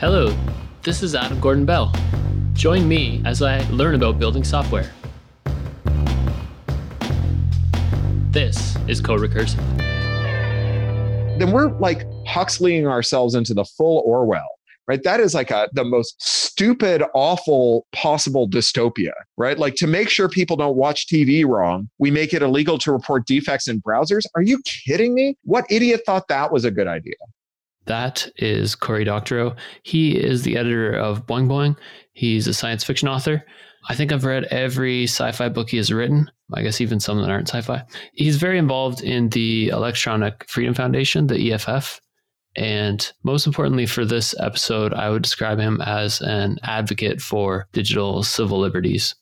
Hello, 0.00 0.32
this 0.84 1.02
is 1.02 1.16
Adam 1.16 1.40
Gordon 1.40 1.64
Bell. 1.64 1.92
Join 2.52 2.86
me 2.86 3.20
as 3.24 3.42
I 3.42 3.68
learn 3.70 3.96
about 3.96 4.16
building 4.16 4.44
software. 4.44 4.88
This 8.30 8.76
is 8.86 9.00
Co-Recursive. 9.00 9.56
Then 11.40 11.50
we're 11.50 11.76
like 11.80 12.04
Huxleying 12.28 12.86
ourselves 12.86 13.34
into 13.34 13.54
the 13.54 13.64
full 13.64 14.04
Orwell, 14.06 14.46
right? 14.86 15.02
That 15.02 15.18
is 15.18 15.34
like 15.34 15.50
a, 15.50 15.68
the 15.72 15.82
most 15.82 16.14
stupid, 16.22 17.02
awful 17.12 17.84
possible 17.90 18.48
dystopia, 18.48 19.10
right? 19.36 19.58
Like 19.58 19.74
to 19.78 19.88
make 19.88 20.10
sure 20.10 20.28
people 20.28 20.56
don't 20.56 20.76
watch 20.76 21.08
TV 21.08 21.44
wrong, 21.44 21.90
we 21.98 22.12
make 22.12 22.32
it 22.32 22.40
illegal 22.40 22.78
to 22.78 22.92
report 22.92 23.26
defects 23.26 23.66
in 23.66 23.82
browsers. 23.82 24.22
Are 24.36 24.42
you 24.42 24.62
kidding 24.64 25.12
me? 25.12 25.36
What 25.42 25.66
idiot 25.68 26.02
thought 26.06 26.28
that 26.28 26.52
was 26.52 26.64
a 26.64 26.70
good 26.70 26.86
idea? 26.86 27.16
That 27.88 28.28
is 28.36 28.74
Cory 28.74 29.04
Doctorow. 29.04 29.56
He 29.82 30.14
is 30.14 30.42
the 30.42 30.58
editor 30.58 30.92
of 30.92 31.26
Boing 31.26 31.48
Boing. 31.48 31.74
He's 32.12 32.46
a 32.46 32.52
science 32.52 32.84
fiction 32.84 33.08
author. 33.08 33.42
I 33.88 33.94
think 33.94 34.12
I've 34.12 34.26
read 34.26 34.44
every 34.50 35.04
sci 35.04 35.32
fi 35.32 35.48
book 35.48 35.70
he 35.70 35.78
has 35.78 35.90
written. 35.90 36.30
I 36.52 36.60
guess 36.60 36.82
even 36.82 37.00
some 37.00 37.18
that 37.22 37.30
aren't 37.30 37.48
sci 37.48 37.62
fi. 37.62 37.82
He's 38.12 38.36
very 38.36 38.58
involved 38.58 39.02
in 39.02 39.30
the 39.30 39.68
Electronic 39.68 40.44
Freedom 40.48 40.74
Foundation, 40.74 41.28
the 41.28 41.52
EFF. 41.52 41.98
And 42.56 43.10
most 43.22 43.46
importantly, 43.46 43.86
for 43.86 44.04
this 44.04 44.34
episode, 44.38 44.92
I 44.92 45.08
would 45.08 45.22
describe 45.22 45.58
him 45.58 45.80
as 45.80 46.20
an 46.20 46.58
advocate 46.64 47.22
for 47.22 47.68
digital 47.72 48.22
civil 48.22 48.58
liberties. 48.58 49.14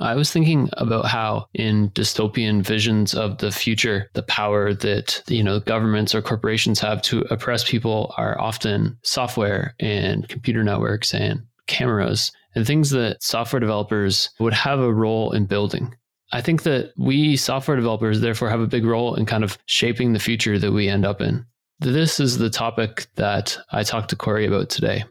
I 0.00 0.14
was 0.14 0.32
thinking 0.32 0.70
about 0.72 1.06
how 1.06 1.46
in 1.52 1.90
dystopian 1.90 2.62
visions 2.62 3.14
of 3.14 3.38
the 3.38 3.50
future, 3.50 4.08
the 4.14 4.22
power 4.22 4.72
that, 4.72 5.22
you 5.28 5.44
know, 5.44 5.60
governments 5.60 6.14
or 6.14 6.22
corporations 6.22 6.80
have 6.80 7.02
to 7.02 7.20
oppress 7.30 7.68
people 7.68 8.14
are 8.16 8.40
often 8.40 8.98
software 9.04 9.74
and 9.78 10.26
computer 10.28 10.64
networks 10.64 11.12
and 11.12 11.42
cameras 11.66 12.32
and 12.54 12.66
things 12.66 12.90
that 12.90 13.22
software 13.22 13.60
developers 13.60 14.30
would 14.40 14.54
have 14.54 14.80
a 14.80 14.92
role 14.92 15.32
in 15.32 15.44
building. 15.44 15.94
I 16.32 16.40
think 16.40 16.62
that 16.62 16.92
we 16.96 17.36
software 17.36 17.76
developers 17.76 18.20
therefore 18.20 18.48
have 18.48 18.60
a 18.60 18.66
big 18.66 18.84
role 18.84 19.14
in 19.14 19.26
kind 19.26 19.44
of 19.44 19.58
shaping 19.66 20.12
the 20.12 20.18
future 20.18 20.58
that 20.58 20.72
we 20.72 20.88
end 20.88 21.04
up 21.04 21.20
in. 21.20 21.44
This 21.80 22.20
is 22.20 22.38
the 22.38 22.50
topic 22.50 23.06
that 23.16 23.58
I 23.72 23.82
talked 23.82 24.10
to 24.10 24.16
Cory 24.16 24.46
about 24.46 24.70
today. 24.70 25.04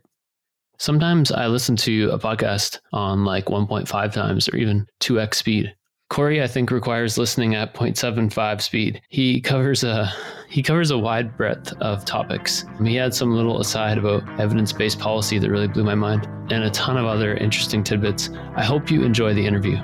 Sometimes 0.79 1.29
I 1.29 1.47
listen 1.47 1.75
to 1.75 2.09
a 2.09 2.17
podcast 2.17 2.79
on 2.93 3.25
like 3.25 3.47
1.5 3.47 4.13
times 4.13 4.47
or 4.47 4.55
even 4.55 4.87
2x 5.01 5.33
speed. 5.33 5.75
Cory, 6.09 6.41
I 6.41 6.47
think, 6.47 6.71
requires 6.71 7.17
listening 7.17 7.53
at 7.53 7.73
0.75 7.73 8.61
speed. 8.61 9.01
He 9.09 9.41
covers 9.41 9.83
a 9.83 10.09
he 10.49 10.63
covers 10.63 10.89
a 10.89 10.97
wide 10.97 11.35
breadth 11.35 11.73
of 11.81 12.05
topics. 12.05 12.63
He 12.81 12.95
had 12.95 13.13
some 13.13 13.35
little 13.35 13.59
aside 13.59 13.97
about 13.97 14.27
evidence-based 14.39 14.99
policy 14.99 15.37
that 15.37 15.51
really 15.51 15.67
blew 15.67 15.83
my 15.83 15.95
mind, 15.95 16.25
and 16.49 16.63
a 16.63 16.71
ton 16.71 16.97
of 16.97 17.05
other 17.05 17.35
interesting 17.35 17.83
tidbits. 17.83 18.29
I 18.55 18.63
hope 18.63 18.89
you 18.89 19.03
enjoy 19.03 19.33
the 19.33 19.45
interview. 19.45 19.77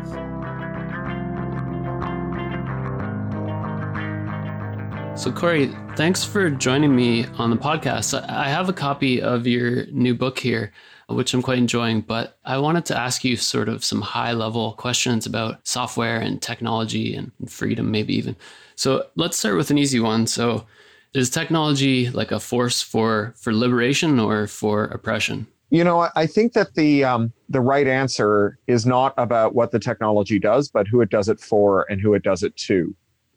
So, 5.15 5.31
Cory, 5.31 5.67
thanks 5.95 6.25
for 6.25 6.49
joining 6.49 6.93
me 6.93 7.25
on 7.37 7.49
the 7.49 7.55
podcast. 7.55 8.29
I 8.29 8.49
have 8.49 8.67
a 8.67 8.73
copy 8.73 9.21
of 9.21 9.47
your 9.47 9.85
new 9.87 10.13
book 10.13 10.37
here, 10.37 10.73
which 11.07 11.33
I'm 11.33 11.41
quite 11.41 11.57
enjoying, 11.57 12.01
but 12.01 12.37
I 12.43 12.57
wanted 12.57 12.85
to 12.87 12.97
ask 12.97 13.23
you 13.23 13.37
sort 13.37 13.69
of 13.69 13.85
some 13.85 14.01
high 14.01 14.33
level 14.33 14.73
questions 14.73 15.25
about 15.25 15.65
software 15.65 16.19
and 16.19 16.41
technology 16.41 17.15
and 17.15 17.31
freedom, 17.47 17.91
maybe 17.91 18.13
even. 18.13 18.35
So, 18.75 19.07
let's 19.15 19.39
start 19.39 19.55
with 19.55 19.71
an 19.71 19.77
easy 19.77 20.01
one. 20.01 20.27
So, 20.27 20.65
is 21.13 21.29
technology 21.29 22.09
like 22.09 22.33
a 22.33 22.39
force 22.39 22.81
for, 22.81 23.33
for 23.37 23.53
liberation 23.53 24.19
or 24.19 24.47
for 24.47 24.83
oppression? 24.83 25.47
You 25.69 25.85
know, 25.85 26.09
I 26.15 26.27
think 26.27 26.53
that 26.53 26.75
the 26.75 27.05
um, 27.05 27.31
the 27.47 27.61
right 27.61 27.87
answer 27.87 28.59
is 28.67 28.85
not 28.85 29.13
about 29.17 29.55
what 29.55 29.71
the 29.71 29.79
technology 29.79 30.39
does, 30.39 30.67
but 30.67 30.87
who 30.87 30.99
it 30.99 31.09
does 31.09 31.29
it 31.29 31.39
for 31.39 31.85
and 31.89 32.01
who 32.01 32.13
it 32.13 32.23
does 32.23 32.43
it 32.43 32.55
to. 32.67 32.93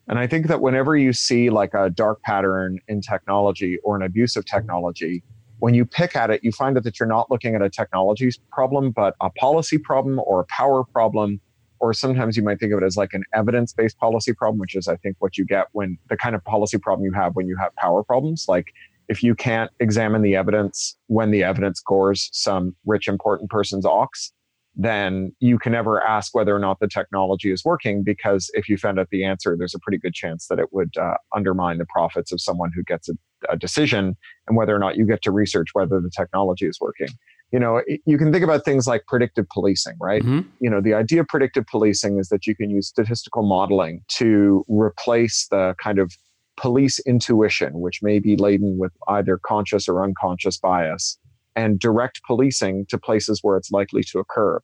And 0.09 0.19
I 0.19 0.27
think 0.27 0.47
that 0.47 0.61
whenever 0.61 0.97
you 0.97 1.13
see 1.13 1.51
like 1.51 1.75
a 1.75 1.91
dark 1.91 2.23
pattern 2.23 2.79
in 2.89 3.01
technology 3.01 3.79
or 3.85 3.95
an 3.95 4.03
abuse 4.03 4.37
of 4.37 4.47
technology, 4.47 5.23
when 5.59 5.75
you 5.75 5.85
pick 5.85 6.17
at 6.17 6.31
it, 6.31 6.43
you 6.43 6.53
find 6.53 6.77
that, 6.77 6.99
you're 6.99 7.09
not 7.09 7.31
looking 7.31 7.55
at 7.55 7.63
a 7.63 7.69
technology 7.69 8.31
problem, 8.51 8.91
but 8.91 9.15
a 9.21 9.29
policy 9.31 9.77
problem 9.77 10.21
or 10.21 10.41
a 10.41 10.45
power 10.45 10.85
problem. 10.85 11.41
Or 11.81 11.93
sometimes 11.93 12.37
you 12.37 12.43
might 12.43 12.59
think 12.59 12.73
of 12.73 12.83
it 12.83 12.85
as 12.85 12.97
like 12.97 13.13
an 13.13 13.23
evidence 13.35 13.73
based 13.73 13.99
policy 13.99 14.33
problem, 14.33 14.59
which 14.59 14.75
is, 14.75 14.89
I 14.89 14.97
think, 14.97 15.17
what 15.19 15.37
you 15.37 15.45
get 15.45 15.67
when 15.73 15.99
the 16.09 16.17
kind 16.17 16.35
of 16.35 16.45
policy 16.45 16.79
problem 16.79 17.05
you 17.05 17.13
have 17.13 17.37
when 17.37 17.47
you 17.47 17.57
have 17.57 17.75
power 17.77 18.03
problems. 18.03 18.47
Like 18.49 18.73
if 19.09 19.23
you 19.23 19.35
can't 19.35 19.71
examine 19.79 20.23
the 20.23 20.37
evidence 20.37 20.97
when 21.07 21.31
the 21.31 21.45
evidence 21.45 21.81
gores 21.81 22.31
some 22.33 22.75
rich, 22.87 23.09
important 23.09 23.51
person's 23.51 23.85
ox, 23.85 24.33
then 24.81 25.35
you 25.41 25.59
can 25.59 25.73
never 25.73 26.01
ask 26.07 26.35
whether 26.37 26.55
or 26.55 26.61
not 26.61 26.79
the 26.79 26.87
technology 26.87 27.51
is 27.51 27.65
working 27.65 28.05
because 28.05 28.49
if 28.55 28.69
you 28.69 28.77
found 28.77 29.01
out 29.01 29.09
the 29.11 29.25
answer, 29.25 29.57
there's 29.59 29.75
a 29.75 29.79
pretty 29.81 29.99
good 29.99 30.15
chance 30.15 30.47
that 30.47 30.61
it 30.61 30.73
would 30.73 30.97
uh, 30.97 31.15
undermine 31.35 31.79
the 31.79 31.87
profits 31.87 32.31
of 32.31 32.41
someone 32.41 32.71
who 32.73 32.85
gets 32.85 33.09
a, 33.09 33.15
a, 33.51 33.57
decision 33.57 34.17
and 34.47 34.57
whether 34.57 34.75
or 34.75 34.79
not 34.79 34.97
you 34.97 35.05
get 35.05 35.21
to 35.23 35.33
research 35.33 35.71
whether 35.73 36.01
the 36.01 36.11
technology 36.17 36.67
is 36.67 36.79
working. 36.81 37.09
You 37.51 37.59
know, 37.59 37.83
you 38.07 38.19
can 38.19 38.33
think 38.33 38.45
about 38.45 38.65
things 38.65 38.87
like 38.87 39.05
predictive 39.09 39.49
policing, 39.53 39.97
right? 40.01 40.23
Mm-hmm. 40.23 40.49
You 40.61 40.71
know, 40.71 40.81
the 40.81 40.95
idea 40.95 41.23
of 41.23 41.27
predictive 41.27 41.67
policing 41.67 42.19
is 42.21 42.29
that 42.29 42.47
you 42.47 42.55
can 42.55 42.71
use 42.71 42.87
statistical 42.87 43.43
modeling 43.43 44.03
to 44.11 44.65
replace 44.69 45.49
the 45.51 45.75
kind 45.83 45.99
of 45.99 46.13
police 46.57 47.01
intuition, 47.01 47.81
which 47.81 48.01
may 48.01 48.21
be 48.21 48.37
laden 48.37 48.79
with 48.79 48.93
either 49.09 49.41
conscious 49.45 49.89
or 49.89 50.05
unconscious 50.05 50.57
bias 50.57 51.19
and 51.59 51.81
direct 51.81 52.23
policing 52.23 52.87
to 52.87 52.97
places 52.97 53.41
where 53.43 53.57
it's 53.57 53.73
likely 53.73 54.05
to 54.05 54.21
occur. 54.21 54.61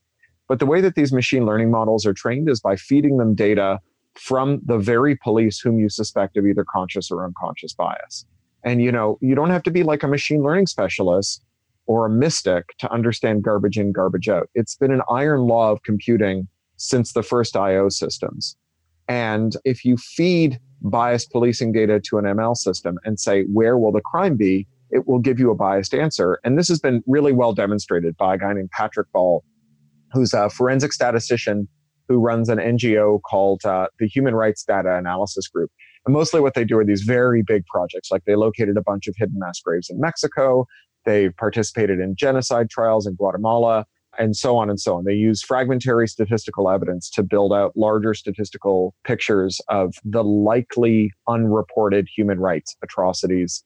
But 0.49 0.61
the 0.61 0.67
way 0.67 0.81
that 0.81 0.95
these 0.95 1.13
machine 1.13 1.45
learning 1.45 1.73
models 1.73 2.07
are 2.07 2.15
trained 2.15 2.49
is 2.49 2.61
by 2.61 2.77
feeding 2.77 3.17
them 3.17 3.35
data 3.35 3.81
from 4.15 4.61
the 4.65 4.79
very 4.79 5.17
police 5.17 5.59
whom 5.59 5.81
you 5.81 5.89
suspect 5.89 6.37
of 6.37 6.47
either 6.47 6.65
conscious 6.65 7.11
or 7.11 7.25
unconscious 7.25 7.75
bias. 7.75 8.25
And 8.63 8.81
you 8.81 8.93
know, 8.93 9.19
you 9.21 9.35
don't 9.35 9.51
have 9.51 9.65
to 9.65 9.73
be 9.73 9.83
like 9.83 10.05
a 10.05 10.09
machine 10.09 10.45
learning 10.45 10.69
specialist 10.69 11.43
or 11.87 12.07
a 12.07 12.11
mystic 12.11 12.77
to 12.79 12.91
understand 12.93 13.43
garbage 13.43 13.77
in, 13.77 13.91
garbage 13.91 14.29
out. 14.29 14.49
It's 14.55 14.77
been 14.77 14.93
an 14.93 15.03
iron 15.11 15.41
law 15.41 15.73
of 15.73 15.83
computing 15.83 16.47
since 16.77 17.13
the 17.13 17.25
first 17.25 17.57
IO 17.57 17.89
systems. 17.89 18.57
And 19.09 19.57
if 19.65 19.85
you 19.85 19.97
feed 19.97 20.61
bias 20.81 21.27
policing 21.27 21.73
data 21.73 21.99
to 22.09 22.19
an 22.19 22.25
ML 22.25 22.57
system 22.57 22.99
and 23.05 23.19
say, 23.19 23.43
where 23.53 23.77
will 23.77 23.91
the 23.91 24.01
crime 24.01 24.37
be? 24.37 24.69
It 24.95 25.09
will 25.09 25.19
give 25.19 25.39
you 25.39 25.51
a 25.51 25.55
biased 25.55 25.93
answer. 25.93 26.39
And 26.45 26.57
this 26.57 26.69
has 26.69 26.79
been 26.79 27.03
really 27.07 27.33
well 27.33 27.53
demonstrated 27.53 28.17
by 28.17 28.37
a 28.37 28.39
guy 28.39 28.53
named 28.53 28.71
Patrick 28.71 29.11
Ball, 29.13 29.45
who's 30.13 30.33
a 30.33 30.49
forensic 30.49 30.93
statistician 30.93 31.69
who 32.09 32.19
runs 32.19 32.49
an 32.49 32.59
NGO 32.59 33.21
called 33.29 33.65
uh, 33.65 33.89
the 33.99 34.07
Human 34.07 34.35
Rights 34.35 34.63
Data 34.63 34.97
Analysis 34.97 35.49
Group. 35.49 35.71
And 36.07 36.15
mostly 36.15 36.41
what 36.41 36.55
they 36.55 36.65
do 36.65 36.79
are 36.79 36.85
these 36.85 37.03
very 37.03 37.43
big 37.43 37.65
projects, 37.67 38.11
like 38.13 38.25
they 38.25 38.37
located 38.37 38.77
a 38.77 38.83
bunch 38.83 39.09
of 39.09 39.15
hidden 39.19 39.39
mass 39.39 39.61
graves 39.61 39.91
in 39.91 39.99
Mexico. 40.01 40.67
They've 41.05 41.37
participated 41.37 41.99
in 41.99 42.15
genocide 42.17 42.71
trials 42.71 43.07
in 43.07 43.15
Guatemala 43.15 43.87
and 44.17 44.37
so 44.37 44.57
on 44.57 44.71
and 44.71 44.79
so 44.79 44.97
on. 44.97 45.05
They 45.05 45.15
use 45.15 45.43
fragmentary 45.43 46.07
statistical 46.07 46.71
evidence 46.71 47.11
to 47.11 47.25
build 47.25 47.53
out 47.53 47.73
larger 47.77 48.15
statistical 48.15 48.95
pictures 49.05 49.61
of 49.69 49.95
the 50.05 50.23
likely 50.23 51.11
unreported 51.27 52.07
human 52.15 52.39
rights 52.39 52.77
atrocities 52.83 53.65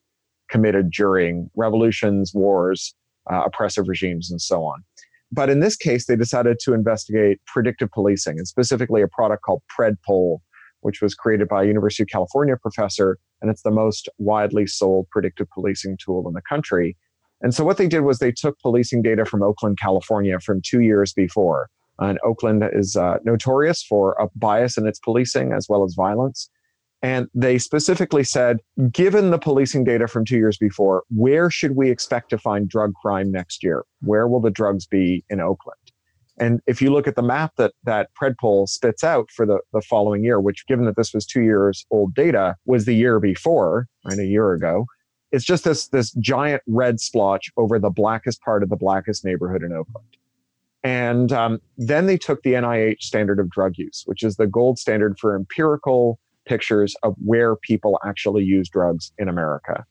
committed 0.49 0.91
during 0.91 1.49
revolutions, 1.55 2.33
wars, 2.33 2.93
uh, 3.31 3.43
oppressive 3.45 3.87
regimes, 3.87 4.31
and 4.31 4.41
so 4.41 4.63
on. 4.63 4.83
But 5.31 5.49
in 5.49 5.59
this 5.59 5.75
case, 5.75 6.07
they 6.07 6.15
decided 6.15 6.57
to 6.61 6.73
investigate 6.73 7.39
predictive 7.45 7.91
policing 7.91 8.37
and 8.37 8.47
specifically 8.47 9.01
a 9.01 9.07
product 9.07 9.43
called 9.43 9.61
PredPol, 9.77 10.39
which 10.81 11.01
was 11.01 11.13
created 11.13 11.47
by 11.47 11.63
a 11.63 11.67
University 11.67 12.03
of 12.03 12.09
California 12.09 12.55
professor, 12.57 13.17
and 13.41 13.51
it's 13.51 13.61
the 13.61 13.71
most 13.71 14.09
widely 14.17 14.65
sold 14.65 15.07
predictive 15.11 15.47
policing 15.53 15.97
tool 16.03 16.27
in 16.27 16.33
the 16.33 16.41
country. 16.41 16.97
And 17.41 17.53
so 17.53 17.63
what 17.63 17.77
they 17.77 17.87
did 17.87 18.01
was 18.01 18.19
they 18.19 18.31
took 18.31 18.59
policing 18.59 19.01
data 19.01 19.23
from 19.23 19.43
Oakland, 19.43 19.77
California 19.79 20.39
from 20.39 20.61
two 20.61 20.81
years 20.81 21.13
before. 21.13 21.69
And 21.99 22.17
Oakland 22.23 22.63
is 22.73 22.95
uh, 22.95 23.17
notorious 23.23 23.83
for 23.83 24.13
a 24.13 24.27
bias 24.35 24.77
in 24.77 24.87
its 24.87 24.99
policing 24.99 25.51
as 25.53 25.67
well 25.69 25.83
as 25.83 25.93
violence. 25.95 26.49
And 27.01 27.27
they 27.33 27.57
specifically 27.57 28.23
said, 28.23 28.59
given 28.91 29.31
the 29.31 29.39
policing 29.39 29.85
data 29.85 30.07
from 30.07 30.25
two 30.25 30.37
years 30.37 30.57
before, 30.57 31.03
where 31.09 31.49
should 31.49 31.75
we 31.75 31.89
expect 31.89 32.29
to 32.31 32.37
find 32.37 32.67
drug 32.67 32.93
crime 32.93 33.31
next 33.31 33.63
year? 33.63 33.85
Where 34.01 34.27
will 34.27 34.41
the 34.41 34.51
drugs 34.51 34.85
be 34.85 35.23
in 35.29 35.39
Oakland? 35.39 35.77
And 36.39 36.61
if 36.67 36.81
you 36.81 36.91
look 36.91 37.07
at 37.07 37.15
the 37.15 37.21
map 37.21 37.53
that 37.57 37.73
that 37.83 38.09
PredPol 38.21 38.67
spits 38.67 39.03
out 39.03 39.29
for 39.31 39.45
the, 39.45 39.59
the 39.73 39.81
following 39.81 40.23
year, 40.23 40.39
which 40.39 40.65
given 40.67 40.85
that 40.85 40.95
this 40.95 41.13
was 41.13 41.25
two 41.25 41.41
years 41.41 41.85
old 41.91 42.13
data, 42.15 42.55
was 42.65 42.85
the 42.85 42.95
year 42.95 43.19
before, 43.19 43.87
right, 44.05 44.17
a 44.17 44.25
year 44.25 44.53
ago, 44.53 44.85
it's 45.31 45.45
just 45.45 45.63
this 45.63 45.87
this 45.89 46.11
giant 46.13 46.61
red 46.65 46.99
splotch 46.99 47.51
over 47.57 47.77
the 47.77 47.89
blackest 47.89 48.41
part 48.41 48.63
of 48.63 48.69
the 48.69 48.77
blackest 48.77 49.25
neighborhood 49.25 49.63
in 49.63 49.73
Oakland. 49.73 50.07
And 50.81 51.31
um, 51.33 51.59
then 51.77 52.05
they 52.05 52.17
took 52.17 52.41
the 52.43 52.53
NIH 52.53 53.01
standard 53.01 53.39
of 53.39 53.49
drug 53.49 53.73
use, 53.77 54.03
which 54.05 54.23
is 54.23 54.37
the 54.37 54.47
gold 54.47 54.79
standard 54.79 55.19
for 55.19 55.35
empirical 55.35 56.19
pictures 56.49 56.95
of 57.03 57.13
where 57.23 57.55
people 57.55 57.99
actually 58.03 58.43
use 58.43 58.67
drugs 58.67 59.11
in 59.17 59.29
America. 59.29 59.85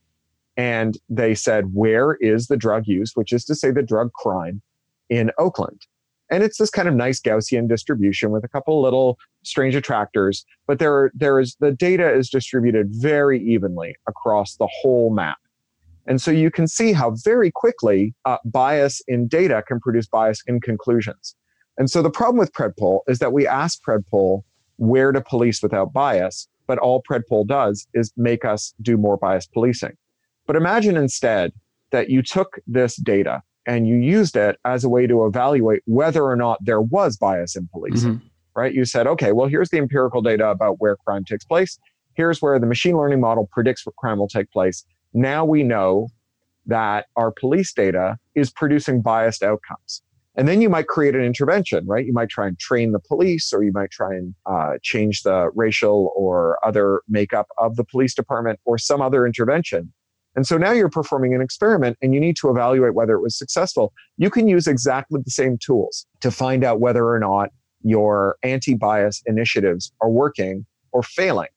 and 0.57 0.99
they 1.09 1.35
said, 1.37 1.73
Where 1.73 2.17
is 2.21 2.49
the 2.49 2.57
drug 2.57 2.89
use, 2.89 3.13
which 3.15 3.33
is 3.33 3.45
to 3.45 3.55
say 3.55 3.71
the 3.71 3.83
drug 3.83 4.13
crime 4.13 4.61
in 5.09 5.31
Oakland? 5.39 5.87
And 6.31 6.43
it's 6.43 6.59
this 6.59 6.69
kind 6.69 6.89
of 6.89 6.95
nice 6.95 7.21
Gaussian 7.21 7.69
distribution 7.69 8.33
with 8.33 8.45
a 8.45 8.49
couple 8.49 8.83
little 8.83 9.19
strange 9.45 9.75
attractors, 9.77 10.45
but 10.67 10.79
there, 10.79 11.11
there 11.15 11.41
is 11.41 11.57
the 11.61 11.73
data 11.73 12.13
is 12.13 12.29
distributed 12.29 12.89
very 12.91 13.41
evenly 13.41 13.95
across 14.07 14.57
the 14.57 14.69
whole 14.81 15.11
map. 15.15 15.39
And 16.07 16.21
so 16.21 16.31
you 16.31 16.51
can 16.51 16.67
see 16.67 16.93
how 16.93 17.15
very 17.25 17.51
quickly 17.51 18.15
uh, 18.25 18.39
bias 18.45 19.01
in 19.07 19.29
data 19.29 19.63
can 19.69 19.79
produce 19.79 20.07
bias 20.07 20.43
in 20.47 20.61
conclusions. 20.61 21.35
And 21.79 21.89
so 21.89 22.03
the 22.03 22.11
problem 22.11 22.39
with 22.39 22.53
PredPol 22.53 23.01
is 23.07 23.21
that 23.21 23.33
we 23.33 23.47
ask 23.47 23.83
PredPol 23.85 24.43
where 24.79 25.13
to 25.13 25.21
police 25.21 25.63
without 25.63 25.93
bias, 25.93 26.49
but 26.67 26.79
all 26.79 27.03
PredPol 27.09 27.47
does 27.47 27.87
is 27.95 28.13
make 28.17 28.45
us 28.45 28.75
do 28.81 28.97
more 28.97 29.17
bias 29.17 29.47
policing. 29.47 29.97
But 30.47 30.57
imagine 30.57 30.97
instead 30.97 31.53
that 31.91 32.09
you 32.09 32.23
took 32.23 32.59
this 32.67 32.97
data 32.97 33.43
and 33.67 33.87
you 33.87 33.97
used 33.97 34.37
it 34.37 34.57
as 34.65 34.83
a 34.83 34.89
way 34.89 35.07
to 35.07 35.27
evaluate 35.27 35.83
whether 35.85 36.25
or 36.25 36.37
not 36.37 36.59
there 36.65 36.81
was 36.81 37.17
bias 37.17 37.55
in 37.55 37.69
policing, 37.69 38.15
mm-hmm. 38.15 38.27
right? 38.57 38.73
You 38.73 38.85
said, 38.85 39.07
okay, 39.07 39.33
well, 39.33 39.47
here's 39.47 39.69
the 39.69 39.79
empirical 39.79 40.23
data 40.23 40.49
about 40.49 40.77
where 40.81 40.97
crime 40.97 41.25
takes 41.25 41.45
place. 41.45 41.79
Here's 42.15 42.41
where 42.41 42.59
the 42.59 42.67
machine 42.67 42.97
learning 42.97 43.21
model 43.21 43.49
predicts 43.53 43.85
what 43.85 43.97
crime 43.97 44.19
will 44.19 44.29
take 44.29 44.51
place. 44.51 44.85
Now 45.13 45.45
we 45.45 45.63
know 45.63 46.09
that 46.67 47.07
our 47.17 47.31
police 47.31 47.73
data 47.73 48.19
is 48.35 48.51
producing 48.51 49.03
biased 49.03 49.43
outcomes. 49.43 50.03
And 50.39 50.47
then 50.47 50.63
you 50.63 50.71
might 50.71 50.87
create 50.87 51.17
an 51.17 51.23
intervention, 51.23 51.85
right? 51.89 52.07
You 52.07 52.13
might 52.13 52.29
try 52.29 52.47
and 52.47 52.57
train 52.61 52.93
the 52.93 53.01
police, 53.01 53.53
or 53.53 53.65
you 53.65 53.73
might 53.73 53.91
try 53.91 54.15
and 54.15 54.37
uh, 54.47 54.75
change 54.85 55.25
the 55.25 55.51
racial 55.57 56.13
or 56.15 56.65
other 56.65 57.03
makeup 57.09 57.49
of 57.59 57.75
the 57.75 57.83
police 57.83 58.15
department, 58.15 58.61
or 58.65 58.79
some 58.79 59.03
other 59.03 59.27
intervention. 59.27 59.93
And 60.37 60.47
so 60.47 60.57
now 60.57 60.71
you're 60.71 60.89
performing 60.89 61.35
an 61.35 61.41
experiment 61.41 61.99
and 62.01 62.15
you 62.15 62.21
need 62.21 62.37
to 62.37 62.51
evaluate 62.51 62.95
whether 62.95 63.15
it 63.15 63.21
was 63.21 63.37
successful. 63.37 63.93
You 64.17 64.31
can 64.31 64.47
use 64.47 64.69
exactly 64.69 65.21
the 65.25 65.33
same 65.33 65.59
tools 65.59 66.07
to 66.21 66.31
find 66.31 66.63
out 66.63 66.79
whether 66.79 67.09
or 67.09 67.19
not 67.19 67.51
your 67.83 68.37
anti 68.45 68.75
bias 68.75 69.21
initiatives 69.27 69.91
are 70.01 70.11
working 70.11 70.65
or 70.93 71.03
failing. 71.03 71.49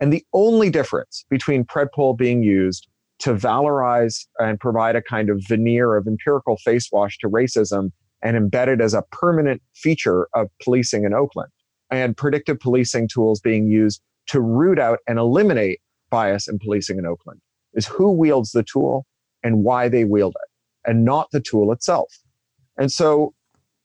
And 0.00 0.10
the 0.10 0.24
only 0.32 0.70
difference 0.70 1.26
between 1.28 1.64
PredPol 1.64 2.16
being 2.16 2.42
used 2.42 2.88
to 3.18 3.34
valorize 3.34 4.26
and 4.38 4.58
provide 4.58 4.96
a 4.96 5.02
kind 5.02 5.28
of 5.28 5.42
veneer 5.46 5.94
of 5.94 6.06
empirical 6.06 6.56
face 6.56 6.88
wash 6.90 7.18
to 7.18 7.28
racism 7.28 7.90
and 8.24 8.36
embedded 8.36 8.80
as 8.80 8.94
a 8.94 9.02
permanent 9.12 9.62
feature 9.74 10.26
of 10.34 10.48
policing 10.62 11.04
in 11.04 11.12
Oakland, 11.14 11.50
and 11.90 12.16
predictive 12.16 12.58
policing 12.58 13.06
tools 13.06 13.40
being 13.40 13.68
used 13.68 14.00
to 14.26 14.40
root 14.40 14.78
out 14.78 14.98
and 15.06 15.18
eliminate 15.18 15.80
bias 16.10 16.48
in 16.48 16.58
policing 16.58 16.98
in 16.98 17.06
Oakland 17.06 17.40
is 17.74 17.86
who 17.86 18.10
wields 18.10 18.52
the 18.52 18.62
tool 18.62 19.06
and 19.42 19.62
why 19.62 19.88
they 19.88 20.04
wield 20.04 20.34
it, 20.42 20.88
and 20.90 21.04
not 21.04 21.30
the 21.30 21.40
tool 21.40 21.70
itself. 21.70 22.12
And 22.78 22.90
so 22.90 23.34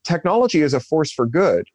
technology 0.04 0.62
is 0.62 0.74
a 0.74 0.80
force 0.80 1.12
for 1.12 1.26
good 1.26 1.68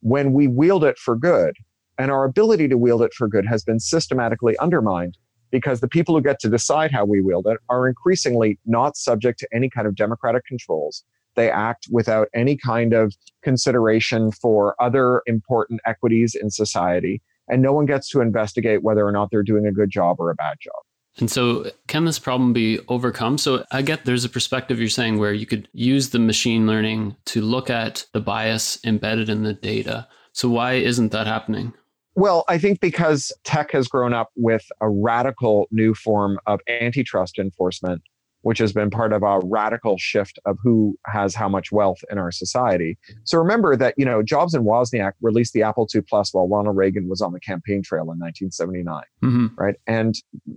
when 0.00 0.32
we 0.32 0.46
wield 0.46 0.84
it 0.84 0.98
for 0.98 1.16
good. 1.16 1.56
And 1.98 2.10
our 2.10 2.24
ability 2.24 2.68
to 2.68 2.78
wield 2.78 3.02
it 3.02 3.12
for 3.12 3.28
good 3.28 3.46
has 3.46 3.64
been 3.64 3.80
systematically 3.80 4.56
undermined 4.58 5.18
because 5.50 5.80
the 5.80 5.88
people 5.88 6.14
who 6.14 6.22
get 6.22 6.40
to 6.40 6.48
decide 6.48 6.90
how 6.92 7.04
we 7.04 7.20
wield 7.20 7.46
it 7.46 7.58
are 7.68 7.88
increasingly 7.88 8.58
not 8.64 8.96
subject 8.96 9.38
to 9.40 9.48
any 9.52 9.68
kind 9.68 9.86
of 9.86 9.94
democratic 9.94 10.46
controls 10.46 11.04
they 11.36 11.50
act 11.50 11.86
without 11.90 12.28
any 12.34 12.56
kind 12.56 12.92
of 12.92 13.14
consideration 13.42 14.30
for 14.32 14.74
other 14.80 15.22
important 15.26 15.80
equities 15.86 16.34
in 16.34 16.50
society. 16.50 17.22
And 17.48 17.62
no 17.62 17.72
one 17.72 17.86
gets 17.86 18.08
to 18.10 18.20
investigate 18.20 18.82
whether 18.82 19.06
or 19.06 19.12
not 19.12 19.30
they're 19.30 19.42
doing 19.42 19.66
a 19.66 19.72
good 19.72 19.90
job 19.90 20.16
or 20.18 20.30
a 20.30 20.34
bad 20.34 20.56
job. 20.60 20.74
And 21.18 21.30
so, 21.30 21.70
can 21.88 22.06
this 22.06 22.18
problem 22.18 22.54
be 22.54 22.80
overcome? 22.88 23.36
So, 23.36 23.66
I 23.70 23.82
get 23.82 24.06
there's 24.06 24.24
a 24.24 24.30
perspective 24.30 24.80
you're 24.80 24.88
saying 24.88 25.18
where 25.18 25.34
you 25.34 25.44
could 25.44 25.68
use 25.74 26.08
the 26.08 26.18
machine 26.18 26.66
learning 26.66 27.16
to 27.26 27.42
look 27.42 27.68
at 27.68 28.06
the 28.14 28.20
bias 28.20 28.78
embedded 28.84 29.28
in 29.28 29.42
the 29.42 29.52
data. 29.52 30.08
So, 30.32 30.48
why 30.48 30.74
isn't 30.74 31.12
that 31.12 31.26
happening? 31.26 31.74
Well, 32.14 32.44
I 32.48 32.58
think 32.58 32.80
because 32.80 33.32
tech 33.44 33.72
has 33.72 33.88
grown 33.88 34.14
up 34.14 34.30
with 34.36 34.64
a 34.80 34.88
radical 34.88 35.66
new 35.70 35.94
form 35.94 36.38
of 36.46 36.60
antitrust 36.68 37.38
enforcement 37.38 38.02
which 38.42 38.58
has 38.58 38.72
been 38.72 38.90
part 38.90 39.12
of 39.12 39.22
a 39.22 39.40
radical 39.44 39.96
shift 39.98 40.38
of 40.44 40.58
who 40.62 40.96
has 41.06 41.34
how 41.34 41.48
much 41.48 41.72
wealth 41.72 41.98
in 42.10 42.18
our 42.18 42.30
society. 42.30 42.98
So 43.24 43.38
remember 43.38 43.76
that, 43.76 43.94
you 43.96 44.04
know, 44.04 44.22
Jobs 44.22 44.54
and 44.54 44.66
Wozniak 44.66 45.12
released 45.20 45.52
the 45.52 45.62
Apple 45.62 45.88
II 45.94 46.02
Plus 46.02 46.34
while 46.34 46.48
Ronald 46.48 46.76
Reagan 46.76 47.08
was 47.08 47.20
on 47.20 47.32
the 47.32 47.40
campaign 47.40 47.82
trail 47.82 48.02
in 48.02 48.18
1979, 48.18 49.02
mm-hmm. 49.24 49.46
right? 49.56 49.76
And 49.86 50.14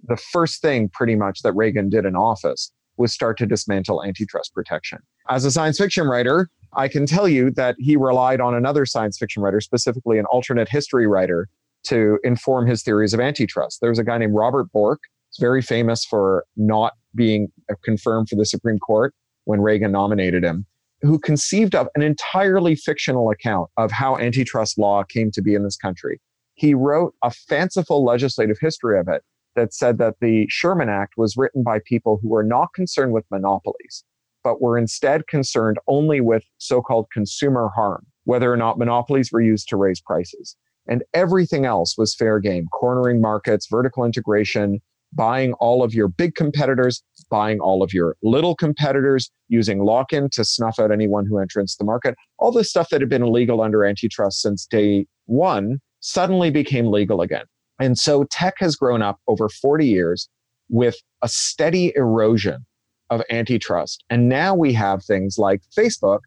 the 0.08 0.18
first 0.18 0.62
thing 0.62 0.90
pretty 0.90 1.16
much 1.16 1.42
that 1.42 1.54
Reagan 1.54 1.90
did 1.90 2.06
in 2.06 2.16
office 2.16 2.72
was 2.98 3.14
start 3.14 3.38
to 3.38 3.46
dismantle 3.46 4.04
antitrust 4.04 4.54
protection. 4.54 5.00
As 5.30 5.46
a 5.46 5.52
science 5.52 5.78
fiction 5.78 6.08
writer, 6.08 6.50
I 6.74 6.88
can 6.88 7.06
tell 7.06 7.28
you 7.28 7.52
that 7.52 7.76
he 7.78 7.96
relied 7.96 8.42
on 8.42 8.54
another 8.54 8.86
science 8.86 9.18
fiction 9.18 9.42
writer, 9.42 9.62
specifically 9.62 10.18
an 10.18 10.26
alternate 10.26 10.70
history 10.70 11.08
writer, 11.08 11.50
to 11.84 12.20
inform 12.24 12.68
his 12.68 12.84
theories 12.84 13.14
of 13.14 13.20
antitrust. 13.20 13.80
There 13.80 13.90
was 13.90 14.00
a 14.00 14.04
guy 14.04 14.18
named 14.18 14.34
Robert 14.34 14.72
Bork. 14.72 15.02
He's 15.36 15.44
very 15.44 15.62
famous 15.62 16.06
for 16.06 16.46
not 16.56 16.94
being 17.14 17.52
confirmed 17.84 18.30
for 18.30 18.38
the 18.38 18.46
Supreme 18.46 18.80
Court 18.80 19.14
when 19.44 19.60
Reagan 19.60 19.92
nominated 19.92 20.46
him, 20.46 20.66
who 21.02 21.20
conceived 21.20 21.76
of 21.76 21.88
an 21.96 22.02
entirely 22.02 22.76
fictional 22.76 23.30
account 23.30 23.70
of 23.76 23.92
how 23.92 24.18
antitrust 24.18 24.78
law 24.78 25.04
came 25.04 25.32
to 25.32 25.42
be 25.42 25.54
in 25.54 25.64
this 25.64 25.76
country. 25.76 26.22
He 26.54 26.74
wrote 26.74 27.16
a 27.22 27.32
fanciful 27.32 28.06
legislative 28.06 28.58
history 28.62 28.98
of 28.98 29.10
it 29.10 29.24
that 29.56 29.74
said 29.74 29.98
that 29.98 30.16
the 30.22 30.46
Sherman 30.50 30.88
Act 30.88 31.16
was 31.18 31.36
written 31.36 31.64
by 31.64 31.80
people 31.86 32.18
who 32.22 32.30
were 32.30 32.44
not 32.44 32.74
concerned 32.74 33.12
with 33.12 33.26
monopolies, 33.30 34.06
but 34.42 34.62
were 34.62 34.78
instead 34.78 35.28
concerned 35.28 35.80
only 35.88 36.22
with 36.22 36.44
so 36.60 36.82
called 36.82 37.08
consumer 37.12 37.70
harm, 37.76 38.06
whether 38.24 38.52
or 38.52 38.58
not 38.58 38.78
monopolies 38.78 39.34
were 39.34 39.42
used 39.42 39.68
to 39.70 39.76
raise 39.76 40.00
prices. 40.00 40.56
And 40.88 41.04
everything 41.14 41.66
else 41.66 41.98
was 41.98 42.16
fair 42.16 42.40
game 42.40 42.68
cornering 42.72 43.20
markets, 43.20 43.68
vertical 43.70 44.06
integration, 44.06 44.82
buying 45.16 45.54
all 45.54 45.84
of 45.84 45.94
your 45.94 46.08
big 46.08 46.36
competitors, 46.36 47.04
buying 47.30 47.60
all 47.60 47.82
of 47.82 47.94
your 47.94 48.16
little 48.22 48.56
competitors, 48.56 49.32
using 49.48 49.84
lock 49.84 50.14
in 50.14 50.30
to 50.32 50.44
snuff 50.44 50.80
out 50.80 50.92
anyone 50.92 51.26
who 51.26 51.40
enters 51.40 51.76
the 51.78 51.86
market. 51.86 52.16
All 52.38 52.52
this 52.52 52.70
stuff 52.70 52.90
that 52.90 53.02
had 53.02 53.10
been 53.10 53.24
illegal 53.24 53.62
under 53.62 53.86
antitrust 53.86 54.42
since 54.42 54.66
day 54.66 55.06
one 55.26 55.80
suddenly 56.02 56.52
became 56.52 56.88
legal 56.88 57.22
again. 57.22 57.46
And 57.80 57.98
so 57.98 58.26
tech 58.26 58.56
has 58.60 58.76
grown 58.76 59.02
up 59.02 59.20
over 59.28 59.50
40 59.50 59.86
years 59.86 60.30
with 60.70 60.96
a 61.22 61.28
steady 61.28 61.94
erosion 61.96 62.66
of 63.10 63.22
antitrust. 63.30 64.04
And 64.10 64.30
now 64.30 64.56
we 64.56 64.74
have 64.74 65.04
things 65.04 65.38
like 65.38 65.62
Facebook, 65.78 66.20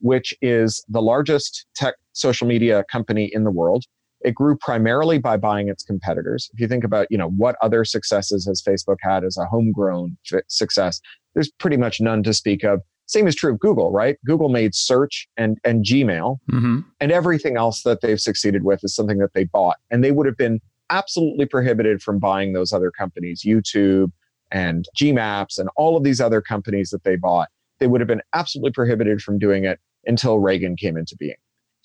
which 0.00 0.34
is 0.42 0.84
the 0.88 1.00
largest 1.00 1.66
tech 1.74 1.94
social 2.12 2.46
media 2.46 2.84
company 2.90 3.30
in 3.32 3.44
the 3.44 3.50
world. 3.50 3.84
It 4.26 4.34
grew 4.34 4.56
primarily 4.56 5.18
by 5.18 5.36
buying 5.36 5.68
its 5.68 5.84
competitors. 5.84 6.50
If 6.52 6.58
you 6.58 6.66
think 6.66 6.82
about, 6.82 7.06
you 7.10 7.16
know, 7.16 7.30
what 7.30 7.54
other 7.62 7.84
successes 7.84 8.44
has 8.46 8.60
Facebook 8.60 8.96
had 9.00 9.22
as 9.22 9.36
a 9.36 9.46
homegrown 9.46 10.18
success, 10.48 11.00
there's 11.34 11.50
pretty 11.52 11.76
much 11.76 12.00
none 12.00 12.24
to 12.24 12.34
speak 12.34 12.64
of. 12.64 12.80
Same 13.06 13.28
is 13.28 13.36
true 13.36 13.52
of 13.52 13.60
Google, 13.60 13.92
right? 13.92 14.16
Google 14.26 14.48
made 14.48 14.74
search 14.74 15.28
and, 15.36 15.58
and 15.62 15.84
Gmail, 15.84 16.38
mm-hmm. 16.50 16.80
and 16.98 17.12
everything 17.12 17.56
else 17.56 17.84
that 17.84 18.00
they've 18.00 18.20
succeeded 18.20 18.64
with 18.64 18.82
is 18.82 18.96
something 18.96 19.18
that 19.18 19.32
they 19.32 19.44
bought. 19.44 19.76
And 19.92 20.02
they 20.02 20.10
would 20.10 20.26
have 20.26 20.36
been 20.36 20.60
absolutely 20.90 21.46
prohibited 21.46 22.02
from 22.02 22.18
buying 22.18 22.52
those 22.52 22.72
other 22.72 22.90
companies, 22.90 23.42
YouTube 23.46 24.10
and 24.50 24.86
Gmaps 25.00 25.58
and 25.58 25.68
all 25.76 25.96
of 25.96 26.02
these 26.02 26.20
other 26.20 26.40
companies 26.40 26.90
that 26.90 27.04
they 27.04 27.14
bought. 27.14 27.48
They 27.78 27.86
would 27.86 28.00
have 28.00 28.08
been 28.08 28.22
absolutely 28.34 28.72
prohibited 28.72 29.20
from 29.20 29.38
doing 29.38 29.64
it 29.64 29.78
until 30.04 30.40
Reagan 30.40 30.74
came 30.74 30.96
into 30.96 31.14
being. 31.16 31.36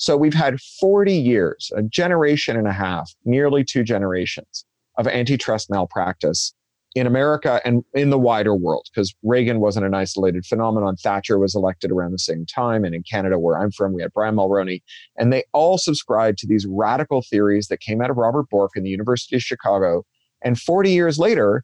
So 0.02 0.18
we've 0.18 0.34
had 0.34 0.60
40 0.80 1.14
years, 1.14 1.72
a 1.76 1.84
generation 1.84 2.58
and 2.58 2.68
a 2.68 2.72
half, 2.72 3.14
nearly 3.24 3.64
two 3.64 3.84
generations 3.84 4.66
of 4.98 5.08
antitrust 5.08 5.70
malpractice 5.70 6.56
in 6.96 7.06
America 7.06 7.62
and 7.64 7.84
in 7.94 8.10
the 8.10 8.18
wider 8.18 8.56
world, 8.56 8.88
because 8.92 9.14
Reagan 9.22 9.60
wasn't 9.60 9.86
an 9.86 9.94
isolated 9.94 10.44
phenomenon. 10.44 10.96
Thatcher 10.96 11.38
was 11.38 11.54
elected 11.54 11.92
around 11.92 12.14
the 12.14 12.18
same 12.18 12.48
time. 12.48 12.84
And 12.84 12.96
in 12.96 13.04
Canada, 13.04 13.38
where 13.38 13.60
I'm 13.60 13.70
from, 13.70 13.94
we 13.94 14.02
had 14.02 14.12
Brian 14.12 14.36
Mulroney. 14.36 14.82
And 15.20 15.32
they 15.32 15.44
all 15.54 15.78
subscribed 15.78 16.40
to 16.40 16.48
these 16.48 16.66
radical 16.66 17.22
theories 17.30 17.68
that 17.68 17.80
came 17.80 18.02
out 18.02 18.10
of 18.10 18.18
Robert 18.18 18.50
Bork 18.50 18.72
in 18.76 18.82
the 18.82 18.90
University 18.90 19.36
of 19.36 19.44
Chicago. 19.44 20.04
And 20.44 20.60
40 20.60 20.90
years 20.90 21.20
later, 21.20 21.64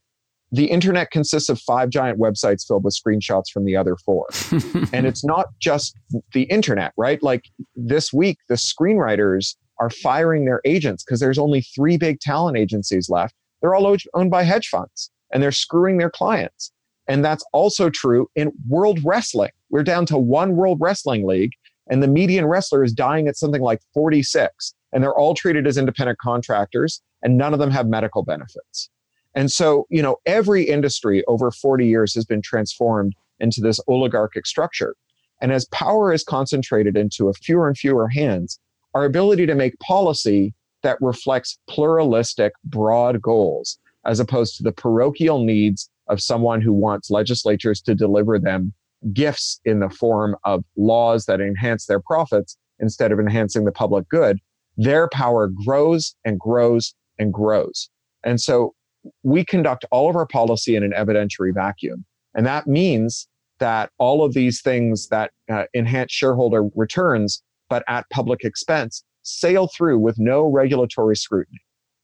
the 0.52 0.66
internet 0.66 1.12
consists 1.12 1.50
of 1.50 1.60
five 1.60 1.90
giant 1.90 2.20
websites 2.20 2.66
filled 2.66 2.84
with 2.84 2.96
screenshots 2.96 3.50
from 3.52 3.66
the 3.66 3.76
other 3.76 3.96
four. 3.98 4.28
and 4.94 5.06
it's 5.06 5.24
not 5.24 5.48
just 5.60 5.96
the 6.34 6.44
internet, 6.44 6.94
right? 6.98 7.22
Like 7.22 7.46
this 7.76 8.14
week, 8.14 8.38
the 8.48 8.56
screenwriters 8.56 9.56
are 9.80 9.90
firing 9.90 10.46
their 10.46 10.62
agents 10.66 11.04
because 11.04 11.20
there's 11.20 11.38
only 11.38 11.62
three 11.62 11.98
big 11.98 12.20
talent 12.20 12.58
agencies 12.58 13.10
left. 13.10 13.36
They're 13.62 13.76
all 13.76 13.96
owned 14.14 14.32
by 14.32 14.44
hedge 14.44 14.70
funds 14.70 15.12
and 15.32 15.44
they're 15.44 15.52
screwing 15.52 15.98
their 15.98 16.10
clients. 16.10 16.72
And 17.08 17.24
that's 17.24 17.46
also 17.54 17.90
true 17.90 18.28
in 18.36 18.52
world 18.68 19.00
wrestling. 19.04 19.52
We're 19.70 19.84
down 19.84 20.06
to 20.08 20.18
one 20.18 20.56
world 20.56 20.78
wrestling 20.82 21.26
league, 21.26 21.52
and 21.90 22.04
the 22.04 22.08
median 22.08 22.46
wrestler 22.46 22.84
is 22.84 22.94
dying 22.94 23.28
at 23.28 23.38
something 23.38 23.62
like 23.62 23.80
46. 23.94 24.74
And 24.92 25.04
they're 25.04 25.16
all 25.16 25.34
treated 25.34 25.68
as 25.68 25.78
independent 25.78 26.20
contractors, 26.20 27.02
and 27.22 27.38
none 27.38 27.54
of 27.54 27.60
them 27.60 27.72
have 27.72 27.88
medical 27.88 28.24
benefits. 28.24 28.90
And 29.38 29.52
so, 29.52 29.86
you 29.92 30.02
know, 30.02 30.18
every 30.26 30.64
industry 30.64 31.24
over 31.28 31.52
40 31.52 31.86
years 31.86 32.16
has 32.16 32.26
been 32.26 32.42
transformed 32.42 33.14
into 33.40 33.62
this 33.62 33.80
oligarchic 33.88 34.48
structure. 34.48 34.96
And 35.40 35.52
as 35.52 35.66
power 35.66 36.12
is 36.12 36.24
concentrated 36.24 36.98
into 36.98 37.30
a 37.30 37.34
fewer 37.34 37.68
and 37.68 37.78
fewer 37.78 38.08
hands, 38.08 38.60
our 38.96 39.06
ability 39.06 39.46
to 39.46 39.54
make 39.54 39.78
policy 39.78 40.56
that 40.82 40.98
reflects 41.02 41.60
pluralistic, 41.70 42.54
broad 42.64 43.22
goals, 43.22 43.78
as 44.06 44.20
opposed 44.20 44.58
to 44.58 44.64
the 44.64 44.72
parochial 44.72 45.44
needs 45.44 45.88
of 46.08 46.20
someone 46.20 46.60
who 46.60 46.74
wants 46.74 47.12
legislatures 47.12 47.80
to 47.82 47.94
deliver 47.94 48.40
them 48.40 48.74
gifts 49.14 49.62
in 49.66 49.82
the 49.82 49.90
form 49.92 50.36
of 50.46 50.64
laws 50.78 51.28
that 51.28 51.42
enhance 51.42 51.86
their 51.86 52.00
profits 52.00 52.58
instead 52.80 53.12
of 53.12 53.20
enhancing 53.20 53.66
the 53.66 53.72
public 53.72 54.10
good, 54.10 54.40
their 54.78 55.08
power 55.10 55.48
grows 55.64 56.16
and 56.26 56.40
grows 56.40 56.96
and 57.20 57.32
grows. 57.32 57.92
And 58.24 58.42
so 58.42 58.74
we 59.24 59.44
conduct 59.44 59.86
all 59.92 60.10
of 60.10 60.16
our 60.16 60.26
policy 60.26 60.76
in 60.76 60.84
an 60.84 60.92
evidentiary 60.92 61.54
vacuum. 61.54 62.06
And 62.36 62.46
that 62.46 62.68
means 62.68 63.28
that 63.60 63.90
all 63.98 64.24
of 64.24 64.34
these 64.34 64.62
things 64.62 65.08
that 65.08 65.32
uh, 65.50 65.64
enhance 65.74 66.12
shareholder 66.12 66.64
returns, 66.76 67.42
but 67.70 67.84
at 67.88 68.10
public 68.12 68.44
expense, 68.44 69.04
sail 69.24 69.68
through 69.68 70.00
with 70.00 70.18
no 70.20 70.46
regulatory 70.46 71.16
scrutiny. 71.16 71.60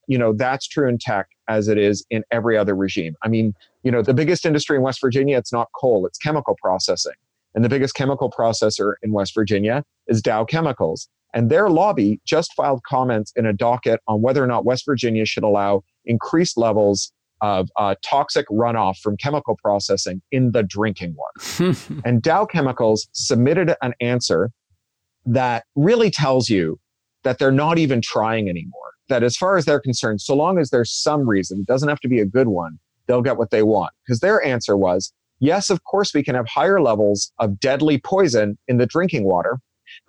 You 0.07 0.17
know, 0.17 0.33
that's 0.33 0.67
true 0.67 0.89
in 0.89 0.97
tech 0.97 1.27
as 1.47 1.67
it 1.67 1.77
is 1.77 2.05
in 2.09 2.23
every 2.31 2.57
other 2.57 2.75
regime. 2.75 3.15
I 3.23 3.29
mean, 3.29 3.53
you 3.83 3.91
know, 3.91 4.01
the 4.01 4.13
biggest 4.13 4.45
industry 4.45 4.75
in 4.75 4.83
West 4.83 4.99
Virginia, 4.99 5.37
it's 5.37 5.53
not 5.53 5.69
coal, 5.79 6.05
it's 6.05 6.17
chemical 6.17 6.57
processing. 6.61 7.13
And 7.55 7.63
the 7.63 7.69
biggest 7.69 7.93
chemical 7.95 8.29
processor 8.29 8.95
in 9.03 9.11
West 9.11 9.33
Virginia 9.35 9.83
is 10.07 10.21
Dow 10.21 10.43
Chemicals. 10.43 11.07
And 11.33 11.49
their 11.49 11.69
lobby 11.69 12.19
just 12.25 12.53
filed 12.55 12.81
comments 12.83 13.33
in 13.35 13.45
a 13.45 13.53
docket 13.53 13.99
on 14.07 14.21
whether 14.21 14.43
or 14.43 14.47
not 14.47 14.65
West 14.65 14.85
Virginia 14.85 15.25
should 15.25 15.43
allow 15.43 15.83
increased 16.05 16.57
levels 16.57 17.11
of 17.41 17.69
uh, 17.77 17.95
toxic 18.03 18.47
runoff 18.47 18.97
from 18.99 19.17
chemical 19.17 19.57
processing 19.61 20.21
in 20.31 20.51
the 20.51 20.63
drinking 20.63 21.15
water. 21.17 21.75
and 22.05 22.21
Dow 22.21 22.45
Chemicals 22.45 23.07
submitted 23.11 23.75
an 23.81 23.93
answer 23.99 24.51
that 25.25 25.65
really 25.75 26.09
tells 26.09 26.49
you 26.49 26.79
that 27.23 27.39
they're 27.39 27.51
not 27.51 27.77
even 27.77 28.01
trying 28.01 28.49
anymore. 28.49 28.79
That 29.09 29.23
as 29.23 29.35
far 29.35 29.57
as 29.57 29.65
they're 29.65 29.81
concerned, 29.81 30.21
so 30.21 30.35
long 30.35 30.57
as 30.57 30.69
there's 30.69 30.91
some 30.91 31.27
reason, 31.27 31.59
it 31.59 31.65
doesn't 31.65 31.89
have 31.89 31.99
to 32.01 32.07
be 32.07 32.19
a 32.19 32.25
good 32.25 32.47
one, 32.47 32.79
they'll 33.07 33.21
get 33.21 33.37
what 33.37 33.49
they 33.49 33.63
want. 33.63 33.91
Because 34.05 34.19
their 34.21 34.43
answer 34.43 34.77
was 34.77 35.11
yes, 35.39 35.69
of 35.69 35.83
course, 35.83 36.13
we 36.13 36.23
can 36.23 36.35
have 36.35 36.47
higher 36.47 36.81
levels 36.81 37.31
of 37.39 37.59
deadly 37.59 37.99
poison 37.99 38.57
in 38.67 38.77
the 38.77 38.85
drinking 38.85 39.25
water 39.25 39.59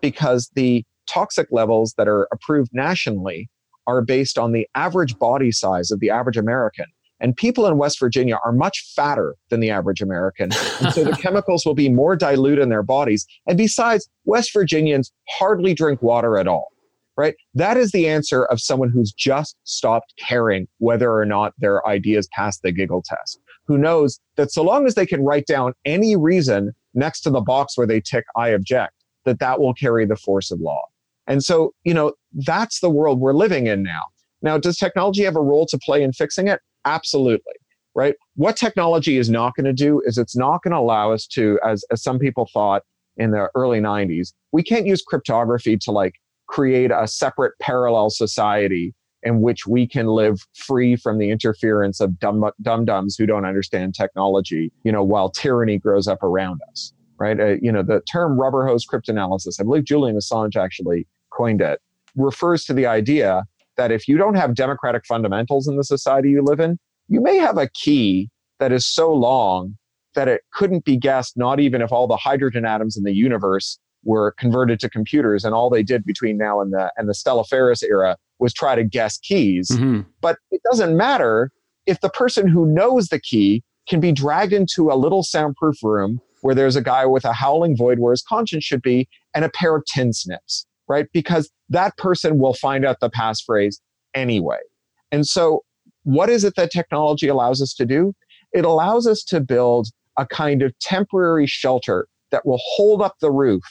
because 0.00 0.50
the 0.54 0.84
toxic 1.06 1.48
levels 1.50 1.94
that 1.98 2.08
are 2.08 2.28
approved 2.32 2.70
nationally 2.72 3.48
are 3.86 4.02
based 4.02 4.38
on 4.38 4.52
the 4.52 4.66
average 4.74 5.18
body 5.18 5.52
size 5.52 5.90
of 5.90 6.00
the 6.00 6.10
average 6.10 6.36
American. 6.36 6.86
And 7.20 7.36
people 7.36 7.66
in 7.66 7.78
West 7.78 8.00
Virginia 8.00 8.38
are 8.44 8.52
much 8.52 8.92
fatter 8.94 9.36
than 9.48 9.60
the 9.60 9.70
average 9.70 10.02
American. 10.02 10.50
And 10.80 10.92
so 10.92 11.04
the 11.04 11.16
chemicals 11.22 11.64
will 11.64 11.74
be 11.74 11.88
more 11.88 12.16
dilute 12.16 12.58
in 12.58 12.68
their 12.68 12.82
bodies. 12.82 13.26
And 13.46 13.56
besides, 13.56 14.08
West 14.24 14.52
Virginians 14.52 15.12
hardly 15.28 15.74
drink 15.74 16.02
water 16.02 16.36
at 16.36 16.48
all, 16.48 16.68
right? 17.16 17.34
That 17.54 17.76
is 17.76 17.92
the 17.92 18.08
answer 18.08 18.44
of 18.46 18.60
someone 18.60 18.90
who's 18.90 19.12
just 19.12 19.56
stopped 19.64 20.12
caring 20.18 20.66
whether 20.78 21.12
or 21.12 21.24
not 21.24 21.54
their 21.58 21.86
ideas 21.86 22.28
pass 22.32 22.58
the 22.58 22.72
giggle 22.72 23.02
test, 23.02 23.38
who 23.66 23.78
knows 23.78 24.20
that 24.36 24.50
so 24.50 24.62
long 24.62 24.86
as 24.86 24.94
they 24.94 25.06
can 25.06 25.22
write 25.22 25.46
down 25.46 25.72
any 25.84 26.16
reason 26.16 26.72
next 26.94 27.20
to 27.22 27.30
the 27.30 27.40
box 27.40 27.78
where 27.78 27.86
they 27.86 28.00
tick, 28.00 28.24
I 28.36 28.48
object, 28.48 28.94
that 29.24 29.38
that 29.38 29.60
will 29.60 29.74
carry 29.74 30.04
the 30.04 30.16
force 30.16 30.50
of 30.50 30.60
law. 30.60 30.82
And 31.26 31.42
so, 31.42 31.72
you 31.84 31.94
know, 31.94 32.12
that's 32.32 32.80
the 32.80 32.90
world 32.90 33.20
we're 33.20 33.34
living 33.34 33.66
in 33.66 33.82
now. 33.82 34.02
Now, 34.42 34.58
does 34.58 34.76
technology 34.76 35.24
have 35.24 35.36
a 35.36 35.40
role 35.40 35.66
to 35.66 35.78
play 35.78 36.02
in 36.02 36.12
fixing 36.12 36.48
it? 36.48 36.60
Absolutely. 36.84 37.54
Right. 37.94 38.14
What 38.34 38.56
technology 38.56 39.18
is 39.18 39.30
not 39.30 39.54
going 39.54 39.66
to 39.66 39.72
do 39.72 40.02
is 40.04 40.18
it's 40.18 40.36
not 40.36 40.62
going 40.62 40.72
to 40.72 40.78
allow 40.78 41.12
us 41.12 41.26
to, 41.28 41.60
as, 41.64 41.84
as 41.92 42.02
some 42.02 42.18
people 42.18 42.48
thought 42.52 42.82
in 43.16 43.30
the 43.30 43.48
early 43.54 43.80
90s, 43.80 44.32
we 44.52 44.62
can't 44.62 44.86
use 44.86 45.00
cryptography 45.00 45.76
to 45.78 45.92
like 45.92 46.14
create 46.48 46.90
a 46.90 47.06
separate 47.06 47.52
parallel 47.60 48.10
society 48.10 48.94
in 49.22 49.40
which 49.40 49.66
we 49.66 49.86
can 49.86 50.06
live 50.06 50.46
free 50.54 50.96
from 50.96 51.18
the 51.18 51.30
interference 51.30 52.00
of 52.00 52.18
dum 52.18 52.44
dums 52.84 53.16
who 53.16 53.26
don't 53.26 53.46
understand 53.46 53.94
technology, 53.94 54.70
you 54.82 54.92
know, 54.92 55.02
while 55.02 55.30
tyranny 55.30 55.78
grows 55.78 56.06
up 56.06 56.22
around 56.22 56.60
us, 56.70 56.92
right? 57.18 57.40
Uh, 57.40 57.54
you 57.62 57.72
know, 57.72 57.82
the 57.82 58.02
term 58.12 58.38
rubber 58.38 58.66
hose 58.66 58.86
cryptanalysis, 58.86 59.58
I 59.58 59.62
believe 59.62 59.84
Julian 59.84 60.16
Assange 60.16 60.56
actually 60.56 61.06
coined 61.36 61.60
it, 61.60 61.80
refers 62.16 62.64
to 62.66 62.72
the 62.72 62.86
idea 62.86 63.44
that 63.76 63.90
if 63.90 64.06
you 64.08 64.16
don't 64.16 64.34
have 64.34 64.54
democratic 64.54 65.04
fundamentals 65.06 65.66
in 65.66 65.76
the 65.76 65.84
society 65.84 66.30
you 66.30 66.42
live 66.42 66.60
in, 66.60 66.78
you 67.08 67.20
may 67.20 67.36
have 67.36 67.58
a 67.58 67.68
key 67.68 68.30
that 68.60 68.72
is 68.72 68.86
so 68.86 69.12
long 69.12 69.76
that 70.14 70.28
it 70.28 70.42
couldn't 70.52 70.84
be 70.84 70.96
guessed, 70.96 71.36
not 71.36 71.58
even 71.58 71.82
if 71.82 71.92
all 71.92 72.06
the 72.06 72.16
hydrogen 72.16 72.64
atoms 72.64 72.96
in 72.96 73.02
the 73.02 73.12
universe 73.12 73.78
were 74.04 74.32
converted 74.32 74.78
to 74.80 74.88
computers 74.88 75.44
and 75.44 75.54
all 75.54 75.70
they 75.70 75.82
did 75.82 76.04
between 76.04 76.36
now 76.36 76.60
and 76.60 76.72
the 76.72 76.92
and 76.96 77.08
the 77.08 77.14
Stelliferous 77.14 77.82
era 77.82 78.16
was 78.38 78.52
try 78.52 78.74
to 78.74 78.84
guess 78.84 79.18
keys. 79.18 79.70
Mm-hmm. 79.70 80.02
But 80.20 80.38
it 80.50 80.60
doesn't 80.70 80.96
matter 80.96 81.50
if 81.86 82.00
the 82.00 82.10
person 82.10 82.46
who 82.46 82.66
knows 82.66 83.08
the 83.08 83.20
key 83.20 83.62
can 83.88 84.00
be 84.00 84.12
dragged 84.12 84.52
into 84.52 84.90
a 84.90 84.94
little 84.94 85.22
soundproof 85.22 85.76
room 85.82 86.20
where 86.42 86.54
there's 86.54 86.76
a 86.76 86.82
guy 86.82 87.06
with 87.06 87.24
a 87.24 87.32
howling 87.32 87.76
void 87.76 87.98
where 87.98 88.12
his 88.12 88.22
conscience 88.22 88.64
should 88.64 88.82
be 88.82 89.08
and 89.34 89.44
a 89.44 89.48
pair 89.48 89.76
of 89.76 89.84
tin 89.86 90.12
snips 90.12 90.66
right? 90.88 91.06
Because 91.12 91.50
that 91.68 91.96
person 91.96 92.38
will 92.38 92.54
find 92.54 92.84
out 92.84 93.00
the 93.00 93.10
passphrase 93.10 93.76
anyway. 94.14 94.58
And 95.12 95.26
so, 95.26 95.64
what 96.04 96.28
is 96.28 96.44
it 96.44 96.54
that 96.56 96.70
technology 96.70 97.28
allows 97.28 97.62
us 97.62 97.72
to 97.74 97.86
do? 97.86 98.14
It 98.52 98.64
allows 98.64 99.06
us 99.06 99.22
to 99.24 99.40
build 99.40 99.88
a 100.18 100.26
kind 100.26 100.62
of 100.62 100.78
temporary 100.78 101.46
shelter 101.46 102.06
that 102.30 102.46
will 102.46 102.60
hold 102.62 103.00
up 103.00 103.16
the 103.20 103.30
roof 103.30 103.62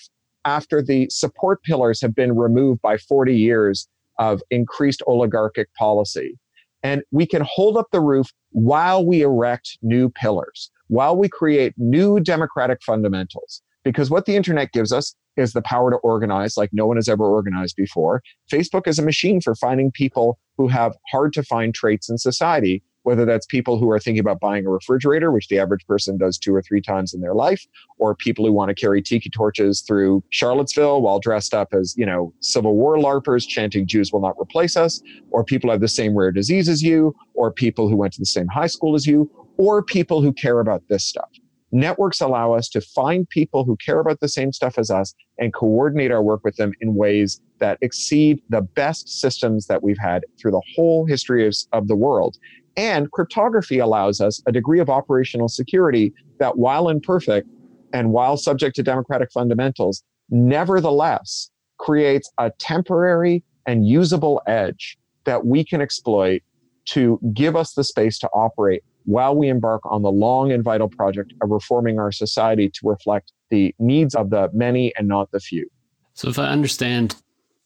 after 0.46 0.82
the 0.82 1.08
support 1.10 1.62
pillars 1.64 2.02
have 2.02 2.16
been 2.16 2.36
removed 2.36 2.82
by 2.82 2.98
40 2.98 3.36
years 3.36 3.88
of 4.20 4.42
increased 4.50 5.02
oligarchic 5.08 5.74
policy. 5.76 6.38
And 6.82 7.02
we 7.12 7.26
can 7.26 7.44
hold 7.46 7.78
up 7.78 7.88
the 7.92 8.02
roof 8.02 8.28
while 8.52 9.06
we 9.06 9.22
erect 9.22 9.78
new 9.82 10.10
pillars, 10.10 10.70
while 10.88 11.16
we 11.16 11.30
create 11.30 11.74
new 11.78 12.20
democratic 12.20 12.82
fundamentals. 12.84 13.62
Because 13.84 14.10
what 14.10 14.26
the 14.26 14.36
internet 14.36 14.72
gives 14.74 14.92
us 14.92 15.16
is 15.38 15.54
the 15.54 15.62
power 15.62 15.92
to 15.92 15.98
organize 15.98 16.58
like 16.58 16.70
no 16.74 16.86
one 16.86 16.98
has 16.98 17.10
ever 17.10 17.26
organized 17.26 17.76
before. 17.76 18.22
Facebook 18.52 18.88
is 18.88 19.00
a 19.00 19.04
machine 19.04 19.42
for 19.42 19.56
finding 19.56 19.92
people 19.92 20.38
who 20.58 20.68
have 20.68 20.96
hard 21.12 21.34
to 21.34 21.44
find 21.44 21.74
traits 21.74 22.10
in 22.10 22.18
society, 22.18 22.84
whether 23.04 23.26
that's 23.26 23.46
people 23.46 23.78
who 23.78 23.90
are 23.90 24.00
thinking 24.00 24.20
about 24.20 24.40
buying 24.40 24.66
a 24.66 24.70
refrigerator, 24.70 25.32
which 25.32 25.48
the 25.48 25.60
average 25.60 25.86
person 25.88 26.18
does 26.18 26.38
two 26.38 26.54
or 26.54 26.62
three 26.62 26.82
times 26.82 27.14
in 27.14 27.22
their 27.22 27.34
life, 27.34 27.66
or 27.98 28.16
people 28.16 28.46
who 28.46 28.54
want 28.54 28.70
to 28.70 28.76
carry 28.76 29.02
tiki 29.02 29.30
torches 29.30 29.82
through 29.82 30.24
Charlottesville 30.30 31.02
while 31.02 31.20
dressed 31.20 31.54
up 31.54 31.74
as, 31.74 31.96
you 31.98 32.06
know, 32.06 32.34
Civil 32.40 32.76
War 32.76 32.98
LARPers 32.98 33.48
chanting 33.48 33.88
Jews 33.88 34.14
will 34.14 34.22
not 34.22 34.36
replace 34.40 34.78
us, 34.78 35.02
or 35.32 35.44
people 35.44 35.68
who 35.68 35.72
have 35.72 35.82
the 35.82 35.88
same 35.88 36.16
rare 36.16 36.32
disease 36.32 36.70
as 36.70 36.82
you, 36.82 37.16
or 37.34 37.52
people 37.52 37.90
who 37.90 37.98
went 37.98 38.14
to 38.14 38.20
the 38.20 38.26
same 38.26 38.48
high 38.48 38.68
school 38.68 38.96
as 38.96 39.06
you, 39.06 39.30
or 39.58 39.84
people 39.84 40.22
who 40.22 40.32
care 40.32 40.60
about 40.60 40.84
this 40.88 41.04
stuff. 41.04 41.30
Networks 41.74 42.22
allow 42.22 42.54
us 42.54 42.70
to 42.70 42.82
find 42.82 43.28
people 43.28 43.66
who 43.66 43.76
care 43.78 44.00
about 44.00 44.20
the 44.20 44.30
same 44.30 44.54
stuff 44.54 44.78
as 44.78 44.92
us 44.92 45.16
and 45.40 45.52
coordinate 45.56 46.12
our 46.12 46.22
work 46.22 46.42
with 46.44 46.56
them 46.56 46.72
in 46.82 46.94
ways 46.94 47.42
that 47.58 47.80
exceed 47.82 48.40
the 48.50 48.62
best 48.62 49.10
systems 49.10 49.66
that 49.66 49.82
we've 49.82 49.98
had 49.98 50.24
through 50.40 50.52
the 50.52 50.62
whole 50.76 51.04
history 51.04 51.48
of, 51.48 51.56
of 51.72 51.88
the 51.88 51.96
world. 51.96 52.38
And 52.78 53.12
cryptography 53.12 53.80
allows 53.80 54.22
us 54.22 54.40
a 54.46 54.52
degree 54.52 54.80
of 54.80 54.88
operational 54.88 55.48
security 55.48 56.14
that, 56.38 56.60
while 56.60 56.90
imperfect 56.90 57.50
and 57.92 58.12
while 58.12 58.38
subject 58.38 58.76
to 58.76 58.84
democratic 58.84 59.32
fundamentals, 59.32 60.04
nevertheless 60.30 61.50
creates 61.80 62.32
a 62.38 62.52
temporary 62.60 63.44
and 63.66 63.88
usable 63.88 64.44
edge 64.46 64.96
that 65.24 65.48
we 65.48 65.64
can 65.64 65.82
exploit 65.82 66.44
to 66.86 67.20
give 67.34 67.56
us 67.56 67.74
the 67.74 67.84
space 67.84 68.20
to 68.20 68.30
operate 68.30 68.84
while 69.06 69.36
we 69.36 69.50
embark 69.50 69.82
on 69.86 70.02
the 70.02 70.12
long 70.12 70.52
and 70.52 70.64
vital 70.64 70.90
project 70.90 71.34
of 71.42 71.50
reforming 71.50 72.00
our 72.00 72.12
society 72.12 72.70
to 72.70 72.80
reflect 72.84 73.32
the 73.50 73.74
needs 73.80 74.16
of 74.16 74.30
the 74.30 74.50
many 74.54 74.94
and 74.98 75.08
not 75.08 75.32
the 75.32 75.40
few. 75.40 75.70
So, 76.14 76.30
if 76.30 76.40
I 76.40 76.48
understand, 76.48 77.16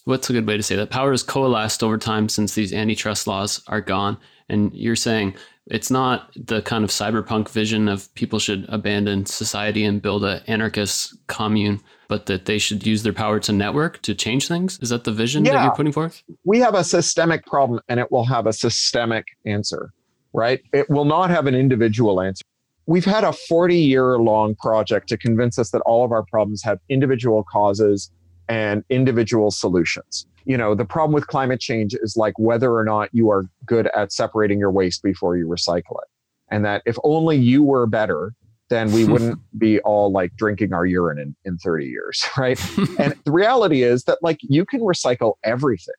what's 0.06 0.30
a 0.30 0.34
good 0.34 0.48
way 0.48 0.58
to 0.58 0.64
say 0.64 0.76
that? 0.76 0.90
Power 0.90 1.12
has 1.12 1.24
coalesced 1.24 1.84
over 1.84 1.98
time 1.98 2.30
since 2.30 2.56
these 2.56 2.74
antitrust 2.74 3.28
laws 3.28 3.62
are 3.68 3.82
gone. 3.82 4.18
And 4.50 4.74
you're 4.74 4.96
saying 4.96 5.36
it's 5.70 5.92
not 5.92 6.32
the 6.36 6.62
kind 6.62 6.86
of 6.86 6.90
cyberpunk 6.90 7.50
vision 7.50 7.90
of 7.90 8.14
people 8.16 8.40
should 8.40 8.66
abandon 8.70 9.26
society 9.26 9.84
and 9.84 10.02
build 10.02 10.24
an 10.24 10.42
anarchist 10.48 11.16
commune, 11.28 11.82
but 12.08 12.28
that 12.28 12.46
they 12.46 12.58
should 12.58 12.88
use 12.88 13.04
their 13.04 13.12
power 13.12 13.40
to 13.42 13.52
network 13.52 14.02
to 14.04 14.16
change 14.16 14.48
things? 14.48 14.80
Is 14.82 14.90
that 14.90 15.04
the 15.04 15.12
vision 15.12 15.44
yeah. 15.44 15.54
that 15.54 15.64
you're 15.64 15.76
putting 15.76 15.92
forth? 15.92 16.24
We 16.46 16.60
have 16.60 16.74
a 16.74 16.86
systemic 16.86 17.46
problem 17.46 17.82
and 17.90 18.00
it 18.00 18.12
will 18.12 18.26
have 18.26 18.48
a 18.48 18.54
systemic 18.54 19.26
answer 19.46 19.92
right? 20.38 20.62
It 20.72 20.88
will 20.88 21.04
not 21.04 21.32
have 21.32 21.48
an 21.48 21.56
individual 21.56 22.22
answer. 22.22 22.44
We've 22.86 23.04
had 23.04 23.26
a 23.26 23.34
40 23.34 23.76
year 23.76 24.20
long 24.20 24.56
project 24.56 25.10
to 25.10 25.18
convince 25.18 25.58
us 25.60 25.72
that 25.72 25.82
all 25.82 26.06
of 26.06 26.12
our 26.12 26.24
problems 26.24 26.62
have 26.64 26.80
individual 26.88 27.44
causes 27.52 28.12
and 28.48 28.86
individual 28.90 29.52
solutions. 29.52 30.26
you 30.46 30.56
know, 30.56 30.74
the 30.76 30.86
problem 30.86 31.12
with 31.12 31.28
climate 31.28 31.60
change 31.60 31.94
is 31.94 32.16
like 32.16 32.34
whether 32.40 32.74
or 32.74 32.86
not 32.86 33.10
you 33.12 33.30
are 33.30 33.44
good 33.66 33.88
at 33.88 34.14
separating 34.14 34.60
your 34.60 34.72
waste 34.72 35.04
before 35.04 35.36
you 35.36 35.46
recycle 35.46 35.98
it. 36.02 36.08
And 36.50 36.64
that 36.64 36.82
if 36.86 36.96
only 37.04 37.36
you 37.36 37.64
were 37.64 37.86
better, 37.86 38.34
then 38.70 38.94
we 38.94 39.04
wouldn't 39.12 39.40
be 39.58 39.82
all 39.82 40.10
like 40.10 40.32
drinking 40.38 40.72
our 40.72 40.86
urine 40.86 41.20
in, 41.20 41.36
in 41.44 41.58
30 41.58 41.88
years, 41.88 42.24
right? 42.38 42.58
and 42.98 43.14
the 43.26 43.32
reality 43.32 43.84
is 43.84 44.06
that 44.06 44.20
like 44.22 44.38
you 44.42 44.66
can 44.66 44.80
recycle 44.82 45.34
everything. 45.44 45.96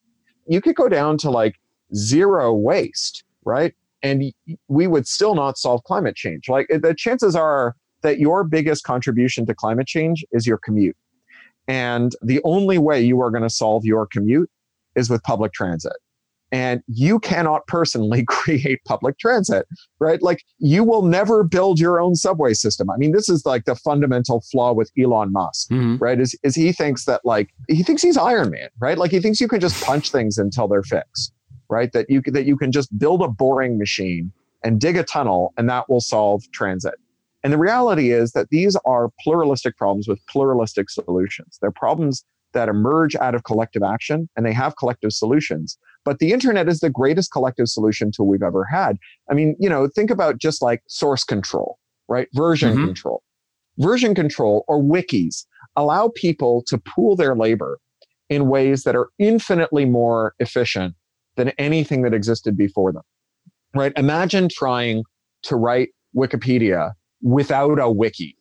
You 0.47 0.63
could 0.63 0.77
go 0.77 0.89
down 0.89 1.19
to 1.19 1.31
like 1.31 1.57
zero 1.95 2.55
waste, 2.55 3.25
right? 3.45 3.75
And 4.03 4.33
we 4.69 4.87
would 4.87 5.07
still 5.07 5.35
not 5.35 5.59
solve 5.59 5.83
climate 5.85 6.15
change. 6.15 6.49
Like 6.49 6.69
the 6.69 6.95
chances 6.95 7.35
are 7.35 7.75
that 8.03 8.19
your 8.19 8.45
biggest 8.45 8.85
contribution 8.85 9.45
to 9.47 9.55
climate 9.55 9.87
change 9.87 10.25
is 10.33 10.47
your 10.47 10.59
commute. 10.59 10.97
And 11.67 12.13
the 12.23 12.41
only 12.45 12.79
way 12.79 13.01
you 13.01 13.21
are 13.21 13.31
going 13.31 13.43
to 13.43 13.51
solve 13.51 13.85
your 13.85 14.07
commute 14.07 14.51
is 14.97 15.11
with 15.11 15.23
public 15.23 15.53
transit. 15.53 15.93
And 16.51 16.83
you 16.87 17.19
cannot 17.19 17.67
personally 17.67 18.25
create 18.29 18.83
public 18.87 19.19
transit, 19.19 19.67
right? 19.99 20.23
Like 20.23 20.43
you 20.59 20.83
will 20.83 21.03
never 21.03 21.45
build 21.45 21.79
your 21.79 22.01
own 22.01 22.15
subway 22.15 22.55
system. 22.55 22.89
I 22.91 22.97
mean, 22.97 23.13
this 23.13 23.29
is 23.29 23.45
like 23.45 23.67
the 23.67 23.75
fundamental 23.75 24.41
flaw 24.51 24.73
with 24.73 24.91
Elon 24.99 25.31
Musk, 25.31 25.69
mm-hmm. 25.69 25.97
right? 25.97 26.19
Is, 26.19 26.35
is 26.43 26.55
he 26.55 26.73
thinks 26.73 27.05
that 27.05 27.21
like, 27.25 27.51
he 27.69 27.83
thinks 27.83 28.01
he's 28.01 28.17
Iron 28.17 28.51
Man, 28.51 28.71
right? 28.81 28.97
Like 28.97 29.11
he 29.11 29.21
thinks 29.21 29.41
you 29.41 29.49
can 29.49 29.61
just 29.61 29.83
punch 29.85 30.11
things 30.11 30.39
until 30.39 30.69
they're 30.69 30.83
fixed, 30.83 31.35
right? 31.69 31.93
That 31.93 32.07
you, 32.09 32.23
that 32.27 32.45
you 32.45 32.57
can 32.57 32.73
just 32.73 32.97
build 32.99 33.23
a 33.23 33.29
boring 33.29 33.79
machine 33.79 34.33
and 34.65 34.81
dig 34.81 34.97
a 34.97 35.05
tunnel 35.05 35.53
and 35.57 35.69
that 35.69 35.89
will 35.89 36.01
solve 36.01 36.51
transit. 36.53 36.95
And 37.45 37.53
the 37.53 37.59
reality 37.59 38.11
is 38.11 38.33
that 38.33 38.51
these 38.51 38.77
are 38.85 39.11
pluralistic 39.21 39.77
problems 39.77 40.09
with 40.09 40.25
pluralistic 40.27 40.91
solutions. 40.91 41.59
They're 41.61 41.71
problems 41.71 42.25
that 42.53 42.69
emerge 42.69 43.15
out 43.17 43.35
of 43.35 43.45
collective 43.45 43.83
action 43.83 44.29
and 44.37 44.45
they 44.45 44.53
have 44.53 44.77
collective 44.77 45.13
solutions. 45.13 45.79
But 46.05 46.19
the 46.19 46.33
internet 46.33 46.69
is 46.69 46.81
the 46.81 46.91
greatest 46.91 47.31
collective 47.31 47.69
solution 47.69 48.11
tool 48.11 48.27
we've 48.27 48.43
ever 48.43 48.65
had. 48.65 48.97
I 49.31 49.35
mean, 49.35 49.55
you 49.59 49.69
know, 49.69 49.89
think 49.89 50.11
about 50.11 50.39
just 50.39 50.63
like 50.63 50.83
source 50.89 51.25
control, 51.25 51.79
right? 52.09 52.29
Version 52.33 52.75
mm-hmm. 52.75 52.87
control. 52.87 53.23
Version 53.79 54.15
control 54.15 54.65
or 54.67 54.83
wikis 54.83 55.45
allow 55.77 56.11
people 56.15 56.63
to 56.67 56.79
pool 56.79 57.15
their 57.15 57.37
labor 57.37 57.79
in 58.29 58.49
ways 58.49 58.83
that 58.83 58.97
are 58.97 59.09
infinitely 59.19 59.85
more 59.85 60.35
efficient 60.39 60.95
than 61.39 61.51
anything 61.51 62.03
that 62.03 62.13
existed 62.13 62.57
before 62.57 62.93
them. 62.93 63.03
Right? 63.75 63.93
Imagine 63.97 64.49
trying 64.51 65.05
to 65.45 65.57
write 65.57 65.91
Wikipedia 66.15 66.93
without 67.23 67.79
a 67.79 67.91
wiki, 67.91 68.37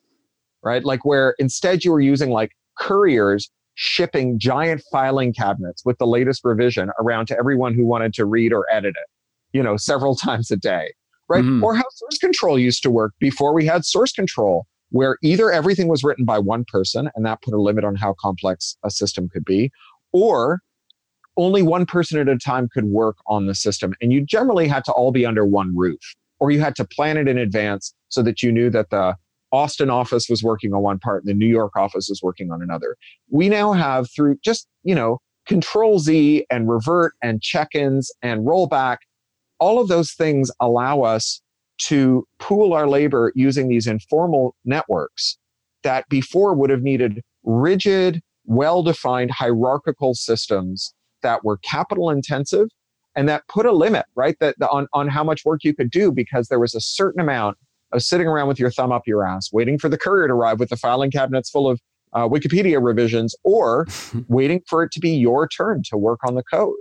right? 0.62 0.84
Like 0.84 1.04
where 1.04 1.34
instead 1.38 1.84
you 1.84 1.92
were 1.92 2.00
using 2.00 2.30
like 2.30 2.52
couriers 2.78 3.48
shipping 3.74 4.38
giant 4.38 4.82
filing 4.90 5.32
cabinets 5.32 5.84
with 5.84 5.96
the 5.98 6.06
latest 6.06 6.44
revision 6.44 6.90
around 6.98 7.26
to 7.26 7.38
everyone 7.38 7.74
who 7.74 7.86
wanted 7.86 8.12
to 8.14 8.24
read 8.24 8.52
or 8.52 8.66
edit 8.70 8.94
it, 8.96 9.56
you 9.56 9.62
know, 9.62 9.76
several 9.76 10.16
times 10.26 10.50
a 10.50 10.56
day, 10.56 10.92
right? 11.28 11.44
Mm-hmm. 11.44 11.62
Or 11.62 11.74
how 11.74 11.84
source 11.94 12.18
control 12.18 12.58
used 12.58 12.82
to 12.82 12.90
work 12.90 13.12
before 13.20 13.54
we 13.54 13.64
had 13.64 13.84
source 13.84 14.12
control, 14.12 14.66
where 14.90 15.18
either 15.22 15.52
everything 15.52 15.86
was 15.86 16.02
written 16.02 16.24
by 16.24 16.40
one 16.40 16.64
person 16.66 17.08
and 17.14 17.24
that 17.24 17.42
put 17.42 17.54
a 17.54 17.60
limit 17.60 17.84
on 17.84 17.94
how 17.94 18.14
complex 18.18 18.76
a 18.84 18.90
system 18.90 19.28
could 19.28 19.44
be, 19.44 19.70
or 20.12 20.60
only 21.38 21.62
one 21.62 21.86
person 21.86 22.18
at 22.18 22.28
a 22.28 22.36
time 22.36 22.68
could 22.68 22.84
work 22.84 23.16
on 23.26 23.46
the 23.46 23.54
system. 23.54 23.94
And 24.02 24.12
you 24.12 24.20
generally 24.20 24.68
had 24.68 24.84
to 24.84 24.92
all 24.92 25.12
be 25.12 25.24
under 25.24 25.46
one 25.46 25.74
roof 25.74 26.00
or 26.40 26.50
you 26.50 26.60
had 26.60 26.76
to 26.76 26.84
plan 26.84 27.16
it 27.16 27.28
in 27.28 27.38
advance 27.38 27.94
so 28.08 28.22
that 28.22 28.42
you 28.42 28.52
knew 28.52 28.68
that 28.70 28.90
the 28.90 29.16
Austin 29.50 29.88
office 29.88 30.28
was 30.28 30.42
working 30.42 30.74
on 30.74 30.82
one 30.82 30.98
part 30.98 31.22
and 31.22 31.30
the 31.30 31.34
New 31.34 31.46
York 31.46 31.76
office 31.76 32.08
was 32.08 32.20
working 32.22 32.50
on 32.50 32.60
another. 32.60 32.96
We 33.30 33.48
now 33.48 33.72
have 33.72 34.10
through 34.10 34.38
just, 34.44 34.66
you 34.82 34.94
know, 34.94 35.18
control 35.46 35.98
Z 35.98 36.44
and 36.50 36.68
revert 36.68 37.14
and 37.22 37.40
check-ins 37.40 38.12
and 38.20 38.46
rollback, 38.46 38.98
all 39.58 39.80
of 39.80 39.88
those 39.88 40.12
things 40.12 40.50
allow 40.60 41.02
us 41.02 41.40
to 41.78 42.26
pool 42.38 42.74
our 42.74 42.86
labor 42.86 43.32
using 43.34 43.68
these 43.68 43.86
informal 43.86 44.54
networks 44.64 45.38
that 45.84 46.08
before 46.08 46.52
would 46.52 46.70
have 46.70 46.82
needed 46.82 47.22
rigid, 47.44 48.20
well-defined 48.44 49.30
hierarchical 49.30 50.14
systems 50.14 50.92
that 51.22 51.44
were 51.44 51.58
capital 51.58 52.10
intensive 52.10 52.68
and 53.14 53.28
that 53.28 53.46
put 53.48 53.66
a 53.66 53.72
limit, 53.72 54.06
right? 54.14 54.36
That, 54.40 54.54
on 54.70 54.86
on 54.92 55.08
how 55.08 55.24
much 55.24 55.44
work 55.44 55.64
you 55.64 55.74
could 55.74 55.90
do 55.90 56.12
because 56.12 56.48
there 56.48 56.60
was 56.60 56.74
a 56.74 56.80
certain 56.80 57.20
amount 57.20 57.58
of 57.92 58.02
sitting 58.02 58.26
around 58.26 58.48
with 58.48 58.60
your 58.60 58.70
thumb 58.70 58.92
up 58.92 59.06
your 59.06 59.26
ass, 59.26 59.50
waiting 59.52 59.78
for 59.78 59.88
the 59.88 59.98
courier 59.98 60.28
to 60.28 60.34
arrive 60.34 60.60
with 60.60 60.68
the 60.68 60.76
filing 60.76 61.10
cabinets 61.10 61.50
full 61.50 61.68
of 61.68 61.80
uh, 62.12 62.28
Wikipedia 62.28 62.82
revisions, 62.82 63.34
or 63.44 63.86
waiting 64.28 64.62
for 64.68 64.82
it 64.82 64.92
to 64.92 65.00
be 65.00 65.10
your 65.10 65.48
turn 65.48 65.82
to 65.90 65.96
work 65.96 66.20
on 66.24 66.34
the 66.34 66.42
code. 66.44 66.76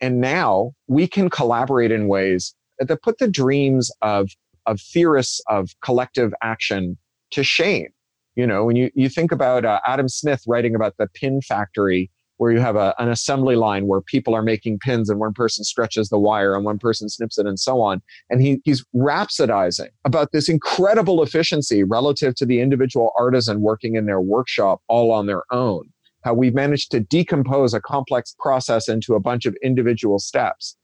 And 0.00 0.20
now 0.20 0.72
we 0.86 1.06
can 1.06 1.30
collaborate 1.30 1.92
in 1.92 2.08
ways 2.08 2.54
that 2.78 3.02
put 3.02 3.18
the 3.18 3.28
dreams 3.28 3.90
of 4.02 4.30
of 4.66 4.80
theorists 4.80 5.40
of 5.48 5.70
collective 5.82 6.32
action 6.42 6.96
to 7.32 7.44
shame. 7.44 7.88
You 8.36 8.46
know, 8.46 8.64
when 8.64 8.74
you, 8.74 8.90
you 8.94 9.08
think 9.08 9.30
about 9.30 9.64
uh, 9.64 9.80
Adam 9.86 10.08
Smith 10.08 10.42
writing 10.46 10.74
about 10.74 10.94
the 10.98 11.06
pin 11.14 11.40
factory 11.42 12.10
where 12.38 12.52
you 12.52 12.60
have 12.60 12.76
a, 12.76 12.94
an 12.98 13.08
assembly 13.08 13.56
line 13.56 13.86
where 13.86 14.00
people 14.00 14.34
are 14.34 14.42
making 14.42 14.78
pins 14.78 15.08
and 15.08 15.20
one 15.20 15.32
person 15.32 15.64
stretches 15.64 16.08
the 16.08 16.18
wire 16.18 16.54
and 16.54 16.64
one 16.64 16.78
person 16.78 17.08
snips 17.08 17.38
it 17.38 17.46
and 17.46 17.58
so 17.58 17.80
on. 17.80 18.02
And 18.30 18.40
he, 18.40 18.60
he's 18.64 18.84
rhapsodizing 18.94 19.88
about 20.04 20.32
this 20.32 20.48
incredible 20.48 21.22
efficiency 21.22 21.84
relative 21.84 22.34
to 22.36 22.46
the 22.46 22.60
individual 22.60 23.12
artisan 23.18 23.60
working 23.60 23.94
in 23.94 24.06
their 24.06 24.20
workshop 24.20 24.80
all 24.88 25.12
on 25.12 25.26
their 25.26 25.42
own. 25.50 25.88
How 26.22 26.34
we've 26.34 26.54
managed 26.54 26.90
to 26.92 27.00
decompose 27.00 27.74
a 27.74 27.80
complex 27.80 28.34
process 28.38 28.88
into 28.88 29.14
a 29.14 29.20
bunch 29.20 29.44
of 29.46 29.54
individual 29.62 30.18
steps. 30.18 30.76